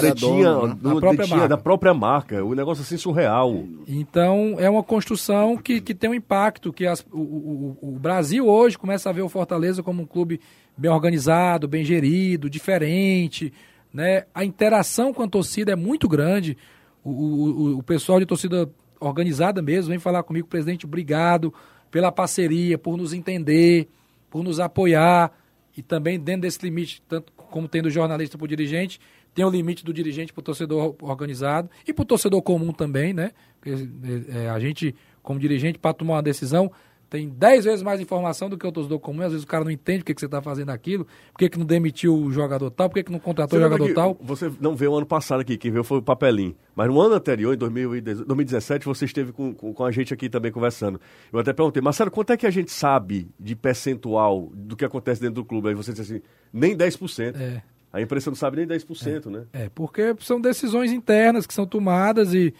detinha, 0.00 0.52
dono, 0.52 0.66
né? 0.66 0.76
não 0.82 1.00
própria 1.00 1.26
detinha 1.26 1.48
da 1.48 1.56
própria 1.56 1.94
marca. 1.94 2.44
O 2.44 2.54
negócio 2.54 2.82
assim 2.82 2.96
surreal. 2.96 3.64
Então 3.86 4.56
é 4.58 4.68
uma 4.68 4.82
construção 4.82 5.56
que, 5.56 5.80
que 5.80 5.94
tem 5.94 6.10
um 6.10 6.14
impacto, 6.14 6.72
que 6.72 6.86
as, 6.86 7.06
o, 7.12 7.20
o, 7.20 7.78
o, 7.80 7.98
Brasil 7.98 8.46
hoje 8.46 8.76
começa 8.76 9.08
a 9.08 9.12
ver 9.12 9.22
o 9.22 9.28
Fortaleza 9.28 9.82
como 9.82 10.02
um 10.02 10.06
clube 10.06 10.40
bem 10.76 10.90
organizado, 10.90 11.68
bem 11.68 11.84
gerido, 11.84 12.50
diferente, 12.50 13.52
né? 13.92 14.24
A 14.34 14.44
interação 14.44 15.12
com 15.12 15.22
a 15.22 15.28
torcida 15.28 15.72
é 15.72 15.76
muito 15.76 16.08
grande. 16.08 16.56
O, 17.04 17.10
o, 17.10 17.78
o 17.78 17.82
pessoal 17.82 18.18
de 18.18 18.26
torcida 18.26 18.70
organizada 19.00 19.62
mesmo 19.62 19.90
vem 19.90 19.98
falar 19.98 20.22
comigo, 20.22 20.48
presidente, 20.48 20.86
obrigado 20.86 21.52
pela 21.90 22.12
parceria, 22.12 22.76
por 22.76 22.96
nos 22.96 23.12
entender, 23.12 23.88
por 24.30 24.42
nos 24.42 24.60
apoiar. 24.60 25.32
E 25.76 25.82
também 25.82 26.18
dentro 26.18 26.42
desse 26.42 26.58
limite, 26.62 27.00
tanto 27.08 27.32
como 27.32 27.68
tem 27.68 27.80
do 27.80 27.90
jornalista 27.90 28.36
para 28.36 28.44
o 28.44 28.48
dirigente, 28.48 29.00
tem 29.34 29.44
o 29.44 29.50
limite 29.50 29.84
do 29.84 29.92
dirigente 29.92 30.32
para 30.32 30.40
o 30.40 30.44
torcedor 30.44 30.96
organizado 31.00 31.70
e 31.86 31.92
para 31.92 32.02
o 32.02 32.06
torcedor 32.06 32.42
comum 32.42 32.72
também, 32.72 33.12
né? 33.14 33.30
Porque, 33.60 33.88
é, 34.34 34.48
a 34.48 34.58
gente, 34.58 34.94
como 35.22 35.38
dirigente, 35.38 35.78
para 35.78 35.94
tomar 35.94 36.14
uma 36.14 36.22
decisão, 36.22 36.72
tem 37.10 37.28
10 37.28 37.64
vezes 37.64 37.82
mais 37.82 38.00
informação 38.00 38.50
do 38.50 38.58
que 38.58 38.66
o 38.66 38.72
torcedor 38.72 38.98
comum. 39.00 39.22
Às 39.22 39.32
vezes 39.32 39.44
o 39.44 39.46
cara 39.46 39.64
não 39.64 39.70
entende 39.70 40.00
por 40.00 40.06
que, 40.06 40.14
que 40.14 40.20
você 40.20 40.26
está 40.26 40.42
fazendo 40.42 40.70
aquilo, 40.70 41.06
por 41.32 41.38
que, 41.38 41.48
que 41.48 41.58
não 41.58 41.64
demitiu 41.64 42.14
o 42.14 42.30
jogador 42.30 42.70
tal, 42.70 42.88
por 42.88 42.96
que, 42.96 43.04
que 43.04 43.12
não 43.12 43.18
contratou 43.18 43.58
o 43.58 43.62
jogador 43.62 43.94
tal. 43.94 44.16
Você 44.20 44.52
não 44.60 44.76
veio 44.76 44.92
o 44.92 44.96
ano 44.96 45.06
passado 45.06 45.40
aqui, 45.40 45.56
quem 45.56 45.70
veio 45.70 45.84
foi 45.84 45.98
o 45.98 46.02
Papelinho. 46.02 46.54
Mas 46.76 46.88
no 46.88 47.00
ano 47.00 47.14
anterior, 47.14 47.54
em 47.54 47.56
2017, 47.56 48.84
você 48.84 49.06
esteve 49.06 49.32
com, 49.32 49.54
com, 49.54 49.72
com, 49.72 49.84
a 49.84 49.90
gente 49.90 50.12
aqui 50.12 50.28
também 50.28 50.52
conversando. 50.52 51.00
Eu 51.32 51.38
até 51.38 51.52
perguntei, 51.52 51.82
Marcelo, 51.82 52.10
quanto 52.10 52.32
é 52.32 52.36
que 52.36 52.46
a 52.46 52.50
gente 52.50 52.70
sabe 52.70 53.30
de 53.40 53.56
percentual 53.56 54.50
do 54.54 54.76
que 54.76 54.84
acontece 54.84 55.20
dentro 55.20 55.36
do 55.36 55.44
clube? 55.44 55.70
Aí 55.70 55.74
você 55.74 55.92
disse 55.92 56.14
assim, 56.14 56.22
nem 56.52 56.76
10%. 56.76 57.34
É. 57.36 57.62
A 57.90 58.02
imprensa 58.02 58.30
não 58.30 58.36
sabe 58.36 58.58
nem 58.58 58.66
10%, 58.66 59.26
é. 59.26 59.30
né? 59.30 59.46
É, 59.52 59.70
porque 59.74 60.14
são 60.20 60.38
decisões 60.38 60.92
internas 60.92 61.46
que 61.46 61.54
são 61.54 61.66
tomadas 61.66 62.34
e, 62.34 62.54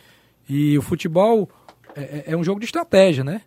e 0.48 0.78
o 0.78 0.82
futebol 0.82 1.50
é, 1.94 2.02
é, 2.02 2.24
é 2.28 2.36
um 2.36 2.42
jogo 2.42 2.60
de 2.60 2.66
estratégia, 2.66 3.22
né? 3.22 3.42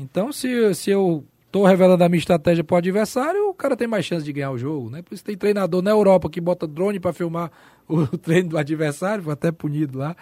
Então, 0.00 0.30
se, 0.32 0.74
se 0.76 0.90
eu 0.90 1.24
estou 1.48 1.66
revelando 1.66 2.04
a 2.04 2.08
minha 2.08 2.20
estratégia 2.20 2.62
para 2.62 2.76
o 2.76 2.78
adversário, 2.78 3.48
o 3.48 3.54
cara 3.54 3.76
tem 3.76 3.88
mais 3.88 4.04
chance 4.04 4.24
de 4.24 4.32
ganhar 4.32 4.52
o 4.52 4.58
jogo, 4.58 4.88
né? 4.88 5.02
Por 5.02 5.12
isso 5.12 5.24
tem 5.24 5.36
treinador 5.36 5.82
na 5.82 5.90
Europa 5.90 6.30
que 6.30 6.40
bota 6.40 6.68
drone 6.68 7.00
para 7.00 7.12
filmar 7.12 7.50
o 7.88 8.06
treino 8.16 8.50
do 8.50 8.58
adversário, 8.58 9.24
foi 9.24 9.32
até 9.32 9.50
punido 9.50 9.98
lá. 9.98 10.16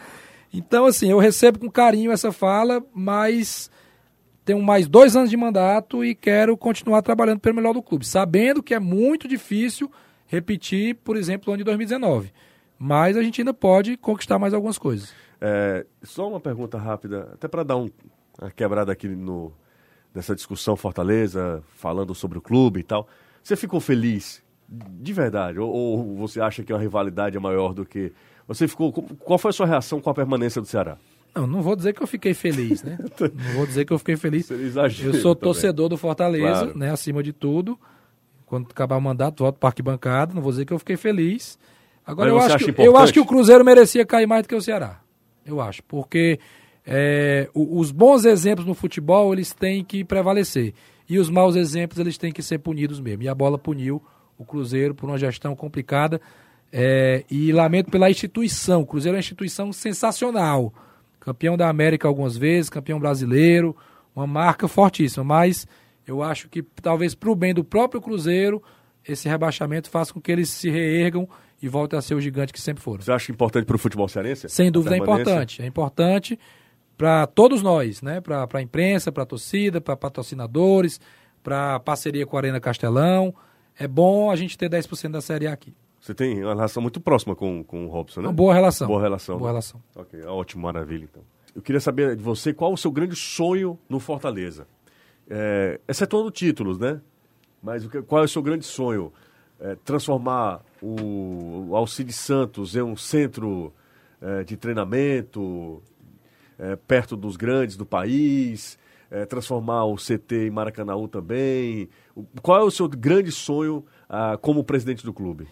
Então, 0.51 0.87
assim, 0.87 1.11
eu 1.11 1.19
recebo 1.19 1.59
com 1.59 1.71
carinho 1.71 2.11
essa 2.11 2.33
fala, 2.33 2.83
mas 2.95 3.71
tenho 4.47 4.63
mais 4.63 4.89
dois 4.89 5.15
anos 5.15 5.29
de 5.29 5.37
mandato 5.37 6.03
e 6.03 6.15
quero 6.15 6.57
continuar 6.57 7.03
trabalhando 7.03 7.41
pelo 7.41 7.57
melhor 7.57 7.75
do 7.75 7.83
clube, 7.83 8.07
sabendo 8.07 8.63
que 8.63 8.73
é 8.73 8.81
muito 8.81 9.29
difícil 9.29 9.91
repetir, 10.27 10.95
por 11.05 11.19
exemplo, 11.19 11.51
o 11.51 11.53
ano 11.53 11.59
de 11.59 11.65
2019. 11.65 12.33
Mas 12.79 13.15
a 13.15 13.23
gente 13.23 13.43
ainda 13.43 13.53
pode 13.53 13.99
conquistar 13.99 14.39
mais 14.39 14.55
algumas 14.55 14.79
coisas. 14.79 15.13
É, 15.39 15.85
só 16.03 16.27
uma 16.27 16.41
pergunta 16.41 16.79
rápida, 16.79 17.29
até 17.35 17.47
para 17.47 17.63
dar 17.63 17.77
um, 17.77 17.91
uma 18.41 18.51
quebrada 18.51 18.91
aqui 18.91 19.07
no, 19.09 19.53
nessa 20.17 20.35
discussão 20.35 20.75
Fortaleza, 20.77 21.63
falando 21.75 22.15
sobre 22.15 22.39
o 22.39 22.41
clube 22.41 22.81
e 22.81 22.83
tal. 22.83 23.07
Você 23.43 23.55
ficou 23.55 23.79
feliz 23.79 24.43
de 24.69 25.13
verdade? 25.13 25.61
Ou, 25.61 25.71
ou, 25.71 26.17
você 26.17 26.41
acha 26.41 26.65
que 26.65 26.73
a 26.73 26.79
rivalidade 26.79 27.37
é 27.37 27.41
maior 27.41 27.75
do 27.75 27.85
que. 27.85 28.13
Você 28.49 28.67
ficou. 28.67 28.91
Qual 28.93 29.39
foi 29.39 29.51
a 29.51 29.53
sua 29.53 29.67
reação 29.67 30.01
com 30.01 30.09
a 30.09 30.15
permanência 30.15 30.61
do 30.61 30.67
Ceará? 30.67 30.97
Não, 31.35 31.47
não 31.47 31.61
vou 31.61 31.77
dizer 31.77 31.93
que 31.93 32.03
eu 32.03 32.07
fiquei 32.07 32.33
feliz, 32.33 32.83
né? 32.83 32.99
não 33.21 33.55
vou 33.55 33.67
dizer 33.67 33.85
que 33.85 33.93
eu 33.93 33.99
fiquei 33.99 34.17
feliz. 34.17 34.49
Eu 34.51 35.15
sou 35.21 35.37
torcedor 35.37 35.91
do 35.91 35.99
Fortaleza, 35.99 36.65
Claro. 36.65 36.79
né? 36.79 36.91
Acima 36.91 37.23
de 37.23 37.33
tudo. 37.33 37.79
Quando 38.47 38.69
acabar 38.71 38.97
o 38.97 39.03
mandato, 39.03 39.45
volto 39.45 39.59
para 39.59 39.69
arquibancada. 39.69 40.33
Não 40.33 40.41
vou 40.41 40.51
dizer 40.51 40.65
que 40.65 40.73
eu 40.73 40.79
fiquei 40.79 40.97
feliz. 40.97 41.59
Agora, 42.07 42.33
Mas 42.33 42.49
eu 42.49 42.55
acho, 42.55 42.73
que, 42.73 42.83
eu 42.83 42.97
acho 42.97 43.13
que 43.13 43.21
o 43.21 43.27
Cruzeiro 43.27 43.65
merecia 43.65 44.07
cair 44.07 44.27
mais 44.27 44.45
do 44.45 44.49
que 44.49 44.55
o 44.55 44.63
Ceará. 44.63 45.01
Eu 45.45 45.61
acho. 45.61 45.83
Porque 45.83 46.39
é, 46.87 47.51
os 47.53 47.91
bons 47.91 48.25
exemplos 48.25 48.65
no 48.65 48.75
futebol, 48.75 49.33
eles 49.33 49.53
têm 49.53 49.85
que 49.85 50.05
prevalecer. 50.05 50.73
E 51.09 51.19
os 51.19 51.29
maus 51.29 51.57
exemplos, 51.57 51.99
eles 51.99 52.17
têm 52.17 52.33
que 52.33 52.43
ser 52.43 52.59
punidos 52.59 53.01
mesmo. 53.01 53.25
E 53.25 53.29
a 53.29 53.35
bola 53.35 53.59
puniu 53.59 54.01
o 54.39 54.45
Cruzeiro 54.45 54.95
por 54.95 55.09
uma 55.09 55.19
gestão 55.19 55.57
complicada. 55.57 56.21
É, 56.73 57.25
e 57.31 57.53
lamento 57.53 57.91
pela 57.91 58.11
instituição. 58.11 58.83
O 58.83 58.87
Cruzeiro 58.87 59.17
é 59.17 59.19
uma 59.19 59.21
instituição 59.21 59.73
sensacional. 59.73 60.73
Campeão 61.19 61.57
da 61.57 61.69
América 61.69 62.07
algumas 62.07 62.37
vezes, 62.37 62.71
campeão 62.71 63.01
brasileiro, 63.01 63.77
uma 64.15 64.27
marca 64.27 64.69
fortíssima. 64.69 65.25
Mas 65.25 65.67
eu 66.07 66.23
acho 66.23 66.49
que 66.49 66.63
talvez 66.63 67.15
para 67.15 67.31
o 67.31 67.35
bem 67.35 67.53
do 67.53 67.65
próprio 67.65 68.01
Cruzeiro, 68.01 68.63
esse 69.07 69.29
rebaixamento 69.29 69.91
faça 69.91 70.13
com 70.13 70.21
que 70.21 70.31
eles 70.31 70.51
se 70.51 70.71
reergam 70.71 71.29
e 71.61 71.69
voltem 71.69 71.99
a 71.99 72.03
ser 72.03 72.15
o 72.15 72.21
gigante 72.21 72.53
que 72.53 72.61
sempre 72.61 72.83
foram. 72.83 73.03
Você 73.03 73.11
acha 73.11 73.33
importante 73.33 73.65
para 73.65 73.77
o 73.77 73.79
futebol 73.79 74.07
cearense? 74.07 74.49
Sem 74.49 74.71
dúvida 74.71 74.95
é 74.95 74.99
importante. 74.99 75.63
É 75.63 75.67
importante 75.67 76.39
para 76.97 77.27
todos 77.27 77.63
nós, 77.63 78.01
né? 78.03 78.21
Para 78.21 78.47
a 78.53 78.63
imprensa, 78.63 79.13
para 79.13 79.23
a 79.23 79.27
torcida, 79.27 79.81
para 79.81 79.97
patrocinadores, 79.97 81.01
para 81.43 81.79
parceria 81.81 82.27
com 82.27 82.37
a 82.37 82.41
Arena 82.41 82.61
Castelão. 82.61 83.35
É 83.79 83.87
bom 83.87 84.31
a 84.31 84.37
gente 84.37 84.57
ter 84.57 84.71
10% 84.71 85.11
da 85.11 85.21
Série 85.21 85.47
A 85.47 85.53
aqui. 85.53 85.75
Você 86.01 86.15
tem 86.15 86.43
uma 86.43 86.55
relação 86.55 86.81
muito 86.83 87.01
próxima 87.01 87.35
com, 87.35 87.63
com 87.65 87.87
o 87.87 87.89
Robson, 87.89 88.21
né? 88.21 88.29
Uma 88.29 88.33
boa 88.35 88.55
relação. 88.55 88.87
Boa 88.87 89.01
relação. 89.03 89.39
Boa 89.39 89.51
relação. 89.51 89.83
Ok, 89.95 90.23
ótimo, 90.25 90.63
maravilha 90.63 91.05
então. 91.05 91.23
Eu 91.55 91.61
queria 91.63 91.81
saber 91.81 92.15
de 92.17 92.23
você 92.23 92.53
qual 92.55 92.73
o 92.73 92.77
seu 92.77 92.91
grande 92.93 93.17
sonho 93.17 93.79
no 93.89 93.99
Fortaleza. 93.99 94.67
É, 95.29 95.81
excetuando 95.89 96.31
títulos, 96.31 96.79
né? 96.79 97.01
Mas 97.63 97.85
o 97.85 97.91
que- 97.91 98.03
qual 98.03 98.23
é 98.23 98.25
o 98.25 98.29
seu 98.29 98.43
grande 98.43 98.65
sonho? 98.65 99.13
É, 99.59 99.75
transformar 99.85 100.61
o, 100.83 101.67
o 101.71 101.77
Alcides 101.77 102.17
Santos 102.17 102.77
em 102.77 102.83
um 102.83 102.95
centro 102.97 103.73
é, 104.21 104.45
de 104.45 104.57
treinamento 104.57 105.83
é, 106.59 106.77
perto 106.77 107.17
dos 107.17 107.37
grandes 107.37 107.77
do 107.77 107.85
país, 107.87 108.79
é, 109.11 109.25
transformar 109.25 109.85
o 109.85 109.97
CT 109.97 110.47
em 110.47 110.51
Maracanãú 110.51 111.07
também. 111.09 111.89
Qual 112.43 112.59
é 112.61 112.65
o 112.65 112.71
seu 112.71 112.89
grande 112.89 113.31
sonho 113.33 113.85
ah, 114.09 114.39
como 114.41 114.65
presidente 114.65 115.05
do 115.05 115.13
clube? 115.13 115.47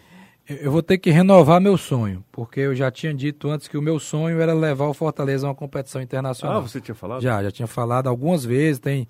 Eu- 0.47 0.57
Eu 0.57 0.71
vou 0.71 0.83
ter 0.83 0.97
que 0.99 1.09
renovar 1.09 1.59
meu 1.61 1.75
sonho, 1.77 2.23
porque 2.31 2.59
eu 2.59 2.75
já 2.75 2.91
tinha 2.91 3.13
dito 3.13 3.49
antes 3.49 3.67
que 3.67 3.77
o 3.77 3.81
meu 3.81 3.99
sonho 3.99 4.39
era 4.39 4.53
levar 4.53 4.85
o 4.87 4.93
Fortaleza 4.93 5.47
a 5.47 5.49
uma 5.49 5.55
competição 5.55 6.01
internacional. 6.01 6.57
Ah, 6.57 6.61
você 6.61 6.79
tinha 6.81 6.93
falado? 6.95 7.21
Já, 7.21 7.41
já 7.43 7.49
tinha 7.51 7.67
falado 7.67 8.07
algumas 8.07 8.43
vezes, 8.45 8.79
tem 8.79 9.07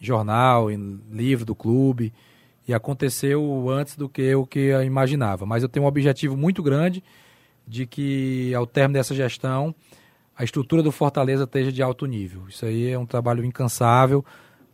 jornal, 0.00 0.70
em 0.70 1.00
livro 1.10 1.44
do 1.44 1.54
clube, 1.54 2.12
e 2.66 2.72
aconteceu 2.74 3.68
antes 3.70 3.96
do 3.96 4.08
que 4.08 4.22
eu 4.22 4.46
que 4.46 4.58
eu 4.60 4.82
imaginava. 4.82 5.44
Mas 5.44 5.62
eu 5.62 5.68
tenho 5.68 5.84
um 5.84 5.88
objetivo 5.88 6.36
muito 6.36 6.62
grande 6.62 7.02
de 7.66 7.84
que, 7.86 8.54
ao 8.54 8.66
término 8.66 8.98
dessa 8.98 9.14
gestão, 9.14 9.74
a 10.38 10.44
estrutura 10.44 10.84
do 10.84 10.92
Fortaleza 10.92 11.42
esteja 11.42 11.72
de 11.72 11.82
alto 11.82 12.06
nível. 12.06 12.44
Isso 12.48 12.64
aí 12.64 12.92
é 12.92 12.96
um 12.96 13.04
trabalho 13.04 13.44
incansável, 13.44 14.24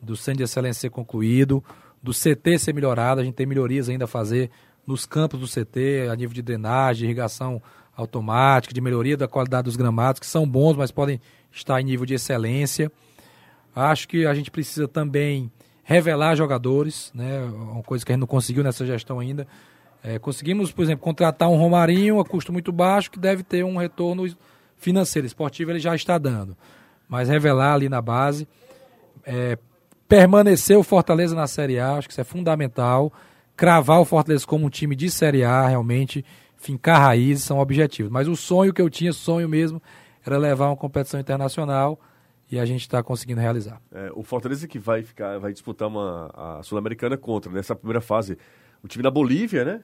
do 0.00 0.14
Centro 0.14 0.38
de 0.38 0.42
Excelência 0.44 0.82
ser 0.82 0.90
concluído, 0.90 1.64
do 2.02 2.12
CT 2.12 2.58
ser 2.58 2.74
melhorado, 2.74 3.22
a 3.22 3.24
gente 3.24 3.34
tem 3.34 3.46
melhorias 3.46 3.88
ainda 3.88 4.04
a 4.04 4.06
fazer 4.06 4.50
nos 4.86 5.06
campos 5.06 5.40
do 5.40 5.46
CT, 5.46 6.08
a 6.12 6.14
nível 6.14 6.34
de 6.34 6.42
drenagem, 6.42 7.06
irrigação 7.06 7.62
automática, 7.96 8.74
de 8.74 8.80
melhoria 8.82 9.16
da 9.16 9.26
qualidade 9.26 9.64
dos 9.64 9.76
gramados, 9.76 10.20
que 10.20 10.26
são 10.26 10.46
bons, 10.46 10.76
mas 10.76 10.90
podem 10.90 11.18
estar 11.50 11.80
em 11.80 11.84
nível 11.84 12.04
de 12.04 12.12
excelência. 12.12 12.92
Acho 13.74 14.06
que 14.06 14.26
a 14.26 14.34
gente 14.34 14.50
precisa 14.50 14.86
também 14.86 15.50
revelar 15.82 16.34
jogadores, 16.34 17.10
né? 17.14 17.42
Uma 17.42 17.82
coisa 17.82 18.04
que 18.04 18.12
a 18.12 18.14
gente 18.14 18.20
não 18.20 18.26
conseguiu 18.26 18.62
nessa 18.62 18.84
gestão 18.84 19.18
ainda. 19.18 19.46
É, 20.02 20.18
conseguimos, 20.18 20.70
por 20.70 20.82
exemplo, 20.82 21.02
contratar 21.02 21.48
um 21.48 21.56
Romarinho 21.56 22.20
a 22.20 22.24
custo 22.24 22.52
muito 22.52 22.70
baixo, 22.70 23.10
que 23.10 23.18
deve 23.18 23.42
ter 23.42 23.64
um 23.64 23.78
retorno 23.78 24.26
financeiro. 24.76 25.26
Esportivo 25.26 25.70
ele 25.70 25.78
já 25.78 25.94
está 25.94 26.18
dando. 26.18 26.56
Mas 27.08 27.28
revelar 27.28 27.74
ali 27.74 27.88
na 27.88 28.00
base. 28.00 28.48
É, 29.24 29.58
permanecer 30.08 30.76
o 30.76 30.82
Fortaleza 30.82 31.34
na 31.34 31.46
Série 31.46 31.78
A, 31.78 31.96
acho 31.96 32.08
que 32.08 32.12
isso 32.12 32.20
é 32.20 32.24
fundamental. 32.24 33.12
Cravar 33.56 34.00
o 34.00 34.04
Fortaleza 34.04 34.46
como 34.46 34.66
um 34.66 34.70
time 34.70 34.96
de 34.96 35.10
Série 35.10 35.44
A, 35.44 35.66
realmente, 35.66 36.24
fincar 36.56 37.00
raízes, 37.00 37.44
são 37.44 37.58
objetivos. 37.58 38.10
Mas 38.10 38.28
o 38.28 38.36
sonho 38.36 38.72
que 38.72 38.82
eu 38.82 38.90
tinha, 38.90 39.12
sonho 39.12 39.48
mesmo, 39.48 39.80
era 40.24 40.38
levar 40.38 40.68
uma 40.68 40.76
competição 40.76 41.20
internacional 41.20 41.98
e 42.50 42.58
a 42.58 42.64
gente 42.64 42.82
está 42.82 43.02
conseguindo 43.02 43.40
realizar. 43.40 43.80
É, 43.92 44.10
o 44.14 44.22
Fortaleza 44.22 44.66
que 44.68 44.78
vai 44.78 45.02
ficar, 45.02 45.38
vai 45.38 45.52
disputar 45.52 45.88
uma 45.88 46.30
a 46.34 46.62
Sul-Americana 46.62 47.16
contra 47.16 47.50
nessa 47.50 47.74
primeira 47.74 48.00
fase 48.00 48.38
o 48.82 48.88
time 48.88 49.02
da 49.02 49.10
Bolívia, 49.10 49.64
né? 49.64 49.80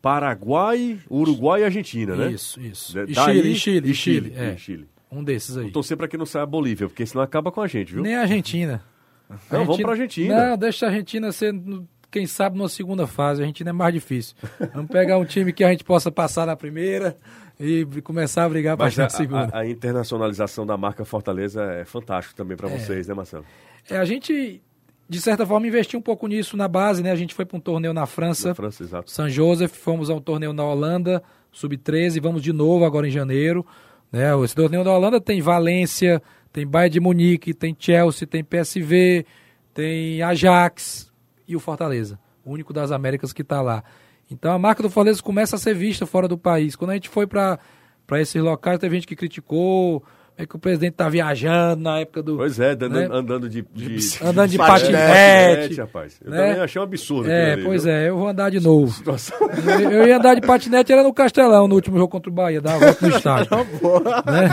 Paraguai, 0.00 0.98
Uruguai 1.10 1.62
e 1.62 1.64
Argentina, 1.64 2.14
né? 2.16 2.30
Isso, 2.32 2.60
isso. 2.60 2.94
Da- 2.94 3.04
E 3.04 3.12
daí- 3.12 3.24
Chile, 3.34 3.50
e 3.50 3.54
Chile, 3.54 3.90
e 3.90 3.94
Chile. 3.94 4.30
Chile, 4.30 4.34
é. 4.36 4.56
Chile. 4.56 4.88
Um 5.10 5.24
desses 5.24 5.56
aí. 5.56 5.64
Vou 5.64 5.72
torcer 5.72 5.96
para 5.96 6.06
que 6.08 6.16
não 6.16 6.26
saia 6.26 6.42
a 6.42 6.46
Bolívia, 6.46 6.86
porque 6.88 7.04
senão 7.06 7.22
acaba 7.22 7.50
com 7.50 7.60
a 7.60 7.66
gente, 7.66 7.94
viu? 7.94 8.02
Nem 8.02 8.14
a 8.14 8.20
Argentina. 8.22 8.82
Não, 9.50 9.64
vamos 9.64 9.80
pra 9.80 9.92
Argentina. 9.92 10.50
Não, 10.50 10.56
deixa 10.58 10.86
a 10.86 10.88
Argentina 10.90 11.30
ser, 11.32 11.54
quem 12.10 12.26
sabe, 12.26 12.56
numa 12.58 12.68
segunda 12.68 13.06
fase. 13.06 13.40
A 13.40 13.44
Argentina 13.44 13.70
é 13.70 13.72
mais 13.72 13.92
difícil. 13.94 14.34
Vamos 14.74 14.90
pegar 14.90 15.18
um 15.18 15.24
time 15.24 15.52
que 15.52 15.64
a 15.64 15.70
gente 15.70 15.84
possa 15.84 16.10
passar 16.10 16.46
na 16.46 16.56
primeira 16.56 17.16
e 17.58 17.86
começar 18.02 18.44
a 18.44 18.48
brigar 18.48 18.76
para 18.76 18.86
a, 18.86 19.08
segunda. 19.08 19.48
a- 19.52 19.60
a 19.60 19.66
internacionalização 19.68 20.64
da 20.66 20.76
marca 20.76 21.04
Fortaleza 21.04 21.62
é 21.72 21.84
fantástico 21.84 22.34
também 22.34 22.56
para 22.56 22.70
É. 22.70 22.78
vocês, 22.78 23.06
né, 23.08 23.14
Marcelo? 23.14 23.44
É, 23.90 23.96
a 23.96 24.04
gente, 24.04 24.60
de 25.08 25.20
certa 25.20 25.46
forma, 25.46 25.66
investiu 25.66 25.98
um 25.98 26.02
pouco 26.02 26.26
nisso 26.26 26.56
na 26.56 26.68
base, 26.68 27.02
né? 27.02 27.10
A 27.10 27.16
gente 27.16 27.34
foi 27.34 27.46
para 27.46 27.56
um 27.56 27.60
torneio 27.60 27.94
na 27.94 28.04
França, 28.04 28.48
Na 28.48 28.54
França, 28.54 28.82
exato. 28.82 29.10
San 29.10 29.30
Josef, 29.30 29.76
fomos 29.78 30.10
a 30.10 30.14
um 30.14 30.20
torneio 30.20 30.52
na 30.52 30.62
Holanda, 30.62 31.22
sub-13, 31.50 32.20
vamos 32.20 32.42
de 32.42 32.52
novo 32.52 32.84
agora 32.84 33.08
em 33.08 33.10
janeiro. 33.10 33.64
Né? 34.12 34.28
Esse 34.44 34.54
torneio 34.54 34.84
da 34.84 34.92
Holanda 34.92 35.18
tem 35.20 35.40
Valência, 35.40 36.22
tem 36.52 36.66
Bayern 36.66 36.92
de 36.92 37.00
Munique, 37.00 37.54
tem 37.54 37.74
Chelsea, 37.78 38.26
tem 38.26 38.44
PSV, 38.44 39.24
tem 39.72 40.20
Ajax 40.22 41.10
e 41.46 41.56
o 41.56 41.60
Fortaleza, 41.60 42.18
o 42.44 42.50
único 42.50 42.72
das 42.72 42.92
Américas 42.92 43.32
que 43.32 43.42
está 43.42 43.62
lá. 43.62 43.82
Então 44.30 44.52
a 44.52 44.58
marca 44.58 44.82
do 44.82 44.90
Fortaleza 44.90 45.22
começa 45.22 45.56
a 45.56 45.58
ser 45.58 45.74
vista 45.74 46.04
fora 46.04 46.28
do 46.28 46.36
país. 46.36 46.76
Quando 46.76 46.90
a 46.90 46.94
gente 46.94 47.08
foi 47.08 47.26
para 47.26 47.58
esses 48.12 48.42
locais, 48.42 48.78
teve 48.78 48.94
gente 48.96 49.06
que 49.06 49.16
criticou, 49.16 50.04
é 50.40 50.46
que 50.46 50.54
o 50.54 50.58
presidente 50.58 50.92
tá 50.94 51.08
viajando 51.08 51.82
na 51.82 51.98
época 51.98 52.22
do. 52.22 52.36
Pois 52.36 52.60
é, 52.60 52.76
dando- 52.76 52.94
né? 52.94 53.08
andando 53.10 53.48
de, 53.48 53.60
de- 53.74 54.24
Andando 54.24 54.48
de 54.50 54.56
patinete, 54.56 54.94
patinete. 54.94 55.80
rapaz. 55.80 56.20
Eu 56.24 56.30
né? 56.30 56.36
também 56.48 56.62
achei 56.62 56.80
um 56.80 56.84
absurdo. 56.84 57.28
É, 57.28 57.52
ali, 57.54 57.64
pois 57.64 57.82
viu? 57.84 57.92
é, 57.92 58.08
eu 58.08 58.16
vou 58.16 58.28
andar 58.28 58.48
de 58.50 58.60
novo. 58.60 58.92
Situação- 58.92 59.36
Eu, 59.66 59.90
eu 59.90 60.06
ia 60.06 60.16
andar 60.16 60.34
de 60.36 60.40
patinete, 60.40 60.92
era 60.92 61.02
no 61.02 61.12
Castelão, 61.12 61.66
no 61.66 61.74
último 61.74 61.96
jogo 61.98 62.08
contra 62.08 62.30
o 62.30 62.32
Bahia, 62.32 62.60
dar 62.60 62.76
uma 62.78 62.86
volta 62.86 63.08
no 63.08 63.12
estádio. 63.18 63.50
né? 64.26 64.48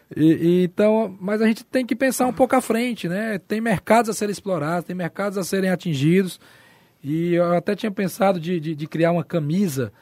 E- 0.16 0.32
e 0.32 0.64
então, 0.64 1.16
mas 1.20 1.40
a 1.40 1.46
gente 1.46 1.64
tem 1.64 1.86
que 1.86 1.94
pensar 1.94 2.26
um 2.26 2.32
pouco 2.32 2.56
à 2.56 2.60
frente, 2.60 3.08
né? 3.08 3.38
Tem 3.46 3.60
mercados 3.60 4.10
a 4.10 4.12
serem 4.12 4.32
explorados, 4.32 4.84
tem 4.84 4.96
mercados 4.96 5.38
a 5.38 5.44
serem 5.44 5.70
atingidos. 5.70 6.40
E 7.02 7.34
eu 7.34 7.54
até 7.54 7.76
tinha 7.76 7.92
pensado 7.92 8.40
de, 8.40 8.58
de, 8.58 8.74
de 8.74 8.86
criar 8.86 9.12
uma 9.12 9.22
camisa 9.24 9.92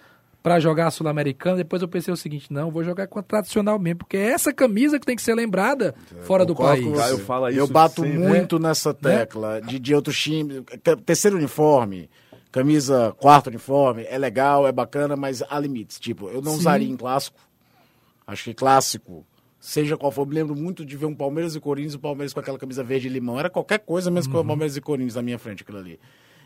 para 0.48 0.60
jogar 0.60 0.86
a 0.86 0.90
Sul-Americana. 0.90 1.56
Depois 1.58 1.82
eu 1.82 1.88
pensei 1.88 2.12
o 2.12 2.16
seguinte: 2.16 2.52
não, 2.52 2.70
vou 2.70 2.82
jogar 2.82 3.06
com 3.06 3.18
a 3.18 3.22
tradicional 3.22 3.78
mesmo, 3.78 3.98
porque 3.98 4.16
é 4.16 4.30
essa 4.30 4.52
camisa 4.52 4.98
que 4.98 5.04
tem 5.06 5.14
que 5.16 5.22
ser 5.22 5.34
lembrada 5.34 5.94
fora 6.22 6.44
do 6.46 6.54
país. 6.54 6.84
você. 6.84 6.96
Caio 7.02 7.18
fala 7.18 7.52
Eu 7.52 7.64
isso 7.64 7.72
bato 7.72 8.02
sempre. 8.02 8.18
muito 8.18 8.58
nessa 8.58 8.94
tecla 8.94 9.60
de, 9.60 9.78
de 9.78 9.94
outros 9.94 10.18
times. 10.20 10.62
Te- 10.82 10.96
Terceiro 10.96 11.36
uniforme, 11.36 12.08
camisa 12.50 13.14
quarto 13.18 13.48
uniforme, 13.48 14.04
é 14.08 14.16
legal, 14.16 14.66
é 14.66 14.72
bacana, 14.72 15.16
mas 15.16 15.42
há 15.48 15.58
limites. 15.60 15.98
Tipo, 15.98 16.28
eu 16.30 16.40
não 16.40 16.52
Sim. 16.52 16.58
usaria 16.58 16.88
em 16.88 16.96
clássico. 16.96 17.38
Acho 18.26 18.44
que 18.44 18.54
clássico, 18.54 19.24
seja 19.60 19.96
qual 19.96 20.10
for, 20.12 20.22
eu 20.22 20.26
me 20.26 20.34
lembro 20.34 20.54
muito 20.56 20.84
de 20.84 20.96
ver 20.96 21.06
um 21.06 21.14
Palmeiras 21.14 21.54
e 21.54 21.60
Corinthians, 21.60 21.94
o 21.94 21.98
Palmeiras 21.98 22.32
com 22.34 22.40
aquela 22.40 22.58
camisa 22.58 22.82
verde 22.84 23.06
e 23.06 23.10
limão. 23.10 23.38
Era 23.38 23.48
qualquer 23.50 23.78
coisa 23.78 24.10
mesmo 24.10 24.32
que 24.32 24.38
o 24.38 24.44
Palmeiras 24.44 24.76
e 24.76 24.80
Corinthians 24.80 25.14
na 25.14 25.22
minha 25.22 25.38
frente, 25.38 25.62
aquilo 25.62 25.78
ali. 25.78 25.98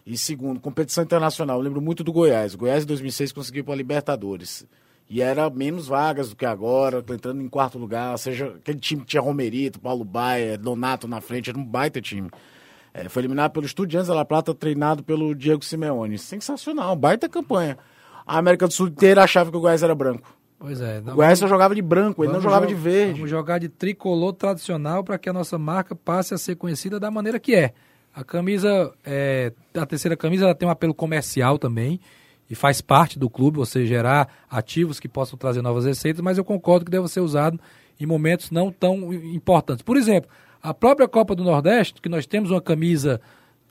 E 0.04 0.16
segundo, 0.18 0.58
competição 0.60 1.04
internacional. 1.04 1.58
Eu 1.58 1.62
lembro 1.62 1.80
muito 1.80 2.02
do 2.02 2.12
Goiás. 2.12 2.54
O 2.54 2.58
Goiás 2.58 2.84
em 2.84 2.86
2006 2.86 3.32
conseguiu 3.32 3.64
para 3.64 3.74
a 3.74 3.76
Libertadores. 3.76 4.66
E 5.08 5.20
era 5.20 5.48
menos 5.50 5.86
vagas 5.88 6.30
do 6.30 6.36
que 6.36 6.46
agora, 6.46 7.02
tô 7.02 7.12
entrando 7.14 7.40
em 7.42 7.48
quarto 7.48 7.78
lugar. 7.78 8.16
Seja 8.18 8.46
aquele 8.56 8.78
time 8.80 9.02
que 9.02 9.08
tinha 9.08 9.20
Romerito, 9.20 9.78
Paulo 9.78 10.04
Baia, 10.04 10.56
Donato 10.56 11.06
na 11.06 11.20
frente, 11.20 11.50
era 11.50 11.58
um 11.58 11.64
baita 11.64 12.00
time. 12.00 12.30
É, 12.94 13.08
foi 13.08 13.20
eliminado 13.22 13.52
pelo 13.52 13.64
Estudiantes 13.66 14.08
da 14.08 14.14
La 14.14 14.24
Plata, 14.24 14.54
treinado 14.54 15.02
pelo 15.02 15.34
Diego 15.34 15.64
Simeone. 15.64 16.18
Sensacional, 16.18 16.96
baita 16.96 17.28
campanha. 17.28 17.76
A 18.26 18.38
América 18.38 18.66
do 18.66 18.72
Sul 18.72 18.88
inteira 18.88 19.22
achava 19.22 19.50
que 19.50 19.56
o 19.56 19.60
Goiás 19.60 19.82
era 19.82 19.94
branco. 19.94 20.34
Pois 20.58 20.80
é. 20.80 20.98
O 21.00 21.14
Goiás 21.16 21.38
só 21.38 21.46
jogava 21.48 21.74
de 21.74 21.82
branco, 21.82 22.22
ele 22.24 22.32
não 22.32 22.40
jogava 22.40 22.66
jo- 22.66 22.74
de 22.74 22.80
verde. 22.80 23.14
Vamos 23.14 23.30
jogar 23.30 23.58
de 23.58 23.68
tricolor 23.68 24.32
tradicional 24.32 25.02
para 25.04 25.18
que 25.18 25.28
a 25.28 25.32
nossa 25.32 25.58
marca 25.58 25.94
passe 25.94 26.32
a 26.34 26.38
ser 26.38 26.54
conhecida 26.56 26.98
da 27.00 27.10
maneira 27.10 27.38
que 27.40 27.54
é. 27.54 27.72
A 28.14 28.22
camisa, 28.22 28.92
é, 29.04 29.52
a 29.74 29.86
terceira 29.86 30.16
camisa, 30.16 30.44
ela 30.44 30.54
tem 30.54 30.68
um 30.68 30.70
apelo 30.70 30.94
comercial 30.94 31.58
também 31.58 32.00
e 32.48 32.54
faz 32.54 32.80
parte 32.80 33.18
do 33.18 33.30
clube, 33.30 33.56
você 33.56 33.86
gerar 33.86 34.28
ativos 34.50 35.00
que 35.00 35.08
possam 35.08 35.38
trazer 35.38 35.62
novas 35.62 35.86
receitas, 35.86 36.20
mas 36.20 36.36
eu 36.36 36.44
concordo 36.44 36.84
que 36.84 36.90
deve 36.90 37.08
ser 37.08 37.20
usado 37.20 37.58
em 37.98 38.04
momentos 38.04 38.50
não 38.50 38.70
tão 38.70 39.12
importantes. 39.12 39.82
Por 39.82 39.96
exemplo, 39.96 40.30
a 40.62 40.74
própria 40.74 41.08
Copa 41.08 41.34
do 41.34 41.42
Nordeste, 41.42 42.00
que 42.00 42.08
nós 42.08 42.26
temos 42.26 42.50
uma 42.50 42.60
camisa 42.60 43.20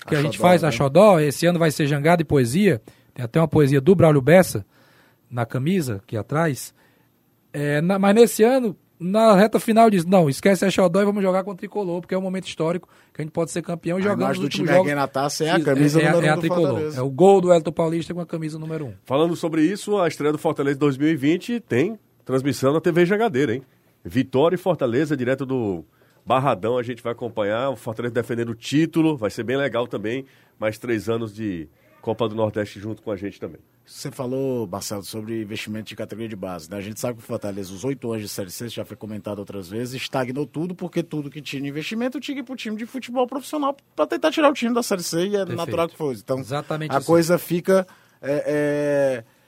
que 0.07 0.15
a, 0.15 0.19
a 0.19 0.21
gente 0.21 0.37
Xodó, 0.37 0.47
faz, 0.47 0.61
né? 0.63 0.67
a 0.67 0.71
Xodó, 0.71 1.19
esse 1.19 1.45
ano 1.45 1.59
vai 1.59 1.69
ser 1.69 1.85
Jangada 1.85 2.21
e 2.21 2.25
Poesia, 2.25 2.81
tem 3.13 3.23
até 3.23 3.39
uma 3.39 3.47
poesia 3.47 3.79
do 3.79 3.93
Braulio 3.93 4.21
Bessa 4.21 4.65
na 5.29 5.45
camisa, 5.45 5.97
aqui 5.97 6.17
atrás. 6.17 6.73
É, 7.53 7.81
na, 7.81 7.99
mas 7.99 8.15
nesse 8.15 8.43
ano, 8.43 8.75
na 9.01 9.33
reta 9.33 9.59
final, 9.59 9.89
diz: 9.89 10.05
não, 10.05 10.29
esquece 10.29 10.63
a 10.63 10.69
Xodó 10.69 11.01
e 11.01 11.05
vamos 11.05 11.23
jogar 11.23 11.43
com 11.43 11.51
o 11.51 11.55
Tricolor, 11.55 12.01
porque 12.01 12.13
é 12.13 12.17
um 12.17 12.21
momento 12.21 12.47
histórico 12.47 12.87
que 13.11 13.21
a 13.21 13.23
gente 13.23 13.33
pode 13.33 13.49
ser 13.49 13.63
campeão 13.63 13.99
e 13.99 14.03
jogando. 14.03 14.39
do 14.39 14.47
time 14.47 14.67
jogos, 14.67 14.93
na 14.93 15.07
taça 15.07 15.43
é 15.43 15.49
a 15.49 15.59
camisa 15.59 15.99
é, 15.99 16.05
é, 16.05 16.11
número 16.11 16.27
é 16.27 16.29
a 16.29 16.37
Tricolor. 16.37 16.93
É 16.95 17.01
o 17.01 17.09
gol 17.09 17.41
do 17.41 17.51
Elton 17.51 17.71
Paulista 17.71 18.13
com 18.13 18.21
a 18.21 18.25
camisa 18.25 18.59
número 18.59 18.85
1. 18.85 18.87
Um. 18.89 18.93
Falando 19.03 19.35
sobre 19.35 19.63
isso, 19.63 19.97
a 19.97 20.07
estreia 20.07 20.31
do 20.31 20.37
Fortaleza 20.37 20.77
2020 20.77 21.59
tem 21.61 21.97
transmissão 22.23 22.73
na 22.73 22.79
TV 22.79 23.05
Jangadeira, 23.05 23.55
hein? 23.55 23.63
Vitória 24.05 24.55
e 24.55 24.59
Fortaleza, 24.59 25.17
direto 25.17 25.45
do 25.45 25.83
Barradão, 26.23 26.77
a 26.77 26.83
gente 26.83 27.01
vai 27.01 27.13
acompanhar. 27.13 27.69
O 27.69 27.75
Fortaleza 27.75 28.13
defendendo 28.13 28.49
o 28.49 28.55
título, 28.55 29.17
vai 29.17 29.31
ser 29.31 29.43
bem 29.43 29.57
legal 29.57 29.87
também. 29.87 30.25
Mais 30.59 30.77
três 30.77 31.09
anos 31.09 31.33
de 31.33 31.67
Copa 32.01 32.27
do 32.27 32.35
Nordeste 32.35 32.79
junto 32.79 33.01
com 33.01 33.11
a 33.11 33.15
gente 33.15 33.39
também. 33.39 33.59
Você 33.85 34.09
falou, 34.09 34.67
Marcelo, 34.67 35.03
sobre 35.03 35.41
investimento 35.41 35.89
de 35.89 35.95
categoria 35.95 36.29
de 36.29 36.35
base. 36.35 36.69
Né? 36.69 36.77
A 36.77 36.81
gente 36.81 36.99
sabe 36.99 37.17
que 37.17 37.23
o 37.23 37.25
Fortaleza, 37.25 37.73
os 37.73 37.83
oito 37.83 38.09
anos 38.11 38.23
de 38.23 38.29
Série 38.29 38.49
C, 38.49 38.69
já 38.69 38.85
foi 38.85 38.95
comentado 38.95 39.39
outras 39.39 39.69
vezes, 39.69 40.01
estagnou 40.01 40.45
tudo, 40.45 40.73
porque 40.73 41.03
tudo 41.03 41.29
que 41.29 41.41
tinha 41.41 41.67
investimento 41.67 42.19
tinha 42.19 42.35
que 42.35 42.41
ir 42.41 42.43
para 42.43 42.53
o 42.53 42.55
time 42.55 42.77
de 42.77 42.85
futebol 42.85 43.27
profissional 43.27 43.75
para 43.95 44.07
tentar 44.07 44.31
tirar 44.31 44.49
o 44.49 44.53
time 44.53 44.73
da 44.73 44.81
Série 44.81 45.03
C 45.03 45.19
e 45.19 45.27
é 45.27 45.39
Perfeito. 45.39 45.55
natural 45.57 45.89
que 45.89 45.97
fosse. 45.97 46.21
Então, 46.21 46.39
Exatamente 46.39 46.93
a 46.93 46.97
assim. 46.97 47.07
coisa 47.07 47.37
fica. 47.37 47.85
É, 48.21 49.23
é 49.27 49.40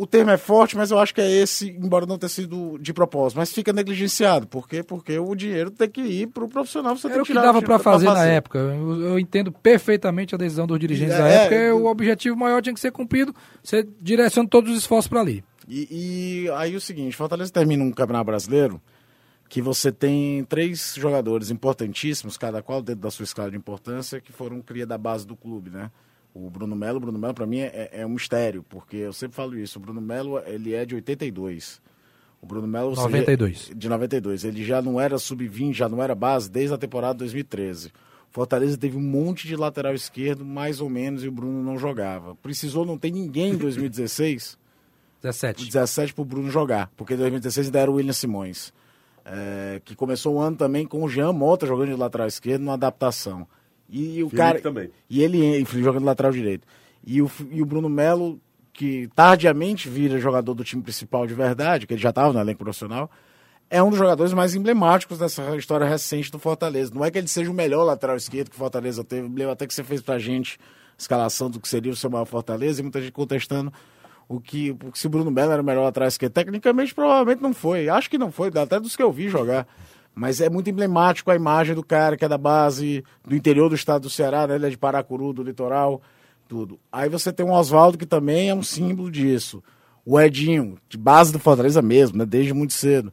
o 0.00 0.06
termo 0.06 0.30
é 0.30 0.38
forte, 0.38 0.78
mas 0.78 0.90
eu 0.90 0.98
acho 0.98 1.14
que 1.14 1.20
é 1.20 1.30
esse, 1.30 1.68
embora 1.68 2.06
não 2.06 2.16
tenha 2.16 2.30
sido 2.30 2.78
de 2.78 2.90
propósito. 2.90 3.36
Mas 3.36 3.52
fica 3.52 3.70
negligenciado. 3.70 4.46
Por 4.46 4.66
quê? 4.66 4.82
Porque 4.82 5.18
o 5.18 5.34
dinheiro 5.34 5.70
tem 5.70 5.90
que 5.90 6.00
ir 6.00 6.26
para 6.28 6.42
o 6.42 6.48
profissional. 6.48 6.96
Você 6.96 7.06
Era 7.06 7.16
tem 7.16 7.22
o 7.22 7.26
que 7.26 7.34
dava 7.34 7.60
para 7.60 7.78
fazer, 7.78 8.06
fazer, 8.06 8.18
na 8.18 8.24
época. 8.24 8.58
Eu, 8.58 9.02
eu, 9.02 9.18
entendo 9.18 9.52
perfeitamente 9.52 10.34
a 10.34 10.38
decisão 10.38 10.66
dos 10.66 10.80
dirigentes 10.80 11.14
é, 11.14 11.18
da 11.18 11.28
época. 11.28 11.54
É, 11.54 11.72
o 11.74 11.84
objetivo 11.84 12.34
maior 12.34 12.62
tinha 12.62 12.72
que 12.72 12.80
ser 12.80 12.90
cumprido. 12.90 13.34
Você 13.62 13.86
direciona 14.00 14.48
todos 14.48 14.72
os 14.72 14.78
esforços 14.78 15.06
para 15.06 15.20
ali. 15.20 15.44
E, 15.68 16.46
e 16.46 16.50
aí 16.52 16.74
o 16.74 16.80
seguinte, 16.80 17.14
Fortaleza 17.14 17.52
termina 17.52 17.84
um 17.84 17.92
campeonato 17.92 18.24
brasileiro 18.24 18.80
que 19.50 19.60
você 19.60 19.92
tem 19.92 20.44
três 20.44 20.94
jogadores 20.96 21.50
importantíssimos, 21.50 22.38
cada 22.38 22.62
qual 22.62 22.80
dentro 22.80 23.02
da 23.02 23.10
sua 23.10 23.24
escala 23.24 23.50
de 23.50 23.56
importância, 23.58 24.18
que 24.18 24.32
foram 24.32 24.62
cria 24.62 24.86
da 24.86 24.96
base 24.96 25.26
do 25.26 25.36
clube, 25.36 25.68
né? 25.68 25.90
O 26.32 26.48
Bruno 26.48 26.76
Melo, 26.76 26.98
o 26.98 27.00
Bruno 27.00 27.18
Melo 27.18 27.34
para 27.34 27.46
mim 27.46 27.58
é, 27.58 27.90
é, 27.92 28.06
um 28.06 28.10
mistério, 28.10 28.64
porque 28.68 28.96
eu 28.96 29.12
sempre 29.12 29.34
falo 29.34 29.58
isso, 29.58 29.78
o 29.78 29.82
Bruno 29.82 30.00
Melo 30.00 30.40
ele 30.46 30.74
é 30.74 30.84
de 30.84 30.94
82. 30.94 31.80
O 32.40 32.46
Bruno 32.46 32.66
Melo 32.66 32.94
92. 32.94 33.58
Seja, 33.58 33.74
de 33.74 33.88
92. 33.88 34.44
Ele 34.44 34.64
já 34.64 34.80
não 34.80 35.00
era 35.00 35.18
sub-20, 35.18 35.74
já 35.74 35.88
não 35.88 36.02
era 36.02 36.14
base 36.14 36.50
desde 36.50 36.74
a 36.74 36.78
temporada 36.78 37.18
2013. 37.18 37.92
Fortaleza 38.30 38.78
teve 38.78 38.96
um 38.96 39.00
monte 39.00 39.46
de 39.46 39.56
lateral 39.56 39.92
esquerdo, 39.92 40.44
mais 40.44 40.80
ou 40.80 40.88
menos, 40.88 41.24
e 41.24 41.28
o 41.28 41.32
Bruno 41.32 41.62
não 41.62 41.76
jogava. 41.76 42.36
Precisou 42.36 42.86
não 42.86 42.96
ter 42.96 43.10
ninguém 43.10 43.52
em 43.54 43.56
2016. 43.56 44.56
17. 45.20 45.66
17 45.66 46.14
para 46.14 46.22
o 46.22 46.24
Bruno 46.24 46.50
jogar, 46.50 46.90
porque 46.96 47.14
em 47.14 47.16
2016 47.16 47.66
ainda 47.66 47.80
era 47.80 47.90
o 47.90 47.94
William 47.94 48.12
Simões. 48.12 48.72
É, 49.24 49.82
que 49.84 49.94
começou 49.94 50.36
o 50.36 50.40
ano 50.40 50.56
também 50.56 50.86
com 50.86 51.02
o 51.04 51.08
Jean 51.08 51.32
Mota 51.32 51.66
jogando 51.66 51.90
de 51.90 51.96
lateral 51.96 52.26
esquerdo 52.26 52.62
numa 52.62 52.74
adaptação. 52.74 53.46
E 53.90 54.22
o 54.22 54.28
Felipe 54.28 54.36
cara. 54.36 54.60
também. 54.60 54.90
E 55.08 55.22
ele 55.22 55.64
jogando 55.64 56.04
lateral 56.04 56.32
direito. 56.32 56.66
E 57.04 57.20
o, 57.20 57.30
e 57.50 57.60
o 57.60 57.66
Bruno 57.66 57.88
Melo, 57.88 58.40
que 58.72 59.08
tardiamente 59.14 59.88
vira 59.88 60.18
jogador 60.18 60.54
do 60.54 60.62
time 60.62 60.82
principal 60.82 61.26
de 61.26 61.34
verdade, 61.34 61.86
que 61.86 61.94
ele 61.94 62.00
já 62.00 62.10
estava 62.10 62.32
no 62.32 62.40
elenco 62.40 62.60
profissional, 62.60 63.10
é 63.68 63.82
um 63.82 63.88
dos 63.88 63.98
jogadores 63.98 64.32
mais 64.32 64.54
emblemáticos 64.54 65.18
dessa 65.18 65.56
história 65.56 65.86
recente 65.86 66.30
do 66.30 66.38
Fortaleza. 66.38 66.92
Não 66.94 67.04
é 67.04 67.10
que 67.10 67.18
ele 67.18 67.28
seja 67.28 67.50
o 67.50 67.54
melhor 67.54 67.84
lateral 67.84 68.16
esquerdo 68.16 68.50
que 68.50 68.56
o 68.56 68.58
Fortaleza 68.58 69.04
teve, 69.04 69.28
lembro 69.28 69.50
até 69.50 69.66
que 69.66 69.72
você 69.72 69.84
fez 69.84 70.00
pra 70.02 70.18
gente 70.18 70.58
a 70.60 71.00
escalação 71.00 71.48
do 71.48 71.60
que 71.60 71.68
seria 71.68 71.92
o 71.92 71.96
seu 71.96 72.10
maior 72.10 72.24
Fortaleza, 72.26 72.80
e 72.80 72.82
muita 72.82 73.00
gente 73.00 73.12
contestando 73.12 73.72
o 74.28 74.40
que, 74.40 74.76
se 74.94 75.06
o 75.06 75.10
Bruno 75.10 75.30
Melo 75.30 75.52
era 75.52 75.62
o 75.62 75.64
melhor 75.64 75.82
lateral 75.82 76.08
esquerdo. 76.08 76.32
Tecnicamente, 76.32 76.94
provavelmente 76.94 77.42
não 77.42 77.52
foi. 77.52 77.88
Acho 77.88 78.08
que 78.08 78.18
não 78.18 78.30
foi, 78.30 78.50
até 78.54 78.78
dos 78.78 78.94
que 78.94 79.02
eu 79.02 79.10
vi 79.10 79.28
jogar. 79.28 79.66
Mas 80.14 80.40
é 80.40 80.50
muito 80.50 80.68
emblemático 80.68 81.30
a 81.30 81.36
imagem 81.36 81.74
do 81.74 81.84
cara 81.84 82.16
que 82.16 82.24
é 82.24 82.28
da 82.28 82.38
base 82.38 83.04
do 83.24 83.34
interior 83.34 83.68
do 83.68 83.74
estado 83.74 84.02
do 84.02 84.10
Ceará, 84.10 84.46
né? 84.46 84.56
Ele 84.56 84.66
é 84.66 84.70
de 84.70 84.78
Paracuru, 84.78 85.32
do 85.32 85.42
litoral, 85.42 86.02
tudo. 86.48 86.80
Aí 86.90 87.08
você 87.08 87.32
tem 87.32 87.46
o 87.46 87.52
Oswaldo, 87.52 87.96
que 87.96 88.04
também 88.04 88.50
é 88.50 88.54
um 88.54 88.62
símbolo 88.62 89.10
disso. 89.10 89.62
O 90.04 90.20
Edinho, 90.20 90.76
de 90.88 90.98
base 90.98 91.32
do 91.32 91.38
Fortaleza 91.38 91.80
mesmo, 91.80 92.18
né? 92.18 92.26
Desde 92.26 92.52
muito 92.52 92.72
cedo. 92.72 93.12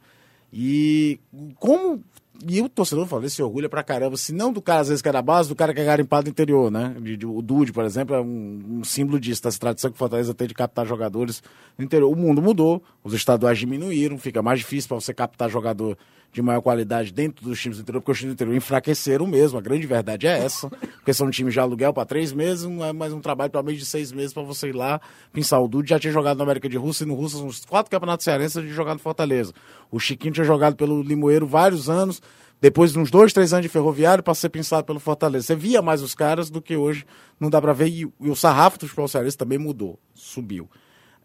E 0.51 1.19
como. 1.59 2.03
E 2.47 2.61
o 2.61 2.69
torcedor 2.69 3.07
falou, 3.07 3.27
se 3.27 3.41
orgulha 3.41 3.67
pra 3.67 3.83
caramba, 3.83 4.15
se 4.15 4.31
não 4.31 4.53
do 4.53 4.61
cara, 4.61 4.81
às 4.81 4.89
vezes, 4.89 5.01
que 5.01 5.09
é 5.09 5.11
da 5.11 5.23
base, 5.23 5.49
do 5.49 5.55
cara 5.55 5.73
que 5.73 5.81
é 5.81 5.83
garimpado 5.83 6.25
do 6.25 6.29
interior, 6.29 6.69
né? 6.69 6.95
De, 7.01 7.17
de, 7.17 7.25
o 7.25 7.41
Dude, 7.41 7.73
por 7.73 7.83
exemplo, 7.83 8.15
é 8.15 8.21
um, 8.21 8.79
um 8.79 8.83
símbolo 8.83 9.19
disso, 9.19 9.41
dessa 9.41 9.59
tradição 9.59 9.89
que 9.89 9.95
o 9.95 9.97
Fortaleza 9.97 10.35
tem 10.35 10.47
de 10.47 10.53
captar 10.53 10.85
jogadores 10.85 11.41
no 11.75 11.83
interior. 11.83 12.11
O 12.11 12.15
mundo 12.15 12.39
mudou, 12.39 12.83
os 13.03 13.13
estaduais 13.13 13.57
diminuíram, 13.57 14.19
fica 14.19 14.43
mais 14.43 14.59
difícil 14.59 14.87
para 14.87 14.99
você 14.99 15.15
captar 15.15 15.49
jogador 15.49 15.97
de 16.31 16.41
maior 16.41 16.61
qualidade 16.61 17.11
dentro 17.11 17.43
dos 17.43 17.59
times 17.59 17.77
do 17.77 17.81
interior, 17.81 18.01
porque 18.01 18.11
os 18.11 18.17
times 18.17 18.33
do 18.33 18.35
interior 18.35 18.55
enfraqueceram 18.55 19.25
mesmo. 19.25 19.57
A 19.57 19.61
grande 19.61 19.87
verdade 19.87 20.27
é 20.27 20.37
essa. 20.37 20.69
Porque 20.97 21.13
são 21.13 21.31
times 21.31 21.53
de 21.53 21.59
aluguel 21.59 21.93
para 21.93 22.05
três 22.05 22.33
meses, 22.33 22.65
não 22.65 22.83
é 22.83 22.91
mais 22.91 23.13
um 23.13 23.21
trabalho 23.21 23.49
para 23.49 23.63
meio 23.63 23.77
de 23.77 23.85
seis 23.85 24.11
meses 24.11 24.33
para 24.33 24.43
você 24.43 24.67
ir 24.67 24.75
lá 24.75 24.99
pensar. 25.31 25.57
O 25.59 25.67
Dude 25.67 25.89
já 25.89 25.97
tinha 25.97 26.11
jogado 26.11 26.37
na 26.37 26.43
América 26.43 26.67
de 26.67 26.75
Rússia 26.75 27.05
e 27.05 27.07
no 27.07 27.15
Rússia 27.15 27.39
uns 27.39 27.63
quatro 27.63 27.89
campeonatos 27.89 28.25
cearenses 28.25 28.61
de 28.61 28.69
jogar 28.69 28.93
no 28.93 28.99
Fortaleza. 28.99 29.53
O 29.89 29.99
Chiquinho 29.99 30.33
tinha 30.33 30.43
jogado 30.43 30.75
pelo 30.75 31.01
Limoeiro 31.01 31.47
vários 31.47 31.89
anos. 31.89 32.21
Depois 32.59 32.91
de 32.91 32.99
uns 32.99 33.09
dois, 33.09 33.31
três 33.31 33.53
anos 33.53 33.63
de 33.63 33.69
ferroviário, 33.69 34.23
para 34.23 34.33
ser 34.33 34.49
pensado 34.49 34.83
pelo 34.83 34.99
Fortaleza. 34.99 35.45
Você 35.45 35.55
via 35.55 35.81
mais 35.81 36.01
os 36.01 36.13
caras 36.13 36.49
do 36.49 36.61
que 36.61 36.75
hoje 36.75 37.05
não 37.39 37.49
dá 37.49 37.61
para 37.61 37.71
ver. 37.71 37.87
E, 37.87 38.01
e, 38.19 38.29
o 38.29 38.35
sarrafo 38.35 38.79
do 38.79 38.87
futebol 38.87 39.07
cearense 39.07 39.37
também 39.37 39.57
mudou, 39.57 39.97
subiu. 40.13 40.69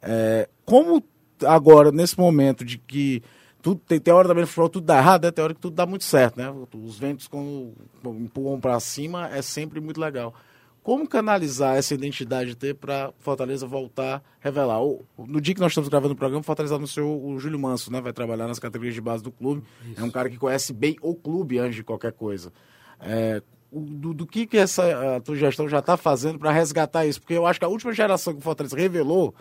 É, 0.01 0.49
como 0.65 1.03
agora, 1.45 1.91
nesse 1.91 2.19
momento 2.19 2.65
de 2.65 2.79
que 2.79 3.23
tudo, 3.63 3.81
tem, 3.87 4.01
tem 4.01 4.13
hora 4.13 4.27
também 4.27 4.43
no 4.43 4.47
futebol 4.49 4.69
tudo 4.69 4.85
dá 4.85 4.99
errado, 4.99 5.25
né? 5.25 5.31
tem 5.31 5.45
hora 5.45 5.55
que 5.55 5.61
tudo 5.61 5.75
dá 5.75 5.87
muito 5.87 6.05
certo, 6.05 6.37
né? 6.37 6.53
Os 6.75 6.99
ventos 6.99 7.29
quando 7.29 7.73
empurram 8.05 8.61
para 8.61 8.79
cima 8.81 9.29
é 9.29 9.41
sempre 9.41 9.81
muito 9.81 10.01
legal. 10.01 10.35
Como 10.83 11.09
canalizar 11.09 11.77
essa 11.77 11.95
identidade 11.95 12.57
ter 12.57 12.75
para 12.75 13.13
Fortaleza 13.21 13.65
voltar 13.65 14.17
a 14.17 14.23
revelar? 14.41 14.81
No 15.17 15.41
dia 15.41 15.55
que 15.55 15.61
nós 15.61 15.71
estamos 15.71 15.89
gravando 15.89 16.15
o 16.15 16.17
programa, 16.17 16.43
Fortaleza 16.43 16.75
anunciou 16.75 17.25
o 17.25 17.39
Júlio 17.39 17.59
Manso, 17.59 17.93
né? 17.93 18.01
Vai 18.01 18.13
trabalhar 18.13 18.49
nas 18.49 18.59
categorias 18.59 18.93
de 18.93 19.01
base 19.01 19.23
do 19.23 19.31
clube. 19.31 19.63
Isso. 19.87 20.01
É 20.01 20.03
um 20.03 20.11
cara 20.11 20.29
que 20.29 20.37
conhece 20.37 20.73
bem 20.73 20.97
o 21.01 21.15
clube 21.15 21.61
antes 21.61 21.77
de 21.77 21.85
qualquer 21.85 22.13
coisa. 22.13 22.53
É, 22.99 23.41
do, 23.71 24.13
do, 24.13 24.27
que, 24.27 24.45
que 24.45 24.57
essa 24.57 25.17
a 25.17 25.21
tua 25.21 25.37
gestão 25.37 25.69
já 25.69 25.79
está 25.79 25.97
fazendo 25.97 26.37
para 26.37 26.51
resgatar 26.51 27.07
isso? 27.07 27.21
Porque 27.21 27.35
eu 27.35 27.47
acho 27.47 27.61
que 27.61 27.65
a 27.65 27.69
última 27.69 27.93
geração 27.93 28.33
que 28.33 28.41
o 28.41 28.43
Fortaleza 28.43 28.77
revelou 28.77 29.33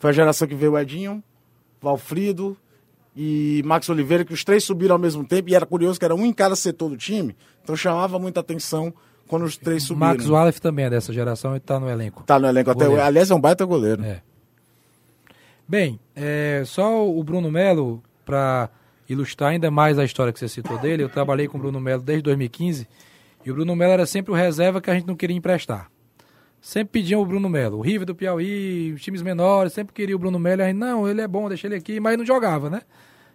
foi 0.00 0.10
a 0.10 0.12
geração 0.12 0.48
que 0.48 0.54
veio 0.56 0.72
o 0.72 0.78
Edinho, 0.78 1.22
Valfrido, 1.80 2.56
e 3.20 3.64
Max 3.64 3.88
Oliveira, 3.88 4.24
que 4.24 4.32
os 4.32 4.44
três 4.44 4.62
subiram 4.62 4.94
ao 4.94 4.98
mesmo 4.98 5.26
tempo, 5.26 5.50
e 5.50 5.54
era 5.56 5.66
curioso 5.66 5.98
que 5.98 6.04
era 6.04 6.14
um 6.14 6.24
em 6.24 6.32
cada 6.32 6.54
setor 6.54 6.90
do 6.90 6.96
time, 6.96 7.34
então 7.60 7.74
chamava 7.74 8.16
muita 8.16 8.38
atenção 8.38 8.94
quando 9.26 9.44
os 9.44 9.56
três 9.56 9.82
subiram. 9.82 10.06
Max 10.06 10.28
Wallace 10.28 10.60
também 10.62 10.84
é 10.84 10.90
dessa 10.90 11.12
geração 11.12 11.54
e 11.54 11.56
está 11.56 11.80
no 11.80 11.90
elenco. 11.90 12.20
Está 12.20 12.38
no 12.38 12.46
elenco 12.46 12.72
goleiro. 12.72 12.94
até 12.94 13.02
Aliás, 13.02 13.28
é 13.28 13.34
um 13.34 13.40
baita 13.40 13.64
goleiro. 13.64 14.04
É. 14.04 14.22
Bem, 15.66 15.98
é, 16.14 16.62
só 16.64 17.08
o 17.08 17.20
Bruno 17.24 17.50
Melo, 17.50 18.00
para 18.24 18.70
ilustrar 19.08 19.50
ainda 19.50 19.68
mais 19.68 19.98
a 19.98 20.04
história 20.04 20.32
que 20.32 20.38
você 20.38 20.46
citou 20.46 20.78
dele, 20.78 21.02
eu 21.02 21.08
trabalhei 21.08 21.48
com 21.48 21.58
o 21.58 21.60
Bruno 21.60 21.80
Melo 21.80 22.00
desde 22.00 22.22
2015, 22.22 22.86
e 23.44 23.50
o 23.50 23.54
Bruno 23.54 23.74
Melo 23.74 23.94
era 23.94 24.06
sempre 24.06 24.30
o 24.30 24.34
reserva 24.36 24.80
que 24.80 24.92
a 24.92 24.94
gente 24.94 25.08
não 25.08 25.16
queria 25.16 25.36
emprestar. 25.36 25.90
Sempre 26.60 27.00
pediam 27.00 27.20
o 27.20 27.26
Bruno 27.26 27.48
Melo. 27.48 27.78
O 27.78 27.80
River 27.80 28.06
do 28.06 28.14
Piauí, 28.14 28.92
os 28.92 29.02
times 29.02 29.22
menores, 29.22 29.72
sempre 29.72 29.92
queria 29.92 30.14
o 30.14 30.18
Bruno 30.20 30.38
Melo. 30.38 30.62
A 30.62 30.66
gente, 30.66 30.76
não, 30.76 31.08
ele 31.08 31.20
é 31.20 31.26
bom, 31.26 31.48
deixa 31.48 31.66
ele 31.66 31.74
aqui, 31.74 31.98
mas 31.98 32.16
não 32.16 32.24
jogava, 32.24 32.70
né? 32.70 32.82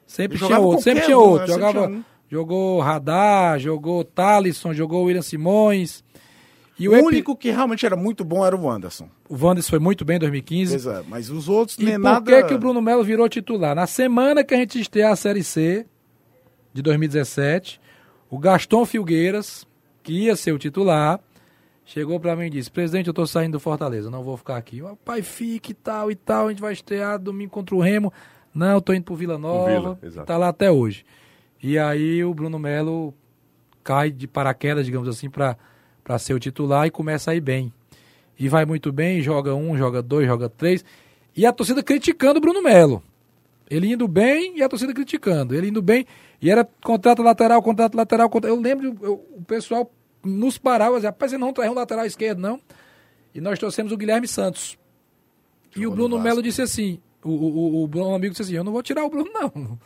Sempre 0.05 0.37
tinha 0.37 0.59
outro, 0.59 0.83
sempre 0.83 1.03
tinha 1.03 1.17
outro. 1.17 1.47
Né? 1.47 1.53
Jogava, 1.53 1.87
um. 1.87 2.03
jogou 2.29 2.79
Radar, 2.79 3.59
jogou 3.59 4.03
Talisson, 4.03 4.73
jogou 4.73 5.05
William 5.05 5.21
Simões. 5.21 6.03
E 6.79 6.89
o, 6.89 6.93
o 6.93 7.05
único 7.05 7.35
que 7.35 7.51
realmente 7.51 7.85
era 7.85 7.95
muito 7.95 8.25
bom 8.25 8.45
era 8.45 8.55
o 8.55 8.63
Wanderson. 8.65 9.07
O 9.29 9.35
Wanderson 9.35 9.69
foi 9.69 9.79
muito 9.79 10.03
bem 10.03 10.15
em 10.15 10.19
2015. 10.19 10.75
Exato, 10.75 11.05
mas 11.07 11.29
os 11.29 11.47
outros 11.47 11.77
e 11.77 11.83
nem 11.83 11.95
por 11.95 12.01
nada... 12.01 12.41
que, 12.41 12.47
que 12.47 12.53
o 12.53 12.57
Bruno 12.57 12.81
Melo 12.81 13.03
virou 13.03 13.29
titular? 13.29 13.75
Na 13.75 13.87
semana 13.87 14.43
que 14.43 14.53
a 14.53 14.57
gente 14.57 14.79
estreia 14.79 15.09
a 15.09 15.15
Série 15.15 15.43
C 15.43 15.85
de 16.73 16.81
2017, 16.81 17.79
o 18.29 18.39
Gaston 18.39 18.85
Filgueiras, 18.85 19.67
que 20.01 20.13
ia 20.13 20.35
ser 20.35 20.51
o 20.51 20.57
titular, 20.57 21.19
chegou 21.85 22.19
para 22.19 22.35
mim 22.35 22.47
e 22.47 22.49
disse: 22.49 22.71
Presidente, 22.71 23.07
eu 23.07 23.13
tô 23.13 23.27
saindo 23.27 23.53
do 23.53 23.59
Fortaleza, 23.59 24.09
não 24.09 24.23
vou 24.23 24.35
ficar 24.35 24.57
aqui. 24.57 24.81
O 24.81 24.95
pai, 24.95 25.21
fique 25.21 25.71
e 25.71 25.75
tal 25.75 26.09
e 26.09 26.15
tal, 26.15 26.47
a 26.47 26.49
gente 26.49 26.61
vai 26.61 26.73
estrear 26.73 27.19
domingo 27.19 27.51
contra 27.51 27.75
o 27.75 27.79
Remo. 27.79 28.11
Não, 28.53 28.79
tô 28.79 28.93
indo 28.93 29.03
pro 29.03 29.15
Vila 29.15 29.37
Nova. 29.37 29.97
Vila, 30.01 30.25
tá 30.25 30.37
lá 30.37 30.49
até 30.49 30.69
hoje. 30.71 31.05
E 31.61 31.79
aí 31.79 32.23
o 32.23 32.33
Bruno 32.33 32.59
Melo 32.59 33.13
cai 33.83 34.11
de 34.11 34.27
paraquedas, 34.27 34.85
digamos 34.85 35.07
assim, 35.07 35.29
para 35.29 35.57
ser 36.19 36.33
o 36.33 36.39
titular 36.39 36.85
e 36.85 36.91
começa 36.91 37.31
a 37.31 37.35
ir 37.35 37.41
bem. 37.41 37.73
E 38.37 38.49
vai 38.49 38.65
muito 38.65 38.91
bem, 38.91 39.21
joga 39.21 39.53
um, 39.55 39.77
joga 39.77 40.01
dois, 40.01 40.27
joga 40.27 40.49
três. 40.49 40.83
E 41.35 41.45
a 41.45 41.51
torcida 41.51 41.81
criticando 41.81 42.37
o 42.37 42.41
Bruno 42.41 42.61
Melo. 42.61 43.01
Ele 43.69 43.91
indo 43.91 44.07
bem 44.07 44.57
e 44.57 44.61
a 44.61 44.69
torcida 44.69 44.93
criticando. 44.93 45.55
Ele 45.55 45.69
indo 45.69 45.81
bem 45.81 46.05
e 46.41 46.49
era 46.49 46.67
contrato 46.83 47.23
lateral, 47.23 47.61
contrato 47.61 47.95
lateral. 47.95 48.29
Contrato... 48.29 48.51
Eu 48.51 48.59
lembro, 48.59 48.97
eu, 49.01 49.25
o 49.35 49.43
pessoal 49.43 49.89
nos 50.23 50.57
parava 50.57 50.91
e 50.91 50.95
dizia, 50.95 51.09
rapaz, 51.09 51.31
você 51.31 51.37
não 51.37 51.53
traz 51.53 51.71
um 51.71 51.75
lateral 51.75 52.05
esquerdo, 52.05 52.39
não. 52.39 52.59
E 53.33 53.41
nós 53.41 53.57
trouxemos 53.57 53.91
o 53.91 53.97
Guilherme 53.97 54.27
Santos. 54.27 54.77
e 55.75 55.87
o 55.87 55.91
Bruno 55.91 56.19
Melo 56.19 56.41
disse 56.41 56.61
assim, 56.61 56.99
o, 57.23 57.29
o, 57.29 57.83
o 57.83 57.87
Bruno 57.87 58.13
amigo 58.13 58.31
disse 58.31 58.43
assim, 58.43 58.55
eu 58.55 58.63
não 58.63 58.71
vou 58.71 58.83
tirar 58.83 59.05
o 59.05 59.09
Bruno, 59.09 59.29
não. 59.33 59.79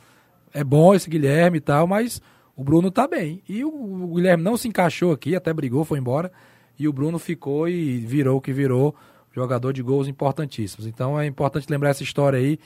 É 0.54 0.63
bom 0.63 0.93
esse 0.93 1.10
Guilherme 1.10 1.58
e 1.58 1.62
tal, 1.62 1.88
mas 1.88 2.21
o 2.56 2.63
Bruno 2.63 2.89
tá 2.89 3.08
bem. 3.08 3.41
E 3.47 3.63
o, 3.63 3.69
o 3.69 4.15
Guilherme 4.15 4.43
não 4.43 4.58
se 4.58 4.67
encaixou 4.67 5.12
aqui, 5.12 5.36
até 5.36 5.54
brigou, 5.54 5.86
foi 5.86 6.00
embora. 6.00 6.32
E 6.80 6.88
o 6.88 6.93
Bruno 6.93 7.19
ficou 7.19 7.67
e 7.67 7.97
virou 7.97 8.38
o 8.38 8.41
que 8.41 8.54
virou, 8.54 8.95
jogador 9.32 9.73
de 9.73 9.82
gols 9.82 10.08
importantíssimos. 10.08 10.88
Então 10.88 11.19
é 11.19 11.26
importante 11.26 11.67
lembrar 11.69 11.89
essa 11.89 12.04
história 12.04 12.39
aí, 12.39 12.60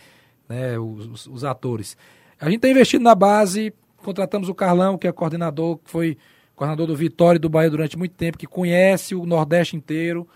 né, 0.48 0.78
os, 0.80 1.08
os, 1.08 1.28
os 1.28 1.44
atores. 1.44 1.98
A 2.40 2.50
gente 2.50 2.60
tem 2.60 2.72
investido 2.72 3.04
na 3.04 3.16
base, 3.16 3.74
contratamos 3.98 4.50
o 4.50 4.56
Carlão, 4.56 4.98
que 4.98 5.08
é 5.08 5.12
coordenador, 5.12 5.78
que 5.78 5.90
foi 5.90 6.18
coordenador 6.56 6.88
do 6.88 6.96
Vitória 6.96 7.38
e 7.38 7.40
do 7.40 7.50
Bahia 7.50 7.70
durante 7.70 7.98
muito 7.98 8.14
tempo, 8.14 8.38
que 8.38 8.48
conhece 8.48 9.16
o 9.16 9.26
Nordeste 9.26 9.76
inteiro. 9.76 10.28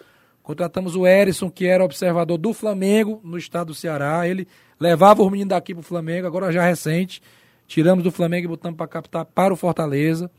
Contratamos 0.46 0.96
o 0.96 1.08
Erisson, 1.08 1.50
que 1.50 1.66
era 1.66 1.84
observador 1.84 2.38
do 2.38 2.54
Flamengo 2.54 3.20
no 3.24 3.36
estado 3.36 3.70
do 3.70 3.74
Ceará. 3.74 4.28
Ele 4.28 4.48
levava 4.80 5.24
os 5.24 5.32
meninos 5.32 5.50
daqui 5.50 5.74
para 5.74 5.82
o 5.82 5.84
Flamengo, 5.84 6.28
agora 6.28 6.52
já 6.52 6.64
recente. 6.64 7.20
Tiramos 7.66 8.04
do 8.04 8.12
Flamengo 8.12 8.46
e 8.46 8.48
botamos 8.48 8.78
para 8.78 8.88
captar 8.88 9.26
para 9.26 9.52
o 9.52 9.58
Fortaleza. 9.58 10.30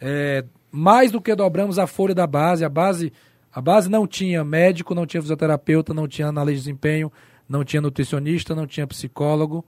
É, 0.00 0.46
mais 0.72 1.12
do 1.12 1.20
que 1.20 1.34
dobramos 1.34 1.78
a 1.78 1.86
folha 1.86 2.14
da 2.14 2.26
base. 2.26 2.64
A 2.64 2.70
base 2.70 3.12
a 3.52 3.60
base 3.60 3.90
não 3.90 4.06
tinha 4.06 4.42
médico, 4.42 4.94
não 4.94 5.04
tinha 5.04 5.20
fisioterapeuta, 5.20 5.92
não 5.92 6.08
tinha 6.08 6.28
análise 6.28 6.56
de 6.56 6.64
desempenho, 6.64 7.12
não 7.46 7.62
tinha 7.62 7.82
nutricionista, 7.82 8.54
não 8.54 8.66
tinha 8.66 8.86
psicólogo, 8.86 9.62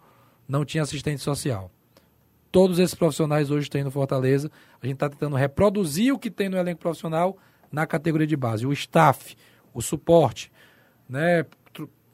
não 0.49 0.65
tinha 0.65 0.85
assistente 0.85 1.21
social. 1.21 1.71
Todos 2.51 2.79
esses 2.79 2.95
profissionais 2.95 3.51
hoje 3.51 3.69
têm 3.69 3.85
no 3.85 3.91
Fortaleza. 3.91 4.51
A 4.83 4.87
gente 4.87 4.95
está 4.95 5.11
tentando 5.11 5.37
reproduzir 5.37 6.15
o 6.15 6.19
que 6.19 6.31
tem 6.31 6.49
no 6.49 6.57
elenco 6.57 6.81
profissional 6.81 7.37
na 7.71 7.87
categoria 7.87 8.27
de 8.27 8.37
base. 8.39 8.67
O 8.67 8.73
staff, 8.73 9.37
o 9.77 9.83
suporte, 9.83 10.51
né? 11.09 11.45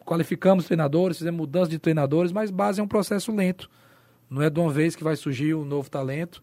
Qualificamos 0.04 0.64
treinadores, 0.64 1.18
fizemos 1.18 1.38
mudança 1.38 1.70
de 1.70 1.78
treinadores, 1.78 2.32
mas 2.32 2.50
base 2.50 2.80
é 2.80 2.82
um 2.82 2.88
processo 2.88 3.32
lento. 3.32 3.70
Não 4.28 4.42
é 4.42 4.50
de 4.50 4.58
uma 4.58 4.70
vez 4.70 4.96
que 4.96 5.04
vai 5.04 5.14
surgir 5.14 5.54
um 5.54 5.64
novo 5.64 5.88
talento. 5.88 6.42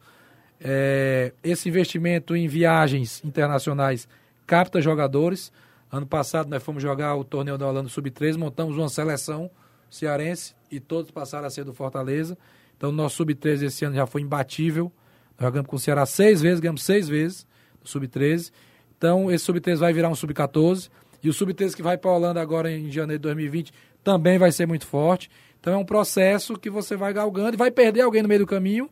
É, 0.62 1.34
esse 1.44 1.68
investimento 1.68 2.36
em 2.36 2.48
viagens 2.48 3.22
internacionais 3.24 4.08
capta 4.48 4.82
jogadores. 4.82 5.52
Ano 5.92 6.06
passado 6.06 6.50
nós 6.50 6.64
fomos 6.64 6.82
jogar 6.82 7.16
o 7.16 7.24
torneio 7.24 7.58
da 7.58 7.68
Holanda 7.68 7.90
Sub-13, 7.90 8.38
montamos 8.38 8.78
uma 8.78 8.88
seleção 8.88 9.52
cearense 9.90 10.56
e 10.72 10.80
todos 10.80 11.12
passaram 11.12 11.48
a 11.48 11.50
ser 11.50 11.66
do 11.66 11.74
Fortaleza. 11.74 12.38
Então, 12.78 12.92
nosso 12.92 13.18
Sub-13 13.18 13.64
esse 13.64 13.84
ano 13.84 13.96
já 13.96 14.06
foi 14.06 14.22
imbatível. 14.22 14.92
Nós 15.38 15.48
jogamos 15.48 15.70
com 15.70 15.76
o 15.76 15.80
Ceará 15.80 16.06
seis 16.06 16.42
vezes, 16.42 16.62
ganhamos 16.62 16.84
seis 16.84 17.10
vezes 17.10 17.46
no 17.82 17.88
Sub-13. 17.88 18.52
Então, 18.98 19.32
esse 19.32 19.46
Sub-13 19.46 19.78
vai 19.78 19.94
virar 19.94 20.10
um 20.10 20.16
Sub-14. 20.16 20.90
E 21.22 21.30
o 21.30 21.34
Sub-13 21.34 21.76
que 21.76 21.84
vai 21.84 21.98
para 21.98 22.12
a 22.12 22.16
Holanda 22.16 22.42
agora 22.42 22.72
em 22.72 22.92
janeiro 22.92 23.20
de 23.20 23.24
2020 23.24 23.74
também 24.04 24.38
vai 24.38 24.52
ser 24.52 24.66
muito 24.66 24.88
forte. 24.88 25.30
Então, 25.60 25.74
é 25.74 25.78
um 25.78 25.86
processo 25.86 26.58
que 26.58 26.70
você 26.70 26.96
vai 26.96 27.12
galgando 27.12 27.56
e 27.56 27.58
vai 27.58 27.70
perder 27.70 28.02
alguém 28.02 28.22
no 28.22 28.30
meio 28.30 28.42
do 28.42 28.48
caminho, 28.48 28.90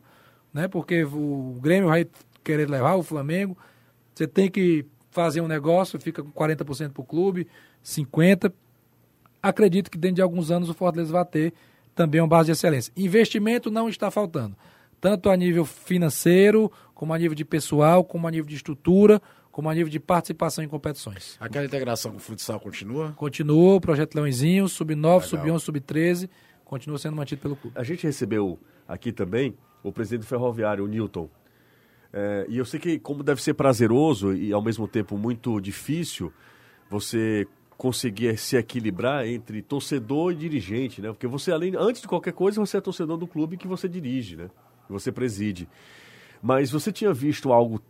né? 0.52 0.68
Porque 0.68 1.02
o 1.04 1.58
Grêmio 1.60 1.88
vai 1.88 2.06
querer 2.44 2.68
levar 2.68 2.94
o 2.94 3.02
Flamengo. 3.02 3.56
Você 4.14 4.26
tem 4.26 4.50
que 4.50 4.84
fazer 5.10 5.40
um 5.40 5.48
negócio, 5.48 5.98
fica 5.98 6.22
com 6.22 6.30
40% 6.30 6.92
para 6.92 7.02
o 7.02 7.04
clube, 7.04 7.46
50%. 7.84 8.52
Acredito 9.40 9.90
que 9.90 9.96
dentro 9.96 10.16
de 10.16 10.22
alguns 10.22 10.50
anos 10.50 10.68
o 10.68 10.74
Fortaleza 10.74 11.12
vai 11.12 11.24
ter 11.24 11.54
também 11.94 12.20
uma 12.20 12.28
base 12.28 12.46
de 12.46 12.52
excelência. 12.52 12.92
Investimento 12.96 13.70
não 13.70 13.88
está 13.88 14.10
faltando, 14.10 14.56
tanto 15.00 15.30
a 15.30 15.36
nível 15.36 15.64
financeiro, 15.64 16.70
como 16.94 17.14
a 17.14 17.18
nível 17.18 17.34
de 17.34 17.44
pessoal, 17.44 18.04
como 18.04 18.26
a 18.26 18.30
nível 18.30 18.46
de 18.46 18.56
estrutura, 18.56 19.22
como 19.58 19.68
a 19.68 19.74
nível 19.74 19.90
de 19.90 19.98
participação 19.98 20.62
em 20.62 20.68
competições. 20.68 21.36
Aquela 21.40 21.64
integração 21.64 22.12
com 22.12 22.18
o 22.18 22.20
futsal 22.20 22.60
continua? 22.60 23.12
Continua, 23.16 23.74
o 23.74 23.80
projeto 23.80 24.14
Leãozinho, 24.14 24.68
sub-9, 24.68 25.22
sub-11, 25.22 25.58
sub-13, 25.58 26.30
continua 26.64 26.96
sendo 26.96 27.16
mantido 27.16 27.42
pelo 27.42 27.56
clube. 27.56 27.76
A 27.76 27.82
gente 27.82 28.06
recebeu 28.06 28.56
aqui 28.86 29.10
também 29.10 29.56
o 29.82 29.90
presidente 29.90 30.20
do 30.20 30.26
Ferroviário, 30.28 30.84
o 30.84 30.86
Newton. 30.86 31.28
É, 32.12 32.46
e 32.48 32.56
eu 32.56 32.64
sei 32.64 32.78
que 32.78 33.00
como 33.00 33.24
deve 33.24 33.42
ser 33.42 33.54
prazeroso 33.54 34.32
e 34.32 34.52
ao 34.52 34.62
mesmo 34.62 34.86
tempo 34.86 35.18
muito 35.18 35.60
difícil 35.60 36.32
você 36.88 37.44
conseguir 37.76 38.38
se 38.38 38.56
equilibrar 38.56 39.26
entre 39.26 39.60
torcedor 39.60 40.30
e 40.30 40.36
dirigente, 40.36 41.02
né? 41.02 41.08
Porque 41.08 41.26
você, 41.26 41.50
além, 41.50 41.74
antes 41.76 42.00
de 42.00 42.06
qualquer 42.06 42.32
coisa, 42.32 42.60
você 42.60 42.76
é 42.76 42.80
torcedor 42.80 43.16
do 43.16 43.26
clube 43.26 43.56
que 43.56 43.66
você 43.66 43.88
dirige, 43.88 44.36
né? 44.36 44.48
Que 44.86 44.92
você 44.92 45.10
preside. 45.10 45.68
Mas 46.40 46.70
você 46.70 46.92
tinha 46.92 47.12
visto 47.12 47.52
algo 47.52 47.82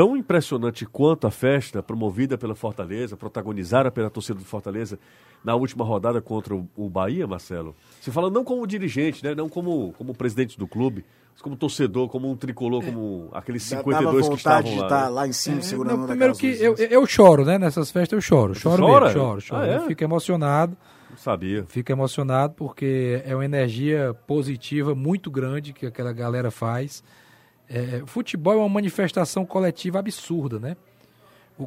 tão 0.00 0.16
impressionante 0.16 0.86
quanto 0.86 1.26
a 1.26 1.30
festa 1.30 1.82
promovida 1.82 2.38
pela 2.38 2.54
Fortaleza, 2.54 3.18
protagonizada 3.18 3.90
pela 3.90 4.08
torcida 4.08 4.38
do 4.38 4.46
Fortaleza 4.46 4.98
na 5.44 5.54
última 5.54 5.84
rodada 5.84 6.22
contra 6.22 6.54
o 6.54 6.88
Bahia, 6.88 7.26
Marcelo? 7.26 7.76
Você 8.00 8.10
fala 8.10 8.30
não 8.30 8.42
como 8.42 8.66
dirigente, 8.66 9.22
né? 9.22 9.34
Não 9.34 9.46
como, 9.46 9.92
como 9.98 10.14
presidente 10.14 10.58
do 10.58 10.66
clube, 10.66 11.04
como 11.42 11.54
torcedor, 11.54 12.08
como 12.08 12.30
um 12.30 12.34
tricolor, 12.34 12.82
como 12.82 13.28
aqueles 13.34 13.62
52 13.64 14.30
que 14.30 14.34
estavam 14.36 14.70
lá. 14.70 14.78
de 14.78 14.82
estar 14.84 15.08
lá 15.10 15.28
em 15.28 15.34
cima, 15.34 15.58
é, 15.58 15.60
segurando 15.60 15.98
não, 15.98 16.06
Primeiro 16.06 16.34
que 16.34 16.46
eu, 16.46 16.74
eu 16.76 17.04
choro, 17.04 17.44
né? 17.44 17.58
Nessas 17.58 17.90
festas 17.90 18.16
eu 18.16 18.22
choro. 18.22 18.54
Choro 18.54 18.82
chora? 18.82 19.04
mesmo, 19.04 19.20
choro, 19.20 19.40
choro. 19.42 19.60
Ah, 19.60 19.66
é? 19.66 19.76
Eu 19.76 19.86
fico 19.86 20.02
emocionado. 20.02 20.78
Não 21.10 21.18
sabia. 21.18 21.66
Fico 21.68 21.92
emocionado 21.92 22.54
porque 22.54 23.20
é 23.26 23.34
uma 23.34 23.44
energia 23.44 24.16
positiva 24.26 24.94
muito 24.94 25.30
grande 25.30 25.74
que 25.74 25.84
aquela 25.84 26.14
galera 26.14 26.50
faz. 26.50 27.04
É, 27.72 28.02
futebol 28.04 28.54
é 28.54 28.56
uma 28.56 28.68
manifestação 28.68 29.46
coletiva 29.46 30.00
absurda, 30.00 30.58
né? 30.58 30.76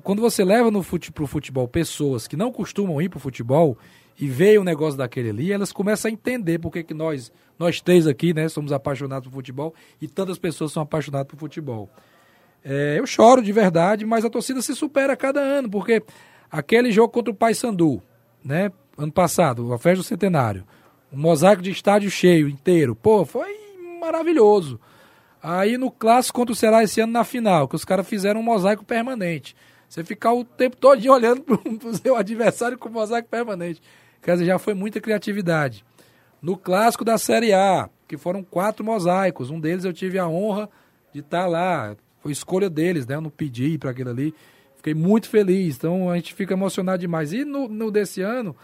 Quando 0.03 0.21
você 0.21 0.43
leva 0.43 0.69
no 0.69 0.83
fute, 0.83 1.11
pro 1.11 1.25
futebol 1.25 1.65
pessoas 1.67 2.27
que 2.27 2.35
não 2.35 2.51
costumam 2.51 3.01
ir 3.01 3.07
pro 3.07 3.19
futebol 3.19 3.77
e 4.19 4.27
veem 4.27 4.57
o 4.57 4.63
negócio 4.63 4.97
daquele 4.97 5.29
ali, 5.29 5.51
elas 5.51 5.71
começam 5.71 6.09
a 6.09 6.11
entender 6.11 6.59
porque 6.59 6.83
que 6.83 6.93
nós, 6.93 7.31
nós 7.57 7.79
três 7.79 8.05
aqui, 8.05 8.33
né, 8.33 8.49
somos 8.49 8.73
apaixonados 8.73 9.29
por 9.29 9.35
futebol 9.35 9.73
e 10.01 10.07
tantas 10.07 10.37
pessoas 10.37 10.73
são 10.73 10.83
apaixonadas 10.83 11.27
por 11.27 11.37
futebol. 11.37 11.89
É, 12.65 12.99
eu 12.99 13.05
choro 13.05 13.41
de 13.41 13.51
verdade, 13.51 14.05
mas 14.05 14.25
a 14.25 14.29
torcida 14.29 14.61
se 14.61 14.75
supera 14.75 15.13
a 15.13 15.17
cada 15.17 15.39
ano, 15.39 15.69
porque 15.69 16.03
aquele 16.51 16.91
jogo 16.91 17.13
contra 17.13 17.31
o 17.31 17.35
Paysandu, 17.35 18.01
né, 18.43 18.71
ano 18.97 19.11
passado, 19.11 19.71
a 19.73 19.77
festa 19.77 19.97
do 19.97 20.03
centenário, 20.03 20.65
um 21.11 21.17
mosaico 21.17 21.61
de 21.61 21.71
estádio 21.71 22.09
cheio, 22.09 22.49
inteiro, 22.49 22.95
pô, 22.95 23.25
foi 23.25 23.55
maravilhoso. 24.01 24.79
Aí 25.43 25.77
no 25.77 25.91
clássico 25.91 26.39
contra 26.39 26.53
o 26.53 26.55
Ceará 26.55 26.81
esse 26.81 27.01
ano 27.01 27.11
na 27.11 27.25
final, 27.25 27.67
que 27.67 27.75
os 27.75 27.83
caras 27.83 28.07
fizeram 28.07 28.39
um 28.39 28.43
mosaico 28.43 28.85
permanente. 28.85 29.53
Você 29.89 30.01
ficar 30.01 30.33
o 30.33 30.45
tempo 30.45 30.77
todo 30.77 31.05
olhando 31.11 31.41
para 31.41 31.55
o 31.55 31.93
seu 32.01 32.15
adversário 32.15 32.77
com 32.77 32.87
mosaico 32.87 33.27
permanente. 33.27 33.81
Quer 34.21 34.33
dizer, 34.33 34.45
já 34.45 34.57
foi 34.57 34.73
muita 34.73 35.01
criatividade. 35.01 35.83
No 36.41 36.55
clássico 36.55 37.03
da 37.03 37.17
Série 37.17 37.51
A, 37.51 37.89
que 38.07 38.17
foram 38.17 38.41
quatro 38.41 38.85
mosaicos, 38.85 39.49
um 39.49 39.59
deles 39.59 39.83
eu 39.83 39.91
tive 39.91 40.17
a 40.17 40.27
honra 40.27 40.69
de 41.13 41.19
estar 41.19 41.45
lá. 41.45 41.93
Foi 42.21 42.31
escolha 42.31 42.69
deles, 42.69 43.05
né? 43.05 43.15
Eu 43.15 43.21
não 43.21 43.29
pedi 43.29 43.77
para 43.77 43.91
aquilo 43.91 44.11
ali. 44.11 44.33
Fiquei 44.77 44.93
muito 44.93 45.27
feliz. 45.27 45.75
Então 45.75 46.09
a 46.09 46.15
gente 46.15 46.33
fica 46.33 46.53
emocionado 46.53 46.99
demais. 46.99 47.33
E 47.33 47.43
no, 47.43 47.67
no 47.67 47.91
desse 47.91 48.21
ano, 48.21 48.55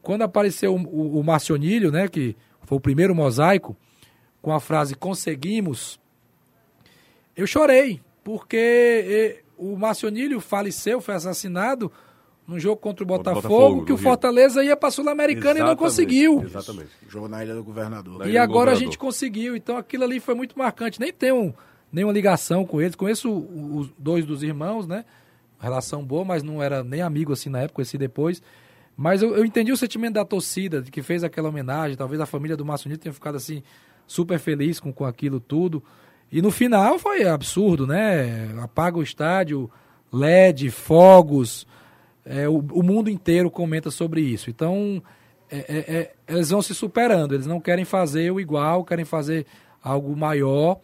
quando 0.00 0.22
apareceu 0.22 0.72
o, 0.72 0.78
o, 0.78 1.18
o 1.18 1.24
Marcionilho, 1.24 1.90
né? 1.90 2.06
Que 2.06 2.36
foi 2.62 2.78
o 2.78 2.80
primeiro 2.80 3.12
mosaico, 3.12 3.76
com 4.40 4.52
a 4.52 4.60
frase 4.60 4.94
conseguimos, 4.94 6.00
eu 7.36 7.46
chorei, 7.46 8.00
porque 8.22 9.42
o 9.56 9.76
Marcionilho 9.76 10.40
faleceu, 10.40 11.00
foi 11.00 11.14
assassinado 11.14 11.90
num 12.46 12.58
jogo 12.58 12.76
contra 12.76 13.04
o 13.04 13.06
Botafogo, 13.06 13.48
Botafogo 13.48 13.84
que 13.84 13.92
o 13.92 13.96
Fortaleza 13.96 14.60
Rio. 14.60 14.70
ia 14.70 14.76
para 14.76 14.88
a 14.88 14.92
Sul-Americana 14.92 15.60
e 15.60 15.62
não 15.62 15.76
conseguiu. 15.76 16.42
Exatamente. 16.42 16.90
Jogo 17.08 17.28
na 17.28 17.44
Ilha 17.44 17.54
do 17.54 17.62
Governador. 17.62 18.18
Na 18.18 18.26
e 18.26 18.36
agora 18.36 18.46
governador. 18.46 18.74
a 18.74 18.84
gente 18.84 18.98
conseguiu. 18.98 19.56
Então 19.56 19.76
aquilo 19.76 20.04
ali 20.04 20.18
foi 20.20 20.34
muito 20.34 20.58
marcante. 20.58 21.00
Nem 21.00 21.12
tem 21.12 21.32
um, 21.32 21.52
nenhuma 21.90 22.12
ligação 22.12 22.64
com 22.64 22.80
eles. 22.80 22.96
Conheço 22.96 23.30
os 23.30 23.90
dois 23.96 24.26
dos 24.26 24.42
irmãos, 24.42 24.86
né? 24.86 25.04
Relação 25.60 26.04
boa, 26.04 26.24
mas 26.24 26.42
não 26.42 26.60
era 26.60 26.82
nem 26.82 27.00
amigo 27.00 27.32
assim 27.32 27.48
na 27.48 27.60
época, 27.60 27.76
conheci 27.76 27.96
depois. 27.96 28.42
Mas 28.96 29.22
eu, 29.22 29.36
eu 29.36 29.44
entendi 29.44 29.70
o 29.70 29.76
sentimento 29.76 30.14
da 30.14 30.24
torcida, 30.24 30.82
de 30.82 30.90
que 30.90 31.02
fez 31.02 31.22
aquela 31.22 31.48
homenagem. 31.48 31.96
Talvez 31.96 32.20
a 32.20 32.26
família 32.26 32.56
do 32.56 32.64
Márcio 32.64 32.90
Nito 32.90 33.02
tenha 33.02 33.12
ficado 33.12 33.36
assim, 33.36 33.62
super 34.06 34.38
feliz 34.38 34.80
com, 34.80 34.92
com 34.92 35.04
aquilo 35.04 35.38
tudo. 35.38 35.82
E 36.32 36.40
no 36.40 36.50
final 36.50 36.98
foi 36.98 37.24
absurdo, 37.24 37.86
né? 37.86 38.50
Apaga 38.62 38.98
o 38.98 39.02
estádio, 39.02 39.70
LED, 40.10 40.70
fogos 40.70 41.66
é, 42.24 42.48
o, 42.48 42.58
o, 42.58 42.82
mundo 42.82 43.10
inteiro 43.10 43.50
comenta 43.50 43.90
sobre 43.90 44.20
isso. 44.20 44.48
Então, 44.48 45.02
é, 45.50 45.58
é, 45.58 45.94
é, 45.96 46.14
eles 46.28 46.50
vão 46.50 46.62
se 46.62 46.74
superando, 46.74 47.34
eles 47.34 47.46
não 47.46 47.60
querem 47.60 47.84
fazer 47.84 48.30
o 48.30 48.40
igual, 48.40 48.84
querem 48.84 49.04
fazer 49.04 49.46
algo 49.82 50.16
maior, 50.16 50.80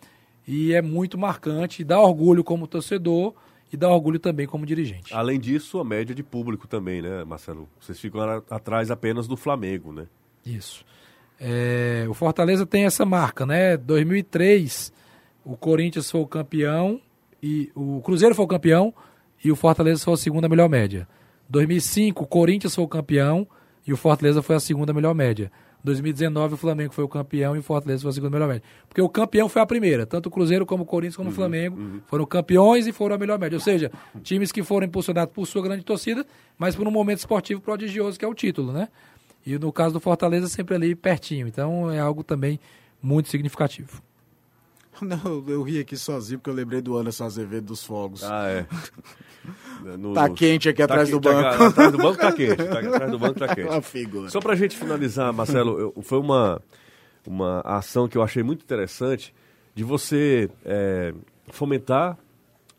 e 0.47 0.75
é 0.75 0.83
muito 0.83 1.17
marcante, 1.17 1.85
dá 1.85 2.01
orgulho 2.01 2.43
como 2.43 2.67
torcedor 2.67 3.35
e 3.73 3.77
dá 3.77 3.89
orgulho 3.89 4.19
também 4.19 4.47
como 4.47 4.67
dirigente. 4.67 5.15
Além 5.15 5.39
disso, 5.39 5.79
a 5.79 5.85
média 5.85 6.15
de 6.15 6.23
público 6.23 6.67
também, 6.67 7.03
né, 7.03 7.23
Marcelo? 7.25 7.69
Vocês 7.79 8.01
ficam 8.01 8.43
atrás 8.51 8.91
apenas 8.91 9.29
do 9.29 9.37
Flamengo, 9.37 9.93
né? 9.93 10.07
Isso. 10.45 10.85
É, 11.39 12.07
o 12.09 12.15
Fortaleza 12.15 12.67
tem 12.67 12.85
essa 12.85 13.05
marca, 13.05 13.47
né? 13.47 13.77
2003, 13.77 14.93
o 15.49 15.57
Corinthians 15.57 16.11
foi 16.11 16.21
o 16.21 16.27
campeão 16.27 17.01
e 17.43 17.73
o 17.75 18.03
Cruzeiro 18.03 18.35
foi 18.35 18.45
o 18.45 18.49
campeão 18.49 18.93
e 19.43 19.51
o 19.51 19.57
Fortaleza 19.57 20.05
foi 20.05 20.13
a 20.13 20.17
segunda 20.19 20.47
melhor 20.47 20.69
média. 20.69 21.09
2005, 21.49 22.23
o 22.23 22.27
Corinthians 22.27 22.75
foi 22.75 22.85
o 22.85 22.89
campeão 22.89 23.49
e 23.87 23.91
o 23.91 23.97
Fortaleza 23.97 24.43
foi 24.43 24.57
a 24.57 24.61
segunda 24.61 24.93
melhor 24.93 25.15
média. 25.15 25.51
2019 25.83 26.53
o 26.53 26.57
Flamengo 26.59 26.93
foi 26.93 27.03
o 27.03 27.09
campeão 27.09 27.57
e 27.57 27.61
o 27.61 27.63
Fortaleza 27.63 28.03
foi 28.03 28.11
a 28.11 28.13
segunda 28.13 28.33
melhor 28.33 28.49
média. 28.49 28.63
Porque 28.87 29.01
o 29.01 29.09
campeão 29.09 29.49
foi 29.49 29.63
a 29.63 29.67
primeira, 29.67 30.05
tanto 30.05 30.27
o 30.27 30.31
Cruzeiro 30.31 30.67
como 30.67 30.83
o 30.83 30.87
Corinthians 30.87 31.17
como 31.17 31.29
uhum, 31.29 31.33
o 31.33 31.37
Flamengo 31.37 31.81
uhum. 31.81 32.01
foram 32.07 32.27
campeões 32.27 32.87
e 32.87 32.93
foram 32.93 33.17
a 33.17 33.19
melhor 33.19 33.39
média. 33.39 33.57
Ou 33.57 33.61
seja, 33.61 33.91
times 34.23 34.53
que 34.53 34.63
foram 34.63 34.87
impulsionados 34.87 35.33
por 35.33 35.47
sua 35.47 35.63
grande 35.63 35.83
torcida, 35.83 36.27
mas 36.59 36.77
por 36.77 36.87
um 36.87 36.91
momento 36.91 37.21
esportivo 37.21 37.63
prodigioso 37.63 38.19
que 38.19 38.25
é 38.25 38.29
o 38.29 38.35
título, 38.35 38.71
né? 38.71 38.89
E 39.47 39.59
no 39.59 39.73
caso 39.73 39.95
do 39.95 40.01
Fortaleza 40.01 40.47
sempre 40.47 40.75
ali 40.75 40.95
pertinho. 40.95 41.49
Então 41.49 41.91
é 41.91 41.99
algo 41.99 42.23
também 42.23 42.61
muito 43.03 43.31
significativo. 43.31 44.03
Não, 45.03 45.45
eu 45.47 45.63
ri 45.63 45.81
aqui 45.81 45.97
sozinho 45.97 46.39
porque 46.39 46.51
eu 46.51 46.55
lembrei 46.55 46.81
do 46.81 46.97
Anderson 46.97 47.25
Azevedo 47.25 47.67
dos 47.67 47.85
fogos. 47.85 48.23
Ah, 48.25 48.49
é. 48.49 48.67
No, 49.99 50.13
tá 50.13 50.29
quente 50.29 50.69
aqui 50.69 50.79
tá 50.79 50.85
atrás 50.85 51.09
do 51.09 51.19
banco. 51.19 51.41
Tá, 51.41 51.67
atrás 51.69 51.93
do 51.93 51.97
banco 51.97 52.19
tá 52.19 52.33
quente. 52.33 52.57
Tá, 52.57 52.81
atrás 52.85 53.11
do 53.11 53.19
banco 53.19 53.39
tá 53.39 53.55
quente. 53.55 53.69
Uma 53.69 53.81
figura. 53.81 54.29
Só 54.29 54.41
pra 54.41 54.55
gente 54.55 54.77
finalizar, 54.77 55.33
Marcelo, 55.33 55.79
eu, 55.97 56.03
foi 56.03 56.19
uma, 56.19 56.61
uma 57.27 57.61
ação 57.61 58.07
que 58.09 58.19
eu 58.19 58.23
achei 58.23 58.43
muito 58.43 58.63
interessante 58.63 59.33
de 59.75 59.85
você 59.85 60.51
é, 60.67 61.15
fomentar, 61.47 62.19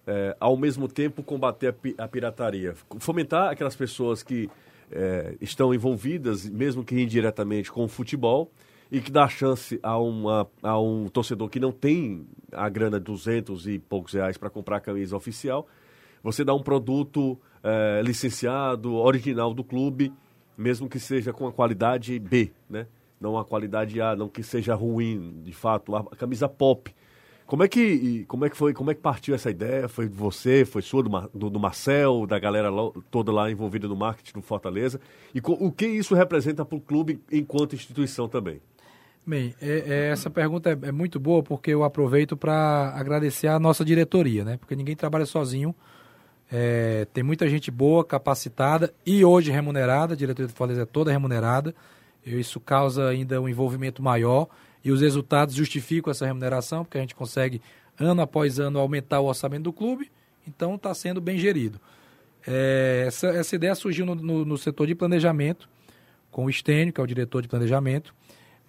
é, 0.05 0.35
ao 0.39 0.55
mesmo 0.55 0.87
tempo 0.87 1.23
combater 1.23 1.73
a, 1.97 2.03
a, 2.03 2.07
pirataria. 2.07 2.75
Fomentar 2.99 3.49
aquelas 3.49 3.75
pessoas 3.75 4.21
que 4.21 4.47
é, 4.91 5.35
estão 5.41 5.73
envolvidas, 5.73 6.47
mesmo 6.47 6.83
que 6.83 7.01
indiretamente, 7.01 7.71
com 7.71 7.85
o 7.85 7.87
futebol 7.87 8.51
e 8.91 8.99
que 8.99 9.11
dá 9.11 9.27
chance 9.27 9.79
a, 9.83 9.97
uma, 9.97 10.47
a 10.63 10.79
um 10.79 11.07
torcedor 11.07 11.49
que 11.49 11.59
não 11.59 11.71
tem 11.71 12.25
a 12.51 12.67
grana 12.69 12.99
de 12.99 13.05
200 13.05 13.67
e 13.67 13.79
poucos 13.79 14.13
reais 14.13 14.37
para 14.37 14.49
comprar 14.49 14.77
a 14.77 14.79
camisa 14.79 15.15
oficial, 15.15 15.67
você 16.23 16.43
dá 16.43 16.53
um 16.53 16.63
produto 16.63 17.37
é, 17.63 18.01
licenciado, 18.03 18.95
original 18.95 19.53
do 19.53 19.63
clube, 19.63 20.11
mesmo 20.57 20.89
que 20.89 20.99
seja 20.99 21.31
com 21.31 21.47
a 21.47 21.51
qualidade 21.51 22.17
B, 22.19 22.51
né? 22.69 22.87
Não 23.21 23.37
a 23.37 23.45
qualidade 23.45 23.99
A, 24.01 24.15
não 24.15 24.29
que 24.29 24.41
seja 24.41 24.73
ruim, 24.73 25.41
de 25.43 25.51
fato, 25.51 25.95
a 25.95 26.15
camisa 26.15 26.47
pop. 26.47 26.93
Como 27.45 27.63
é 27.63 27.67
que, 27.67 28.25
como 28.25 28.45
é 28.45 28.49
que 28.49 28.55
foi, 28.55 28.73
como 28.73 28.91
é 28.91 28.93
que 28.93 29.01
partiu 29.01 29.33
essa 29.33 29.49
ideia? 29.49 29.89
Foi 29.89 30.07
de 30.07 30.15
você, 30.15 30.63
foi 30.63 30.81
sua, 30.81 31.01
do, 31.01 31.09
do, 31.33 31.49
do 31.49 31.59
Marcel, 31.59 32.25
da 32.27 32.37
galera 32.37 32.69
toda 33.09 33.31
lá 33.31 33.49
envolvida 33.49 33.87
no 33.87 33.95
marketing 33.95 34.33
do 34.33 34.41
Fortaleza? 34.41 35.01
E 35.33 35.41
o 35.43 35.71
que 35.71 35.87
isso 35.87 36.13
representa 36.13 36.63
para 36.63 36.77
o 36.77 36.81
clube 36.81 37.19
enquanto 37.31 37.75
instituição 37.75 38.29
também? 38.29 38.61
Bem, 39.25 39.53
é, 39.61 39.83
é, 39.87 40.09
essa 40.11 40.29
pergunta 40.29 40.71
é, 40.71 40.87
é, 40.87 40.91
muito 40.91 41.19
boa 41.19 41.43
porque 41.43 41.71
eu 41.71 41.83
aproveito 41.83 42.35
para 42.35 42.93
agradecer 42.95 43.47
a 43.47 43.59
nossa 43.59 43.85
diretoria, 43.85 44.43
né? 44.43 44.57
Porque 44.57 44.75
ninguém 44.75 44.95
trabalha 44.95 45.25
sozinho. 45.25 45.75
É, 46.51 47.05
tem 47.13 47.23
muita 47.23 47.47
gente 47.47 47.69
boa, 47.69 48.03
capacitada 48.03 48.91
e 49.05 49.23
hoje 49.23 49.51
remunerada. 49.51 50.13
A 50.13 50.17
diretoria 50.17 50.47
do 50.47 50.53
Fortaleza 50.53 50.81
é 50.81 50.85
toda 50.85 51.11
remunerada. 51.11 51.75
Isso 52.25 52.59
causa 52.59 53.07
ainda 53.07 53.39
um 53.39 53.47
envolvimento 53.47 54.01
maior 54.01 54.47
e 54.83 54.91
os 54.91 55.01
resultados 55.01 55.53
justificam 55.53 56.09
essa 56.09 56.25
remuneração, 56.25 56.83
porque 56.83 56.97
a 56.97 57.01
gente 57.01 57.15
consegue, 57.15 57.61
ano 57.99 58.21
após 58.21 58.59
ano, 58.59 58.79
aumentar 58.79 59.19
o 59.19 59.25
orçamento 59.25 59.63
do 59.63 59.73
clube. 59.73 60.11
Então 60.47 60.75
está 60.75 60.93
sendo 60.93 61.21
bem 61.21 61.37
gerido. 61.37 61.79
É, 62.47 63.03
essa, 63.07 63.27
essa 63.27 63.55
ideia 63.55 63.75
surgiu 63.75 64.05
no, 64.05 64.15
no, 64.15 64.45
no 64.45 64.57
setor 64.57 64.87
de 64.87 64.95
planejamento, 64.95 65.69
com 66.31 66.45
o 66.45 66.49
Estênio, 66.49 66.91
que 66.91 66.99
é 66.99 67.03
o 67.03 67.07
diretor 67.07 67.41
de 67.41 67.47
planejamento 67.47 68.13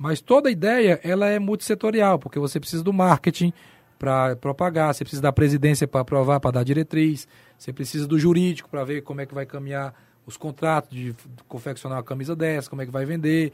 mas 0.01 0.19
toda 0.19 0.49
a 0.49 0.53
ideia 0.53 0.99
ela 1.05 1.29
é 1.29 1.39
multissetorial, 1.39 2.19
porque 2.19 2.39
você 2.39 2.59
precisa 2.59 2.83
do 2.83 2.91
marketing 2.91 3.53
para 3.99 4.35
propagar, 4.35 4.95
você 4.95 5.05
precisa 5.05 5.21
da 5.21 5.31
presidência 5.31 5.87
para 5.87 6.01
aprovar, 6.01 6.41
para 6.41 6.53
dar 6.53 6.65
diretriz, 6.65 7.29
você 7.59 7.71
precisa 7.71 8.07
do 8.07 8.19
jurídico 8.19 8.67
para 8.71 8.83
ver 8.83 9.03
como 9.03 9.21
é 9.21 9.27
que 9.27 9.35
vai 9.35 9.45
caminhar 9.45 9.95
os 10.25 10.39
contratos 10.39 10.89
de 10.89 11.15
confeccionar 11.47 11.99
uma 11.99 12.03
camisa 12.03 12.35
dessa, 12.35 12.71
como 12.71 12.81
é 12.81 12.87
que 12.87 12.91
vai 12.91 13.05
vender. 13.05 13.53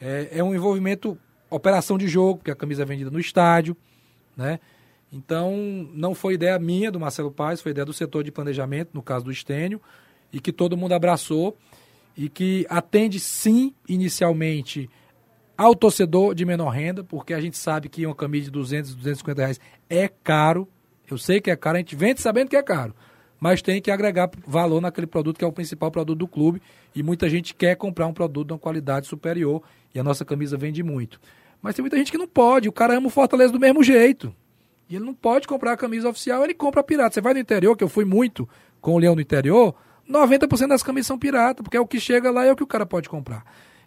É, 0.00 0.30
é 0.32 0.42
um 0.42 0.52
envolvimento, 0.52 1.16
operação 1.48 1.96
de 1.96 2.08
jogo, 2.08 2.38
porque 2.38 2.50
a 2.50 2.56
camisa 2.56 2.82
é 2.82 2.84
vendida 2.84 3.08
no 3.08 3.20
estádio, 3.20 3.76
né? 4.36 4.58
Então, 5.12 5.54
não 5.94 6.12
foi 6.12 6.34
ideia 6.34 6.58
minha, 6.58 6.90
do 6.90 6.98
Marcelo 6.98 7.30
Paz, 7.30 7.60
foi 7.60 7.70
ideia 7.70 7.84
do 7.84 7.92
setor 7.92 8.24
de 8.24 8.32
planejamento, 8.32 8.90
no 8.92 9.00
caso 9.00 9.26
do 9.26 9.30
Estênio, 9.30 9.80
e 10.32 10.40
que 10.40 10.50
todo 10.50 10.76
mundo 10.76 10.92
abraçou, 10.92 11.56
e 12.16 12.28
que 12.28 12.66
atende 12.68 13.20
sim, 13.20 13.72
inicialmente, 13.88 14.90
ao 15.56 15.74
torcedor 15.74 16.34
de 16.34 16.44
menor 16.44 16.70
renda, 16.70 17.04
porque 17.04 17.34
a 17.34 17.40
gente 17.40 17.56
sabe 17.56 17.88
que 17.88 18.06
uma 18.06 18.14
camisa 18.14 18.46
de 18.46 18.50
200, 18.50 18.94
250 18.94 19.42
reais 19.42 19.60
é 19.88 20.08
caro. 20.08 20.68
Eu 21.10 21.18
sei 21.18 21.40
que 21.40 21.50
é 21.50 21.56
caro, 21.56 21.76
a 21.76 21.80
gente 21.80 21.94
vende 21.94 22.20
sabendo 22.20 22.48
que 22.48 22.56
é 22.56 22.62
caro. 22.62 22.94
Mas 23.38 23.60
tem 23.60 23.80
que 23.80 23.90
agregar 23.90 24.30
valor 24.46 24.80
naquele 24.80 25.06
produto 25.06 25.38
que 25.38 25.44
é 25.44 25.48
o 25.48 25.52
principal 25.52 25.90
produto 25.90 26.18
do 26.18 26.28
clube. 26.28 26.62
E 26.94 27.02
muita 27.02 27.28
gente 27.28 27.54
quer 27.54 27.76
comprar 27.76 28.06
um 28.06 28.12
produto 28.12 28.46
de 28.48 28.52
uma 28.54 28.58
qualidade 28.58 29.06
superior. 29.06 29.62
E 29.94 30.00
a 30.00 30.02
nossa 30.02 30.24
camisa 30.24 30.56
vende 30.56 30.82
muito. 30.82 31.20
Mas 31.60 31.74
tem 31.74 31.82
muita 31.82 31.96
gente 31.96 32.10
que 32.10 32.18
não 32.18 32.26
pode. 32.26 32.68
O 32.68 32.72
cara 32.72 32.96
ama 32.96 33.08
o 33.08 33.10
Fortaleza 33.10 33.52
do 33.52 33.60
mesmo 33.60 33.82
jeito. 33.82 34.34
E 34.88 34.96
ele 34.96 35.04
não 35.04 35.14
pode 35.14 35.46
comprar 35.46 35.72
a 35.72 35.76
camisa 35.76 36.08
oficial, 36.08 36.44
ele 36.44 36.54
compra 36.54 36.82
pirata. 36.82 37.14
Você 37.14 37.20
vai 37.20 37.34
no 37.34 37.40
interior, 37.40 37.76
que 37.76 37.82
eu 37.82 37.88
fui 37.88 38.04
muito 38.04 38.48
com 38.80 38.94
o 38.94 38.98
Leão 38.98 39.14
no 39.14 39.20
interior, 39.20 39.74
90% 40.08 40.68
das 40.68 40.82
camisas 40.82 41.06
são 41.06 41.18
pirata, 41.18 41.62
porque 41.62 41.76
é 41.76 41.80
o 41.80 41.86
que 41.86 41.98
chega 41.98 42.30
lá 42.30 42.44
e 42.44 42.48
é 42.48 42.52
o 42.52 42.56
que 42.56 42.62
o 42.62 42.66
cara 42.66 42.84
pode 42.84 43.08
comprar. 43.08 43.44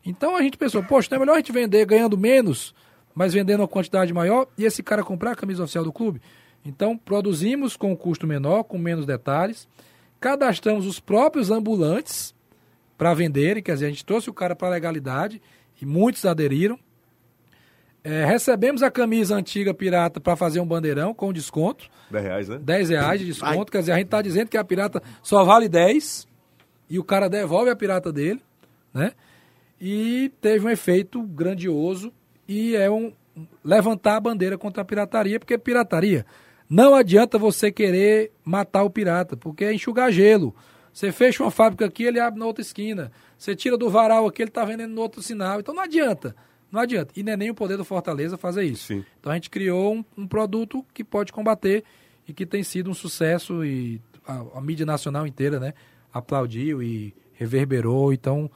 Então 0.07 0.37
a 0.37 0.41
gente 0.41 0.57
pensou, 0.57 0.81
poxa, 0.81 1.09
não 1.11 1.17
é 1.17 1.19
melhor 1.19 1.33
a 1.33 1.37
gente 1.37 1.51
vender 1.51 1.85
ganhando 1.85 2.17
menos, 2.17 2.73
mas 3.13 3.33
vendendo 3.33 3.59
uma 3.59 3.67
quantidade 3.67 4.13
maior 4.13 4.47
e 4.57 4.63
esse 4.63 4.81
cara 4.81 5.03
comprar 5.03 5.31
a 5.31 5.35
camisa 5.35 5.63
oficial 5.63 5.83
do 5.83 5.91
clube? 5.91 6.21
Então 6.63 6.97
produzimos 6.97 7.75
com 7.75 7.91
um 7.91 7.95
custo 7.95 8.25
menor, 8.25 8.63
com 8.63 8.77
menos 8.77 9.05
detalhes, 9.05 9.67
cadastramos 10.17 10.85
os 10.85 10.97
próprios 10.97 11.51
ambulantes 11.51 12.33
para 12.97 13.13
venderem, 13.13 13.61
quer 13.61 13.73
dizer, 13.73 13.87
a 13.87 13.89
gente 13.89 14.05
trouxe 14.05 14.29
o 14.29 14.33
cara 14.33 14.55
para 14.55 14.69
a 14.69 14.71
legalidade 14.71 15.41
e 15.81 15.85
muitos 15.85 16.25
aderiram. 16.25 16.79
É, 18.01 18.23
recebemos 18.23 18.81
a 18.81 18.89
camisa 18.89 19.35
antiga 19.35 19.73
pirata 19.73 20.21
para 20.21 20.37
fazer 20.37 20.61
um 20.61 20.65
bandeirão 20.65 21.13
com 21.13 21.33
desconto. 21.33 21.89
10 22.09 22.23
reais, 22.23 22.47
né? 22.47 22.59
10 22.59 22.89
reais 22.89 23.19
de 23.19 23.25
desconto. 23.25 23.59
Ai. 23.59 23.65
Quer 23.65 23.79
dizer, 23.79 23.91
a 23.91 23.95
gente 23.97 24.05
está 24.05 24.21
dizendo 24.21 24.47
que 24.47 24.57
a 24.57 24.63
pirata 24.63 25.03
só 25.21 25.43
vale 25.43 25.67
10 25.67 26.25
e 26.89 26.97
o 26.97 27.03
cara 27.03 27.27
devolve 27.27 27.69
a 27.69 27.75
pirata 27.75 28.11
dele, 28.13 28.41
né? 28.93 29.11
E 29.79 30.31
teve 30.41 30.65
um 30.65 30.69
efeito 30.69 31.21
grandioso 31.21 32.11
e 32.47 32.75
é 32.75 32.89
um 32.89 33.11
levantar 33.63 34.15
a 34.15 34.19
bandeira 34.19 34.57
contra 34.57 34.81
a 34.81 34.85
pirataria, 34.85 35.39
porque 35.39 35.57
pirataria 35.57 36.25
não 36.69 36.93
adianta 36.93 37.37
você 37.37 37.71
querer 37.71 38.31
matar 38.43 38.83
o 38.83 38.89
pirata, 38.89 39.37
porque 39.37 39.63
é 39.63 39.73
enxugar 39.73 40.11
gelo. 40.11 40.53
Você 40.91 41.11
fecha 41.11 41.43
uma 41.43 41.51
fábrica 41.51 41.85
aqui, 41.85 42.03
ele 42.03 42.19
abre 42.19 42.39
na 42.39 42.45
outra 42.45 42.61
esquina. 42.61 43.11
Você 43.37 43.55
tira 43.55 43.77
do 43.77 43.89
varal 43.89 44.27
aqui, 44.27 44.41
ele 44.41 44.49
está 44.49 44.65
vendendo 44.65 44.93
no 44.93 45.01
outro 45.01 45.21
sinal. 45.21 45.59
Então 45.59 45.73
não 45.73 45.83
adianta. 45.83 46.35
Não 46.69 46.81
adianta. 46.81 47.13
E 47.15 47.23
não 47.23 47.33
é 47.33 47.37
nem 47.37 47.49
o 47.49 47.55
poder 47.55 47.77
do 47.77 47.85
Fortaleza 47.85 48.37
fazer 48.37 48.63
isso. 48.63 48.87
Sim. 48.87 49.05
Então 49.19 49.31
a 49.31 49.35
gente 49.35 49.49
criou 49.49 49.95
um, 49.95 50.03
um, 50.17 50.27
produto 50.27 50.85
que 50.93 51.03
pode 51.03 51.31
combater 51.31 51.83
e 52.27 52.33
que 52.33 52.45
tem 52.45 52.63
sido 52.63 52.89
um 52.89 52.93
sucesso 52.93 53.63
e 53.63 54.01
a, 54.27 54.43
a 54.55 54.61
mídia 54.61 54.85
nacional 54.85 55.25
inteira, 55.25 55.59
né, 55.59 55.73
aplaudiu 56.11 56.83
e 56.83 57.13
reverberou. 57.33 58.11
Então 58.11 58.51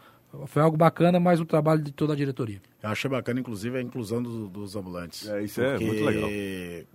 foi 0.47 0.61
algo 0.61 0.77
bacana, 0.77 1.19
mas 1.19 1.39
o 1.39 1.45
trabalho 1.45 1.81
de 1.81 1.91
toda 1.91 2.13
a 2.13 2.15
diretoria. 2.15 2.61
Eu 2.81 2.89
achei 2.89 3.09
bacana, 3.09 3.39
inclusive, 3.39 3.77
a 3.77 3.81
inclusão 3.81 4.21
do, 4.21 4.47
dos 4.47 4.75
ambulantes. 4.75 5.27
É, 5.27 5.43
isso 5.43 5.61
é 5.61 5.77
muito 5.77 6.03
legal. 6.03 6.29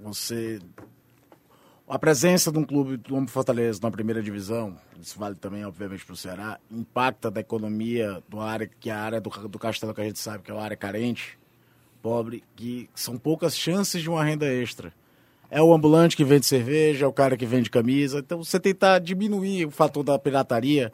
Você. 0.01 0.59
A 1.89 1.99
presença 2.01 2.51
de 2.51 2.59
um 2.59 2.65
clube 2.65 2.99
como 3.09 3.29
Fortaleza 3.29 3.79
na 3.81 3.91
primeira 3.93 4.21
divisão, 4.21 4.77
isso 5.01 5.17
vale 5.17 5.37
também, 5.37 5.65
obviamente, 5.65 6.05
para 6.05 6.15
o 6.15 6.17
Ceará, 6.17 6.59
impacta 6.69 7.31
da 7.31 7.41
economia 7.41 8.21
do 8.29 8.41
área, 8.41 8.69
que 8.81 8.91
é 8.91 8.93
a 8.93 8.99
área 8.99 9.21
do, 9.21 9.31
do 9.31 9.57
Castelo, 9.57 9.95
que 9.95 10.01
a 10.01 10.05
gente 10.05 10.19
sabe 10.19 10.43
que 10.43 10.51
é 10.51 10.55
uma 10.55 10.65
área 10.65 10.77
carente, 10.77 11.39
pobre, 12.03 12.43
que 12.57 12.91
são 12.93 13.17
poucas 13.17 13.57
chances 13.57 14.03
de 14.03 14.11
uma 14.11 14.25
renda 14.25 14.47
extra. 14.47 14.93
É 15.51 15.63
o 15.63 15.73
ambulante 15.73 16.17
que 16.17 16.25
vende 16.25 16.47
cerveja, 16.47 17.05
é 17.05 17.09
o 17.09 17.13
cara 17.13 17.37
que 17.37 17.47
vende 17.47 17.71
camisa. 17.71 18.19
Então, 18.19 18.43
você 18.43 18.59
tentar 18.59 18.99
diminuir 18.99 19.67
o 19.67 19.71
fator 19.71 20.03
da 20.03 20.19
pirataria 20.19 20.91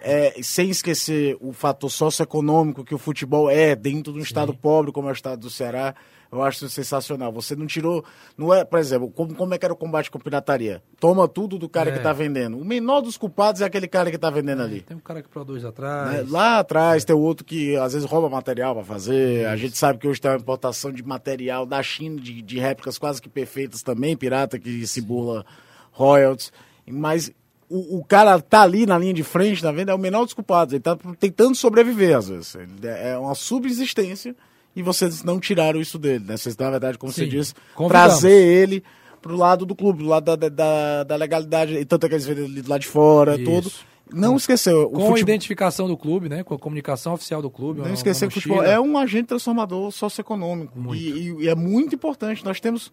é, 0.00 0.34
sem 0.42 0.70
esquecer 0.70 1.36
o 1.40 1.52
fator 1.52 1.90
socioeconômico 1.90 2.84
que 2.84 2.94
o 2.94 2.98
futebol 2.98 3.50
é 3.50 3.74
dentro 3.74 4.12
de 4.12 4.18
um 4.18 4.22
Sim. 4.22 4.28
estado 4.28 4.54
pobre 4.54 4.92
como 4.92 5.08
é 5.08 5.10
o 5.10 5.12
estado 5.12 5.40
do 5.40 5.50
Ceará, 5.50 5.94
eu 6.30 6.42
acho 6.42 6.68
sensacional. 6.68 7.32
Você 7.32 7.56
não 7.56 7.66
tirou, 7.66 8.04
não 8.36 8.52
é, 8.52 8.64
por 8.64 8.78
exemplo, 8.78 9.10
como, 9.10 9.34
como 9.34 9.54
é 9.54 9.58
que 9.58 9.64
era 9.64 9.72
o 9.72 9.76
combate 9.76 10.10
com 10.10 10.18
pirataria? 10.18 10.82
Toma 11.00 11.26
tudo 11.26 11.58
do 11.58 11.68
cara 11.68 11.88
é. 11.88 11.92
que 11.92 11.98
está 11.98 12.12
vendendo. 12.12 12.58
O 12.58 12.64
menor 12.64 13.00
dos 13.00 13.16
culpados 13.16 13.62
é 13.62 13.64
aquele 13.64 13.88
cara 13.88 14.10
que 14.10 14.16
está 14.16 14.28
vendendo 14.28 14.62
é, 14.62 14.64
ali. 14.64 14.80
Tem 14.82 14.96
um 14.96 15.00
cara 15.00 15.22
que 15.22 15.28
produz 15.28 15.64
atrás. 15.64 16.12
Né? 16.12 16.26
Lá 16.28 16.58
atrás 16.58 17.04
tem 17.04 17.16
outro 17.16 17.44
que 17.44 17.76
às 17.76 17.94
vezes 17.94 18.08
rouba 18.08 18.28
material 18.28 18.74
para 18.74 18.84
fazer. 18.84 19.40
Isso. 19.40 19.48
A 19.48 19.56
gente 19.56 19.78
sabe 19.78 19.98
que 19.98 20.06
hoje 20.06 20.20
tem 20.20 20.30
uma 20.30 20.38
importação 20.38 20.92
de 20.92 21.02
material 21.02 21.64
da 21.64 21.82
China, 21.82 22.20
de, 22.20 22.42
de 22.42 22.58
réplicas 22.58 22.98
quase 22.98 23.22
que 23.22 23.28
perfeitas 23.28 23.82
também, 23.82 24.16
pirata 24.16 24.58
que 24.58 24.86
se 24.86 25.00
burla 25.00 25.46
royalties. 25.92 26.52
Mas 26.86 27.32
o, 27.70 27.98
o, 27.98 28.04
cara 28.04 28.40
tá 28.40 28.62
ali 28.62 28.86
na 28.86 28.98
linha 28.98 29.12
de 29.14 29.22
frente, 29.22 29.62
tá 29.62 29.72
vendo? 29.72 29.90
É 29.90 29.94
o 29.94 29.98
menor 29.98 30.24
dos 30.24 30.34
culpados. 30.34 30.74
Ele 30.74 30.82
tá 30.82 30.96
tentando 31.18 31.54
sobreviver, 31.54 32.16
às 32.16 32.28
vezes. 32.28 32.56
É 32.82 33.16
uma 33.18 33.34
subsistência 33.34 34.34
e 34.78 34.82
vocês 34.82 35.22
não 35.22 35.38
tiraram 35.40 35.80
isso 35.80 35.98
dele, 35.98 36.24
né? 36.26 36.36
Vocês, 36.36 36.56
na 36.56 36.70
verdade, 36.70 36.96
como 36.98 37.12
Sim, 37.12 37.22
você 37.22 37.26
disse, 37.28 37.54
convidamos. 37.74 38.08
trazer 38.20 38.32
ele 38.32 38.82
pro 39.20 39.36
lado 39.36 39.66
do 39.66 39.74
clube, 39.74 40.02
do 40.02 40.08
lado 40.08 40.36
da, 40.36 40.48
da, 40.48 41.04
da 41.04 41.16
legalidade, 41.16 41.74
e 41.76 41.84
tanto 41.84 42.06
é 42.06 42.08
que 42.08 42.14
eles 42.14 42.24
vêm 42.26 42.48
do 42.62 42.70
lado 42.70 42.80
de 42.80 42.86
fora, 42.86 43.34
Isso. 43.34 43.44
tudo. 43.44 43.70
Não 44.10 44.36
esquecer, 44.36 44.72
o 44.72 44.88
Com 44.88 44.96
a 44.96 45.00
futebol, 45.00 45.18
identificação 45.18 45.86
do 45.86 45.94
clube, 45.96 46.30
né? 46.30 46.42
Com 46.42 46.54
a 46.54 46.58
comunicação 46.58 47.12
oficial 47.12 47.42
do 47.42 47.50
clube. 47.50 47.80
não 47.82 47.92
esquecer 47.92 48.26
que 48.28 48.38
o 48.38 48.40
futebol 48.40 48.62
é 48.62 48.80
um 48.80 48.96
agente 48.96 49.26
transformador 49.26 49.90
socioeconômico. 49.92 50.94
E, 50.94 51.10
e- 51.10 51.36
e 51.44 51.48
é 51.48 51.54
muito 51.54 51.94
importante. 51.94 52.42
Nós 52.42 52.58
temos, 52.58 52.90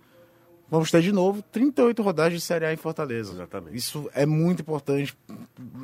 vamos 0.69 0.91
ter 0.91 1.01
de 1.01 1.13
novo, 1.13 1.41
38 1.53 2.03
rodadas 2.03 2.33
de 2.33 2.41
Série 2.41 2.65
A 2.65 2.73
em 2.73 2.75
Fortaleza. 2.75 3.31
Exatamente. 3.31 3.77
Isso 3.77 4.09
é 4.13 4.25
muito 4.25 4.61
importante, 4.61 5.15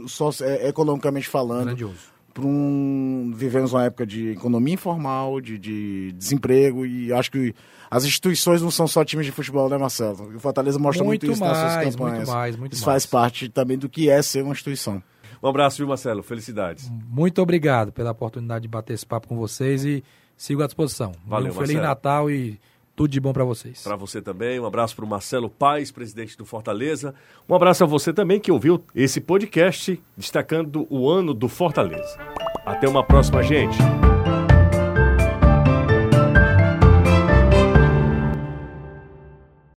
socio- 0.07 0.45
é, 0.45 0.67
economicamente 0.67 1.29
falando. 1.29 1.65
grandioso. 1.67 2.11
Para 2.33 2.45
um, 2.45 3.33
vivemos 3.35 3.73
uma 3.73 3.83
época 3.83 4.05
de 4.05 4.29
economia 4.29 4.73
informal, 4.73 5.41
de, 5.41 5.57
de 5.57 6.11
desemprego, 6.13 6.85
e 6.85 7.11
acho 7.11 7.29
que 7.29 7.53
as 7.89 8.05
instituições 8.05 8.61
não 8.61 8.71
são 8.71 8.87
só 8.87 9.03
times 9.03 9.25
de 9.25 9.31
futebol, 9.31 9.67
né, 9.67 9.77
Marcelo? 9.77 10.33
O 10.35 10.39
Fortaleza 10.39 10.79
mostra 10.79 11.03
muito, 11.03 11.25
Muito 11.25 11.35
isso 11.35 11.43
nas 11.43 11.57
suas 11.57 11.75
mais, 11.75 11.95
campanhas. 11.95 12.17
muito 12.17 12.31
mais, 12.31 12.55
muito 12.55 12.73
isso 12.73 12.85
mais. 12.85 13.03
faz 13.03 13.05
parte 13.05 13.49
também 13.49 13.77
do 13.77 13.89
que 13.89 14.09
é 14.09 14.21
ser 14.21 14.43
uma 14.43 14.53
instituição. 14.53 15.03
Um 15.43 15.47
abraço, 15.47 15.77
viu, 15.77 15.87
Marcelo? 15.87 16.23
Felicidades. 16.23 16.89
Muito 16.89 17.41
obrigado 17.41 17.91
pela 17.91 18.11
oportunidade 18.11 18.61
de 18.61 18.67
bater 18.67 18.93
esse 18.93 19.05
papo 19.05 19.27
com 19.27 19.35
vocês 19.35 19.83
e 19.83 20.03
sigo 20.37 20.61
à 20.63 20.67
disposição. 20.67 21.11
Valeu, 21.25 21.51
um 21.51 21.53
Feliz 21.55 21.71
Marcelo. 21.73 21.87
Natal 21.87 22.31
e 22.31 22.59
tudo 22.95 23.11
de 23.11 23.19
bom 23.19 23.33
para 23.33 23.43
vocês. 23.43 23.83
Para 23.83 23.95
você 23.95 24.21
também, 24.21 24.59
um 24.59 24.65
abraço 24.65 24.95
para 24.95 25.05
o 25.05 25.07
Marcelo 25.07 25.49
Paes, 25.49 25.91
presidente 25.91 26.37
do 26.37 26.45
Fortaleza. 26.45 27.15
Um 27.47 27.55
abraço 27.55 27.83
a 27.83 27.87
você 27.87 28.13
também 28.13 28.39
que 28.39 28.51
ouviu 28.51 28.83
esse 28.93 29.21
podcast 29.21 30.01
destacando 30.17 30.85
o 30.89 31.09
ano 31.09 31.33
do 31.33 31.47
Fortaleza. 31.47 32.17
Até 32.65 32.87
uma 32.87 33.03
próxima, 33.03 33.41
gente. 33.41 33.77